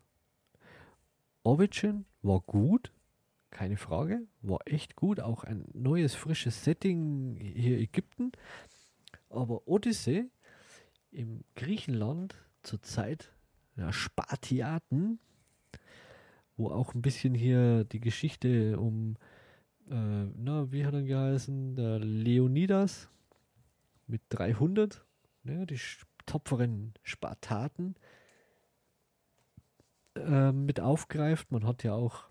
Origin 1.43 2.05
war 2.21 2.41
gut, 2.41 2.91
keine 3.51 3.77
Frage. 3.77 4.27
War 4.41 4.59
echt 4.65 4.97
gut. 4.97 5.21
Auch 5.21 5.45
ein 5.45 5.63
neues, 5.73 6.13
frisches 6.13 6.65
Setting 6.65 7.38
hier 7.38 7.79
Ägypten. 7.79 8.33
Aber 9.29 9.65
Odyssee 9.65 10.25
im 11.11 11.45
Griechenland 11.55 12.35
zur 12.63 12.81
Zeit 12.81 13.31
der 13.77 13.93
Spartiaten, 13.93 15.19
wo 16.57 16.69
auch 16.69 16.95
ein 16.95 17.01
bisschen 17.01 17.33
hier 17.33 17.85
die 17.85 18.01
Geschichte 18.01 18.77
um, 18.77 19.15
äh, 19.89 20.25
na, 20.35 20.69
wie 20.69 20.85
hat 20.85 20.95
er 20.95 21.03
geheißen? 21.03 21.77
Der 21.77 21.99
Leonidas 21.99 23.09
mit 24.05 24.21
300, 24.29 25.07
ne, 25.48 25.66
die 25.66 25.80
tapferen 26.26 26.93
Spartaten 27.04 27.95
äh, 30.16 30.52
mit 30.52 30.80
aufgreift. 30.80 31.52
Man 31.52 31.66
hat 31.66 31.84
ja 31.84 31.93
auch 31.93 32.26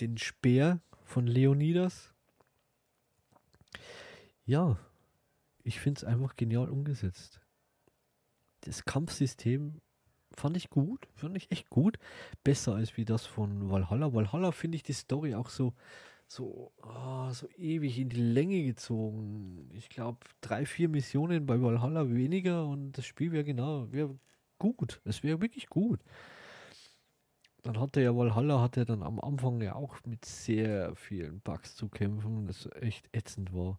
den 0.00 0.18
Speer 0.18 0.80
von 1.04 1.26
Leonidas. 1.26 2.12
Ja, 4.44 4.76
ich 5.62 5.80
finde 5.80 5.98
es 5.98 6.04
einfach 6.04 6.36
genial 6.36 6.68
umgesetzt. 6.68 7.40
Das 8.62 8.84
Kampfsystem 8.84 9.80
fand 10.34 10.56
ich 10.56 10.70
gut, 10.70 11.06
fand 11.14 11.36
ich 11.36 11.50
echt 11.50 11.70
gut. 11.70 11.98
Besser 12.42 12.74
als 12.74 12.96
wie 12.96 13.04
das 13.04 13.26
von 13.26 13.70
Valhalla. 13.70 14.12
Valhalla 14.12 14.50
finde 14.52 14.76
ich 14.76 14.82
die 14.82 14.92
Story 14.92 15.34
auch 15.34 15.48
so, 15.48 15.74
so, 16.32 16.72
oh, 16.82 17.30
so 17.30 17.48
ewig 17.58 17.98
in 17.98 18.08
die 18.08 18.20
Länge 18.20 18.62
gezogen. 18.64 19.68
Ich 19.74 19.90
glaube, 19.90 20.18
drei, 20.40 20.64
vier 20.64 20.88
Missionen 20.88 21.44
bei 21.44 21.60
Valhalla 21.60 22.08
weniger 22.10 22.66
und 22.66 22.92
das 22.92 23.04
Spiel 23.04 23.32
wäre 23.32 23.44
genau, 23.44 23.90
wäre 23.92 24.18
gut. 24.58 25.00
Es 25.04 25.22
wäre 25.22 25.40
wirklich 25.40 25.66
gut. 25.68 26.00
Dann 27.62 27.78
hatte 27.78 28.00
ja 28.00 28.16
Valhalla 28.16 28.60
hatte 28.60 28.84
dann 28.84 29.02
am 29.02 29.20
Anfang 29.20 29.60
ja 29.60 29.74
auch 29.74 29.98
mit 30.04 30.24
sehr 30.24 30.96
vielen 30.96 31.40
Bugs 31.42 31.76
zu 31.76 31.88
kämpfen, 31.88 32.46
das 32.46 32.68
echt 32.80 33.14
ätzend 33.14 33.52
war. 33.52 33.78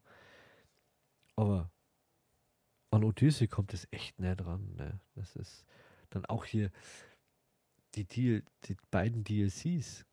Aber 1.36 1.72
an 2.92 3.04
Odyssey 3.04 3.48
kommt 3.48 3.74
es 3.74 3.88
echt 3.92 4.20
näher 4.20 4.36
dran. 4.36 4.76
Ne? 4.78 5.00
Das 5.16 5.36
ist 5.36 5.66
dann 6.12 6.26
auch 6.26 6.46
hier 6.46 6.72
die, 7.96 8.06
Deal, 8.06 8.44
die 8.66 8.78
beiden 8.92 9.24
DLCs. 9.24 10.06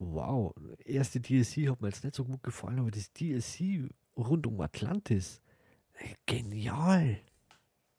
Wow, 0.00 0.54
erste 0.84 1.20
DLC 1.20 1.68
hat 1.68 1.80
mir 1.80 1.88
jetzt 1.88 2.02
nicht 2.04 2.16
so 2.16 2.24
gut 2.24 2.42
gefallen, 2.42 2.80
aber 2.80 2.90
das 2.90 3.12
DLC 3.12 3.88
rund 4.16 4.46
um 4.46 4.60
Atlantis, 4.60 5.40
genial. 6.26 7.20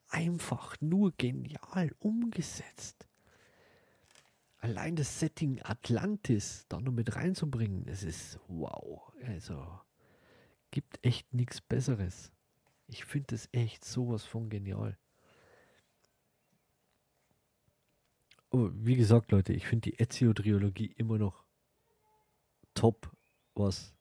Einfach 0.07 0.75
nur 0.81 1.13
genial 1.15 1.95
umgesetzt 1.99 3.07
allein 4.61 4.95
das 4.95 5.19
Setting 5.19 5.59
Atlantis 5.63 6.65
da 6.69 6.79
noch 6.79 6.91
mit 6.91 7.15
reinzubringen, 7.15 7.83
das 7.85 8.03
ist 8.03 8.39
wow. 8.47 9.11
Also 9.25 9.81
gibt 10.69 11.03
echt 11.05 11.33
nichts 11.33 11.59
Besseres. 11.59 12.31
Ich 12.87 13.03
finde 13.05 13.27
das 13.31 13.49
echt 13.51 13.83
sowas 13.83 14.23
von 14.23 14.49
genial. 14.49 14.97
Wie 18.51 18.95
gesagt, 18.95 19.31
Leute, 19.31 19.53
ich 19.53 19.65
finde 19.65 19.91
die 19.91 19.99
Ezio-Trilogie 19.99 20.93
immer 20.97 21.17
noch 21.17 21.45
top, 22.73 23.11
was 23.55 23.93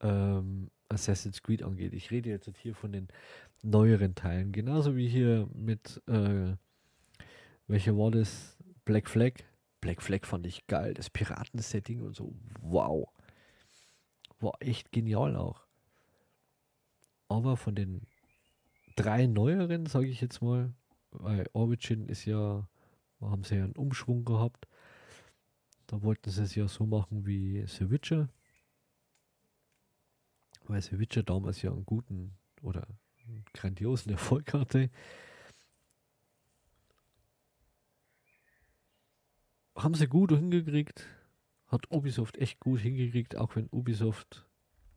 ähm, 0.00 0.70
Assassin's 0.88 1.42
Creed 1.42 1.62
angeht. 1.62 1.92
Ich 1.94 2.10
rede 2.10 2.30
jetzt 2.30 2.50
hier 2.58 2.74
von 2.74 2.92
den 2.92 3.08
neueren 3.62 4.14
Teilen, 4.14 4.52
genauso 4.52 4.96
wie 4.96 5.08
hier 5.08 5.48
mit, 5.54 6.02
äh, 6.06 6.54
welcher 7.66 7.96
war 7.96 8.10
das? 8.10 8.56
Black 8.84 9.08
Flag, 9.08 9.34
Black 9.80 10.02
Flag 10.02 10.26
fand 10.26 10.46
ich 10.46 10.66
geil. 10.66 10.94
Das 10.94 11.10
Piratensetting 11.10 12.02
und 12.02 12.14
so. 12.14 12.34
Wow. 12.60 13.08
War 14.40 14.54
echt 14.60 14.92
genial 14.92 15.36
auch. 15.36 15.66
Aber 17.28 17.56
von 17.56 17.74
den 17.74 18.06
drei 18.96 19.26
neueren, 19.26 19.86
sage 19.86 20.08
ich 20.08 20.20
jetzt 20.20 20.42
mal, 20.42 20.74
weil 21.10 21.48
Origin 21.52 22.08
ist 22.08 22.24
ja, 22.24 22.68
haben 23.20 23.44
sie 23.44 23.56
ja 23.56 23.64
einen 23.64 23.76
Umschwung 23.76 24.24
gehabt. 24.24 24.66
Da 25.90 26.00
wollten 26.02 26.30
sie 26.30 26.44
es 26.44 26.54
ja 26.54 26.68
so 26.68 26.86
machen 26.86 27.26
wie 27.26 27.66
The 27.66 27.90
Witcher. 27.90 28.28
Weil 30.68 30.80
The 30.80 31.00
Witcher 31.00 31.24
damals 31.24 31.62
ja 31.62 31.72
einen 31.72 31.84
guten 31.84 32.38
oder 32.62 32.86
einen 33.26 33.44
grandiosen 33.54 34.12
Erfolg 34.12 34.54
hatte. 34.54 34.88
Haben 39.74 39.94
sie 39.94 40.06
gut 40.06 40.30
hingekriegt. 40.30 41.08
Hat 41.66 41.90
Ubisoft 41.90 42.36
echt 42.36 42.60
gut 42.60 42.78
hingekriegt, 42.78 43.34
auch 43.34 43.56
wenn 43.56 43.68
Ubisoft 43.72 44.46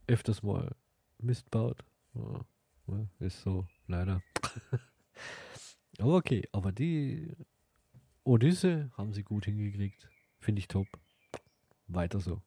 öfters 0.06 0.44
mal 0.44 0.76
Mist 1.18 1.50
baut. 1.50 1.84
Ja, 2.14 2.46
ist 3.18 3.40
so, 3.40 3.66
leider. 3.88 4.22
aber 5.98 6.14
okay, 6.14 6.48
aber 6.52 6.70
die 6.70 7.36
Odyssey 8.22 8.84
haben 8.96 9.12
sie 9.12 9.24
gut 9.24 9.46
hingekriegt. 9.46 10.08
Finde 10.44 10.60
ich 10.60 10.68
top. 10.68 10.86
Weiter 11.86 12.20
so. 12.20 12.42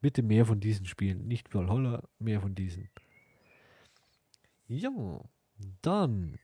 Bitte 0.00 0.22
mehr 0.22 0.46
von 0.46 0.58
diesen 0.58 0.86
Spielen. 0.86 1.28
Nicht 1.28 1.52
Valhalla, 1.54 2.08
mehr 2.18 2.40
von 2.40 2.54
diesen. 2.54 2.88
Ja, 4.68 4.90
dann 5.82 6.38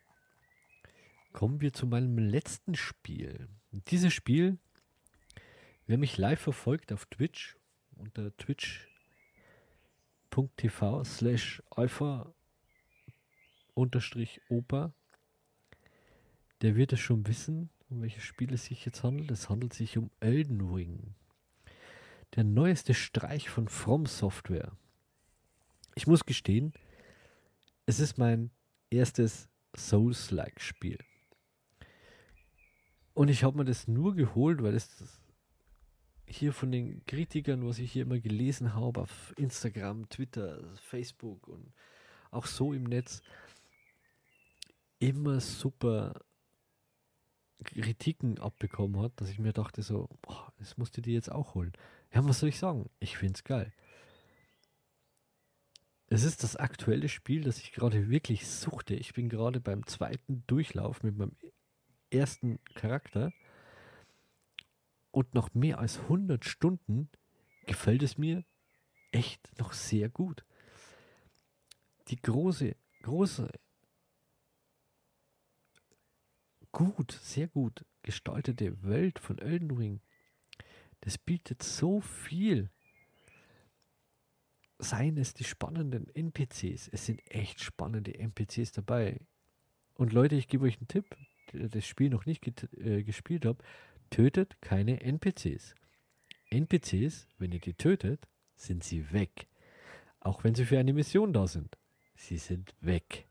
kommen 1.32 1.62
wir 1.62 1.72
zu 1.72 1.86
meinem 1.86 2.18
letzten 2.18 2.74
Spiel. 2.74 3.48
Dieses 3.72 4.12
Spiel, 4.12 4.58
wer 5.86 5.96
mich 5.96 6.18
live 6.18 6.42
verfolgt 6.42 6.92
auf 6.92 7.06
Twitch 7.06 7.56
unter 7.96 8.36
twitch.tv 8.36 8.84
slash 11.04 11.62
alpha 11.70 12.34
unterstrich 13.72 14.42
opa, 14.50 14.92
der 16.60 16.76
wird 16.76 16.92
es 16.92 17.00
schon 17.00 17.26
wissen, 17.26 17.70
um 17.90 18.02
welches 18.02 18.22
Spiel 18.22 18.52
es 18.52 18.66
sich 18.66 18.84
jetzt 18.84 19.02
handelt. 19.02 19.30
Es 19.30 19.48
handelt 19.48 19.72
sich 19.72 19.96
um 19.96 20.10
Elden 20.20 20.60
Ring. 20.72 21.14
Der 22.36 22.44
neueste 22.44 22.94
Streich 22.94 23.48
von 23.48 23.68
From 23.68 24.06
Software. 24.06 24.72
Ich 25.94 26.06
muss 26.06 26.26
gestehen, 26.26 26.72
es 27.86 28.00
ist 28.00 28.18
mein 28.18 28.50
erstes 28.90 29.48
Souls-like-Spiel. 29.74 30.98
Und 33.14 33.28
ich 33.28 33.42
habe 33.42 33.56
mir 33.56 33.64
das 33.64 33.88
nur 33.88 34.14
geholt, 34.14 34.62
weil 34.62 34.74
es 34.74 35.20
hier 36.26 36.52
von 36.52 36.70
den 36.70 37.04
Kritikern, 37.06 37.66
was 37.66 37.78
ich 37.78 37.92
hier 37.92 38.02
immer 38.02 38.20
gelesen 38.20 38.74
habe, 38.74 39.00
auf 39.00 39.34
Instagram, 39.36 40.08
Twitter, 40.08 40.62
Facebook 40.76 41.48
und 41.48 41.72
auch 42.30 42.46
so 42.46 42.74
im 42.74 42.84
Netz, 42.84 43.22
immer 44.98 45.40
super 45.40 46.20
Kritiken 47.64 48.38
abbekommen 48.38 49.00
hat, 49.00 49.12
dass 49.20 49.30
ich 49.30 49.38
mir 49.38 49.52
dachte 49.52 49.82
so, 49.82 50.08
boah, 50.22 50.52
das 50.58 50.76
musst 50.78 50.96
du 50.96 51.00
dir 51.00 51.14
jetzt 51.14 51.30
auch 51.30 51.54
holen. 51.54 51.72
Ja, 52.14 52.26
was 52.26 52.40
soll 52.40 52.48
ich 52.48 52.58
sagen? 52.58 52.88
Ich 53.00 53.16
finde 53.18 53.34
es 53.34 53.44
geil. 53.44 53.72
Es 56.06 56.24
ist 56.24 56.42
das 56.42 56.56
aktuelle 56.56 57.08
Spiel, 57.08 57.42
das 57.42 57.58
ich 57.58 57.72
gerade 57.72 58.08
wirklich 58.08 58.48
suchte. 58.48 58.94
Ich 58.94 59.12
bin 59.12 59.28
gerade 59.28 59.60
beim 59.60 59.86
zweiten 59.86 60.44
Durchlauf 60.46 61.02
mit 61.02 61.16
meinem 61.16 61.36
ersten 62.10 62.58
Charakter 62.74 63.32
und 65.10 65.34
nach 65.34 65.52
mehr 65.52 65.78
als 65.78 65.98
100 66.00 66.44
Stunden 66.44 67.10
gefällt 67.66 68.02
es 68.02 68.16
mir 68.16 68.44
echt 69.12 69.50
noch 69.58 69.72
sehr 69.72 70.08
gut. 70.08 70.44
Die 72.08 72.20
große, 72.20 72.74
große 73.02 73.50
gut, 76.78 77.12
sehr 77.22 77.48
gut 77.48 77.84
gestaltete 78.02 78.82
Welt 78.82 79.18
von 79.18 79.38
Elden 79.38 79.70
Ring, 79.72 80.00
das 81.00 81.18
bietet 81.18 81.62
so 81.62 82.00
viel. 82.00 82.70
Seien 84.78 85.18
es 85.18 85.34
die 85.34 85.44
spannenden 85.44 86.06
NPCs, 86.14 86.88
es 86.88 87.06
sind 87.06 87.20
echt 87.30 87.60
spannende 87.60 88.14
NPCs 88.18 88.72
dabei. 88.72 89.20
Und 89.94 90.12
Leute, 90.12 90.36
ich 90.36 90.46
gebe 90.46 90.66
euch 90.66 90.78
einen 90.78 90.88
Tipp, 90.88 91.16
der 91.52 91.68
das 91.68 91.84
Spiel 91.84 92.10
noch 92.10 92.26
nicht 92.26 92.46
äh, 92.78 93.02
gespielt 93.02 93.44
habt, 93.44 93.64
tötet 94.10 94.56
keine 94.62 95.00
NPCs. 95.00 95.74
NPCs, 96.50 97.26
wenn 97.38 97.52
ihr 97.52 97.60
die 97.60 97.74
tötet, 97.74 98.28
sind 98.54 98.84
sie 98.84 99.12
weg. 99.12 99.48
Auch 100.20 100.44
wenn 100.44 100.54
sie 100.54 100.64
für 100.64 100.78
eine 100.78 100.92
Mission 100.92 101.32
da 101.32 101.46
sind. 101.46 101.76
Sie 102.14 102.38
sind 102.38 102.74
weg. 102.80 103.26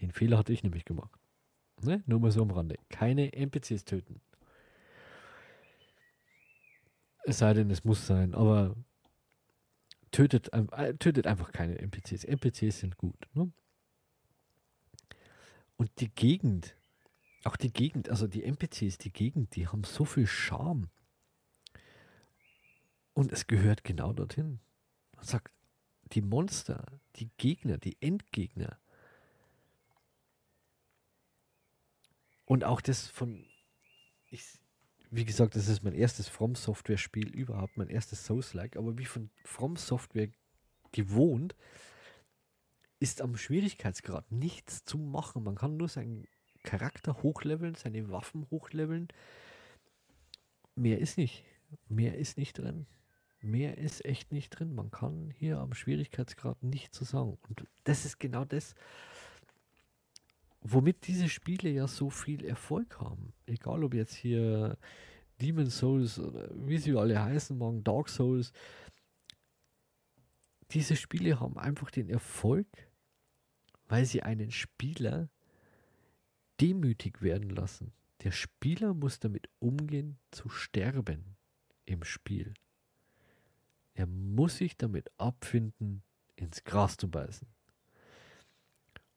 Den 0.00 0.12
Fehler 0.12 0.38
hatte 0.38 0.52
ich 0.52 0.62
nämlich 0.62 0.84
gemacht. 0.84 1.17
Ne? 1.82 2.02
Nur 2.06 2.20
mal 2.20 2.30
so 2.30 2.42
am 2.42 2.50
Rande. 2.50 2.76
Keine 2.88 3.32
NPCs 3.32 3.84
töten. 3.84 4.20
Es 7.24 7.38
sei 7.38 7.52
denn, 7.52 7.70
es 7.70 7.84
muss 7.84 8.06
sein, 8.06 8.34
aber 8.34 8.74
tötet, 10.10 10.52
äh, 10.52 10.94
tötet 10.94 11.26
einfach 11.26 11.52
keine 11.52 11.78
NPCs. 11.78 12.24
NPCs 12.24 12.80
sind 12.80 12.96
gut. 12.96 13.28
Ne? 13.34 13.52
Und 15.76 15.90
die 16.00 16.08
Gegend, 16.08 16.74
auch 17.44 17.56
die 17.56 17.72
Gegend, 17.72 18.08
also 18.08 18.26
die 18.26 18.44
NPCs, 18.44 18.98
die 18.98 19.12
Gegend, 19.12 19.54
die 19.54 19.68
haben 19.68 19.84
so 19.84 20.04
viel 20.04 20.26
Charme. 20.26 20.88
Und 23.14 23.32
es 23.32 23.46
gehört 23.46 23.84
genau 23.84 24.12
dorthin. 24.12 24.60
Man 25.16 25.24
sagt, 25.24 25.52
die 26.12 26.22
Monster, 26.22 26.84
die 27.16 27.30
Gegner, 27.36 27.78
die 27.78 27.96
Endgegner, 28.00 28.78
Und 32.48 32.64
auch 32.64 32.80
das 32.80 33.06
von, 33.08 33.44
ich, 34.30 34.42
wie 35.10 35.26
gesagt, 35.26 35.54
das 35.54 35.68
ist 35.68 35.82
mein 35.82 35.92
erstes 35.92 36.28
From 36.28 36.54
Software 36.54 36.96
Spiel 36.96 37.28
überhaupt, 37.28 37.76
mein 37.76 37.90
erstes 37.90 38.24
Souls-like, 38.24 38.78
aber 38.78 38.96
wie 38.96 39.04
von 39.04 39.28
From 39.44 39.76
Software 39.76 40.30
gewohnt, 40.90 41.54
ist 43.00 43.20
am 43.20 43.36
Schwierigkeitsgrad 43.36 44.32
nichts 44.32 44.82
zu 44.86 44.96
machen. 44.96 45.44
Man 45.44 45.56
kann 45.56 45.76
nur 45.76 45.88
seinen 45.88 46.26
Charakter 46.62 47.22
hochleveln, 47.22 47.74
seine 47.74 48.08
Waffen 48.10 48.46
hochleveln. 48.50 49.08
Mehr 50.74 51.00
ist 51.00 51.18
nicht. 51.18 51.44
Mehr 51.90 52.16
ist 52.16 52.38
nicht 52.38 52.56
drin. 52.56 52.86
Mehr 53.42 53.76
ist 53.76 54.06
echt 54.06 54.32
nicht 54.32 54.48
drin. 54.48 54.74
Man 54.74 54.90
kann 54.90 55.34
hier 55.36 55.58
am 55.58 55.74
Schwierigkeitsgrad 55.74 56.62
nichts 56.62 56.96
zu 56.96 57.04
sagen. 57.04 57.36
Und 57.46 57.66
das 57.84 58.06
ist 58.06 58.18
genau 58.18 58.46
das, 58.46 58.74
womit 60.60 61.06
diese 61.06 61.28
Spiele 61.28 61.70
ja 61.70 61.86
so 61.86 62.10
viel 62.10 62.44
Erfolg 62.44 63.00
haben. 63.00 63.32
Egal 63.46 63.84
ob 63.84 63.94
jetzt 63.94 64.14
hier 64.14 64.76
Demon 65.40 65.70
Souls 65.70 66.18
oder 66.18 66.48
wie 66.54 66.78
sie 66.78 66.96
alle 66.96 67.22
heißen 67.22 67.56
morgen 67.56 67.84
Dark 67.84 68.08
Souls. 68.08 68.52
Diese 70.70 70.96
Spiele 70.96 71.40
haben 71.40 71.56
einfach 71.58 71.90
den 71.90 72.10
Erfolg, 72.10 72.66
weil 73.88 74.04
sie 74.04 74.22
einen 74.22 74.50
Spieler 74.50 75.30
demütig 76.60 77.22
werden 77.22 77.50
lassen. 77.50 77.92
Der 78.22 78.32
Spieler 78.32 78.94
muss 78.94 79.20
damit 79.20 79.48
umgehen, 79.60 80.18
zu 80.32 80.48
sterben 80.48 81.36
im 81.86 82.02
Spiel. 82.02 82.52
Er 83.94 84.06
muss 84.06 84.58
sich 84.58 84.76
damit 84.76 85.10
abfinden, 85.18 86.02
ins 86.36 86.64
Gras 86.64 86.96
zu 86.96 87.08
beißen. 87.08 87.48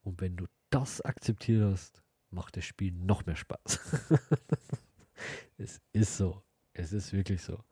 Und 0.03 0.21
wenn 0.21 0.37
du 0.37 0.45
das 0.71 1.01
akzeptiert 1.01 1.63
hast, 1.63 2.01
macht 2.31 2.57
das 2.57 2.65
Spiel 2.65 2.93
noch 2.93 3.25
mehr 3.25 3.35
Spaß. 3.35 3.79
es 5.57 5.81
ist 5.93 6.17
so. 6.17 6.41
Es 6.73 6.93
ist 6.93 7.13
wirklich 7.13 7.41
so. 7.41 7.63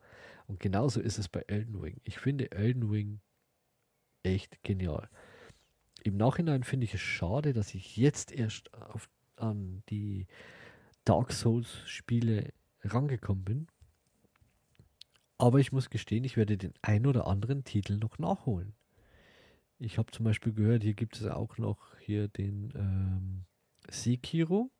Und 0.46 0.60
genauso 0.60 1.00
ist 1.00 1.18
es 1.18 1.28
bei 1.28 1.42
Elden 1.46 1.76
Ring. 1.76 2.00
Ich 2.04 2.18
finde 2.18 2.52
Elden 2.52 2.88
Ring 2.90 3.20
echt 4.22 4.62
genial. 4.62 5.08
Im 6.02 6.16
Nachhinein 6.16 6.64
finde 6.64 6.84
ich 6.84 6.94
es 6.94 7.00
schade, 7.00 7.52
dass 7.52 7.74
ich 7.74 7.96
jetzt 7.96 8.32
erst 8.32 8.72
auf, 8.74 9.08
an 9.36 9.82
die 9.88 10.26
Dark 11.04 11.32
Souls 11.32 11.82
Spiele 11.86 12.52
rangekommen 12.82 13.44
bin. 13.44 13.66
Aber 15.38 15.58
ich 15.58 15.72
muss 15.72 15.88
gestehen, 15.88 16.24
ich 16.24 16.36
werde 16.36 16.58
den 16.58 16.74
ein 16.82 17.06
oder 17.06 17.26
anderen 17.26 17.64
Titel 17.64 17.96
noch 17.96 18.18
nachholen. 18.18 18.74
Ich 19.82 19.96
habe 19.96 20.12
zum 20.12 20.26
Beispiel 20.26 20.52
gehört, 20.52 20.82
hier 20.82 20.92
gibt 20.92 21.16
es 21.16 21.26
auch 21.26 21.56
noch 21.56 21.98
hier 22.00 22.28
den 22.28 22.70
ähm, 22.76 23.46
Sekiro 23.88 24.70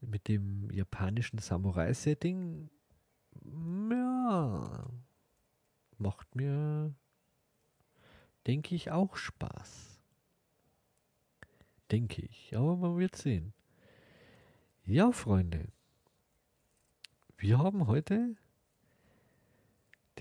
mit 0.00 0.28
dem 0.28 0.70
japanischen 0.70 1.38
Samurai-Setting. 1.38 2.70
Ja, 3.90 4.88
macht 5.98 6.34
mir, 6.34 6.94
denke 8.46 8.74
ich, 8.74 8.90
auch 8.90 9.16
Spaß. 9.16 10.00
Denke 11.90 12.22
ich, 12.22 12.56
aber 12.56 12.76
man 12.76 12.96
wird 12.96 13.14
sehen. 13.14 13.52
Ja, 14.86 15.12
Freunde, 15.12 15.68
wir 17.36 17.58
haben 17.58 17.86
heute 17.86 18.36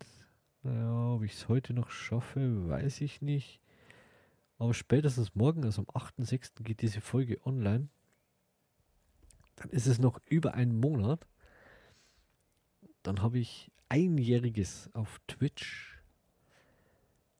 naja, 0.62 1.14
ob 1.14 1.23
ich 1.25 1.33
es 1.33 1.49
heute 1.49 1.75
noch 1.75 1.91
schaffe, 1.91 2.68
weiß 2.68 3.01
ich 3.01 3.20
nicht. 3.23 3.61
Aber 4.59 4.75
spätestens 4.75 5.35
morgen, 5.35 5.64
also 5.64 5.83
am 5.83 5.89
8.6. 5.89 6.62
geht 6.62 6.83
diese 6.83 7.01
Folge 7.01 7.45
online. 7.45 7.89
Dann 9.57 9.70
ist 9.70 9.87
es 9.87 9.99
noch 9.99 10.20
über 10.29 10.55
einen 10.55 10.79
Monat. 10.79 11.27
Dann 13.03 13.23
habe 13.23 13.39
ich 13.39 13.73
einjähriges 13.89 14.89
auf 14.95 15.20
Twitch. 15.27 16.01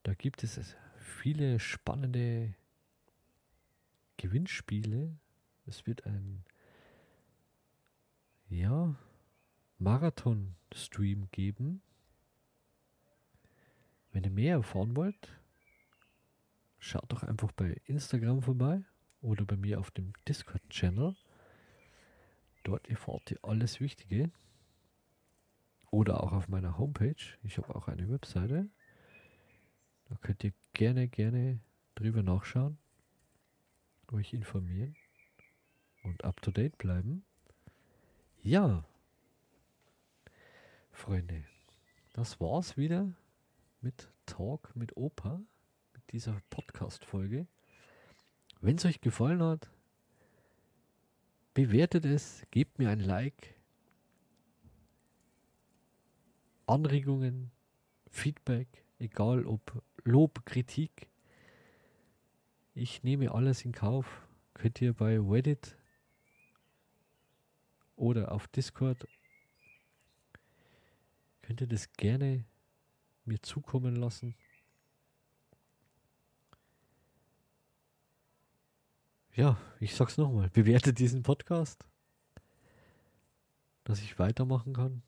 Da 0.03 0.15
gibt 0.15 0.43
es 0.43 0.59
viele 0.97 1.61
spannende 1.61 2.55
Gewinnspiele. 4.17 5.17
Es 5.67 5.87
wird 5.87 6.07
ein 6.07 6.45
ja, 8.49 8.95
Marathon-Stream 9.83 11.29
geben. 11.33 11.83
Wenn 14.13 14.25
ihr 14.25 14.31
mehr 14.31 14.57
erfahren 14.57 14.95
wollt, 14.95 15.41
schaut 16.79 17.11
doch 17.11 17.23
einfach 17.23 17.51
bei 17.53 17.81
Instagram 17.87 18.43
vorbei 18.43 18.85
oder 19.21 19.45
bei 19.45 19.57
mir 19.57 19.81
auf 19.81 19.91
dem 19.91 20.13
Discord-Channel. 20.29 21.17
Dort 22.63 22.89
erfahrt 22.89 23.31
ihr 23.33 23.39
alles 23.43 23.81
Wichtige. 23.81 24.31
Oder 25.91 26.23
auch 26.23 26.33
auf 26.33 26.49
meiner 26.49 26.79
Homepage. 26.79 27.17
Ich 27.43 27.59
habe 27.59 27.75
auch 27.75 27.89
eine 27.89 28.09
Webseite. 28.09 28.71
Da 30.09 30.17
könnt 30.21 30.45
ihr 30.45 30.53
gerne, 30.73 31.09
gerne 31.09 31.61
drüber 31.97 32.23
nachschauen, 32.23 32.79
euch 34.13 34.33
informieren 34.33 34.95
und 36.03 36.25
up 36.25 36.41
to 36.41 36.51
date 36.51 36.79
bleiben. 36.79 37.25
Ja, 38.43 38.85
Freunde, 40.93 41.43
das 42.13 42.41
war's 42.41 42.77
wieder 42.77 43.13
mit 43.81 44.09
Talk 44.27 44.77
mit 44.77 44.97
Opa, 44.97 45.41
mit 45.95 46.13
dieser 46.13 46.41
Podcast-Folge. 46.51 47.47
Wenn 48.61 48.77
es 48.77 48.85
euch 48.85 49.01
gefallen 49.01 49.43
hat, 49.43 49.69
bewertet 51.55 52.05
es, 52.05 52.47
gebt 52.53 52.79
mir 52.79 52.91
ein 52.91 53.01
Like. 53.01 53.55
Anregungen, 56.67 57.51
Feedback, 58.09 58.85
egal 59.01 59.47
ob 59.47 59.83
Lob, 60.05 60.47
Kritik. 60.47 61.09
Ich 62.75 63.03
nehme 63.03 63.33
alles 63.33 63.65
in 63.65 63.73
Kauf. 63.73 64.27
Könnt 64.55 64.81
ihr 64.81 64.93
bei 64.93 65.19
Reddit 65.19 65.77
oder 67.97 68.31
auf 68.31 68.47
Discord 68.49 69.09
könnt 71.43 71.61
ihr 71.61 71.67
das 71.67 71.93
gerne 71.93 72.45
mir 73.25 73.41
zukommen 73.43 73.97
lassen. 73.97 74.35
Ja, 79.35 79.59
ich 79.81 79.95
sag's 79.95 80.19
nochmal, 80.19 80.51
bewertet 80.51 80.99
diesen 80.99 81.23
Podcast, 81.23 81.85
dass 83.85 84.01
ich 84.01 84.19
weitermachen 84.19 84.75
kann. 84.75 85.03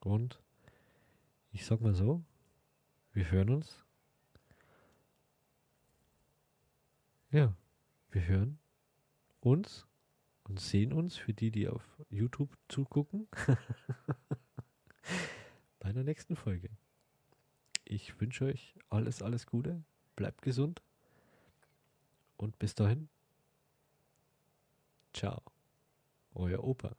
Und 0.00 0.40
ich 1.52 1.64
sag 1.64 1.80
mal 1.80 1.94
so, 1.94 2.24
wir 3.12 3.30
hören 3.30 3.50
uns. 3.50 3.84
Ja, 7.30 7.54
wir 8.10 8.26
hören 8.26 8.58
uns 9.40 9.86
und 10.48 10.60
sehen 10.60 10.92
uns 10.92 11.16
für 11.16 11.34
die, 11.34 11.50
die 11.50 11.68
auf 11.68 11.82
YouTube 12.08 12.56
zugucken. 12.68 13.28
bei 15.80 15.92
der 15.92 16.04
nächsten 16.04 16.36
Folge. 16.36 16.70
Ich 17.84 18.20
wünsche 18.20 18.46
euch 18.46 18.74
alles, 18.88 19.22
alles 19.22 19.46
Gute. 19.46 19.82
Bleibt 20.14 20.42
gesund. 20.42 20.82
Und 22.36 22.58
bis 22.58 22.74
dahin. 22.74 23.08
Ciao. 25.12 25.42
Euer 26.34 26.62
Opa. 26.62 26.96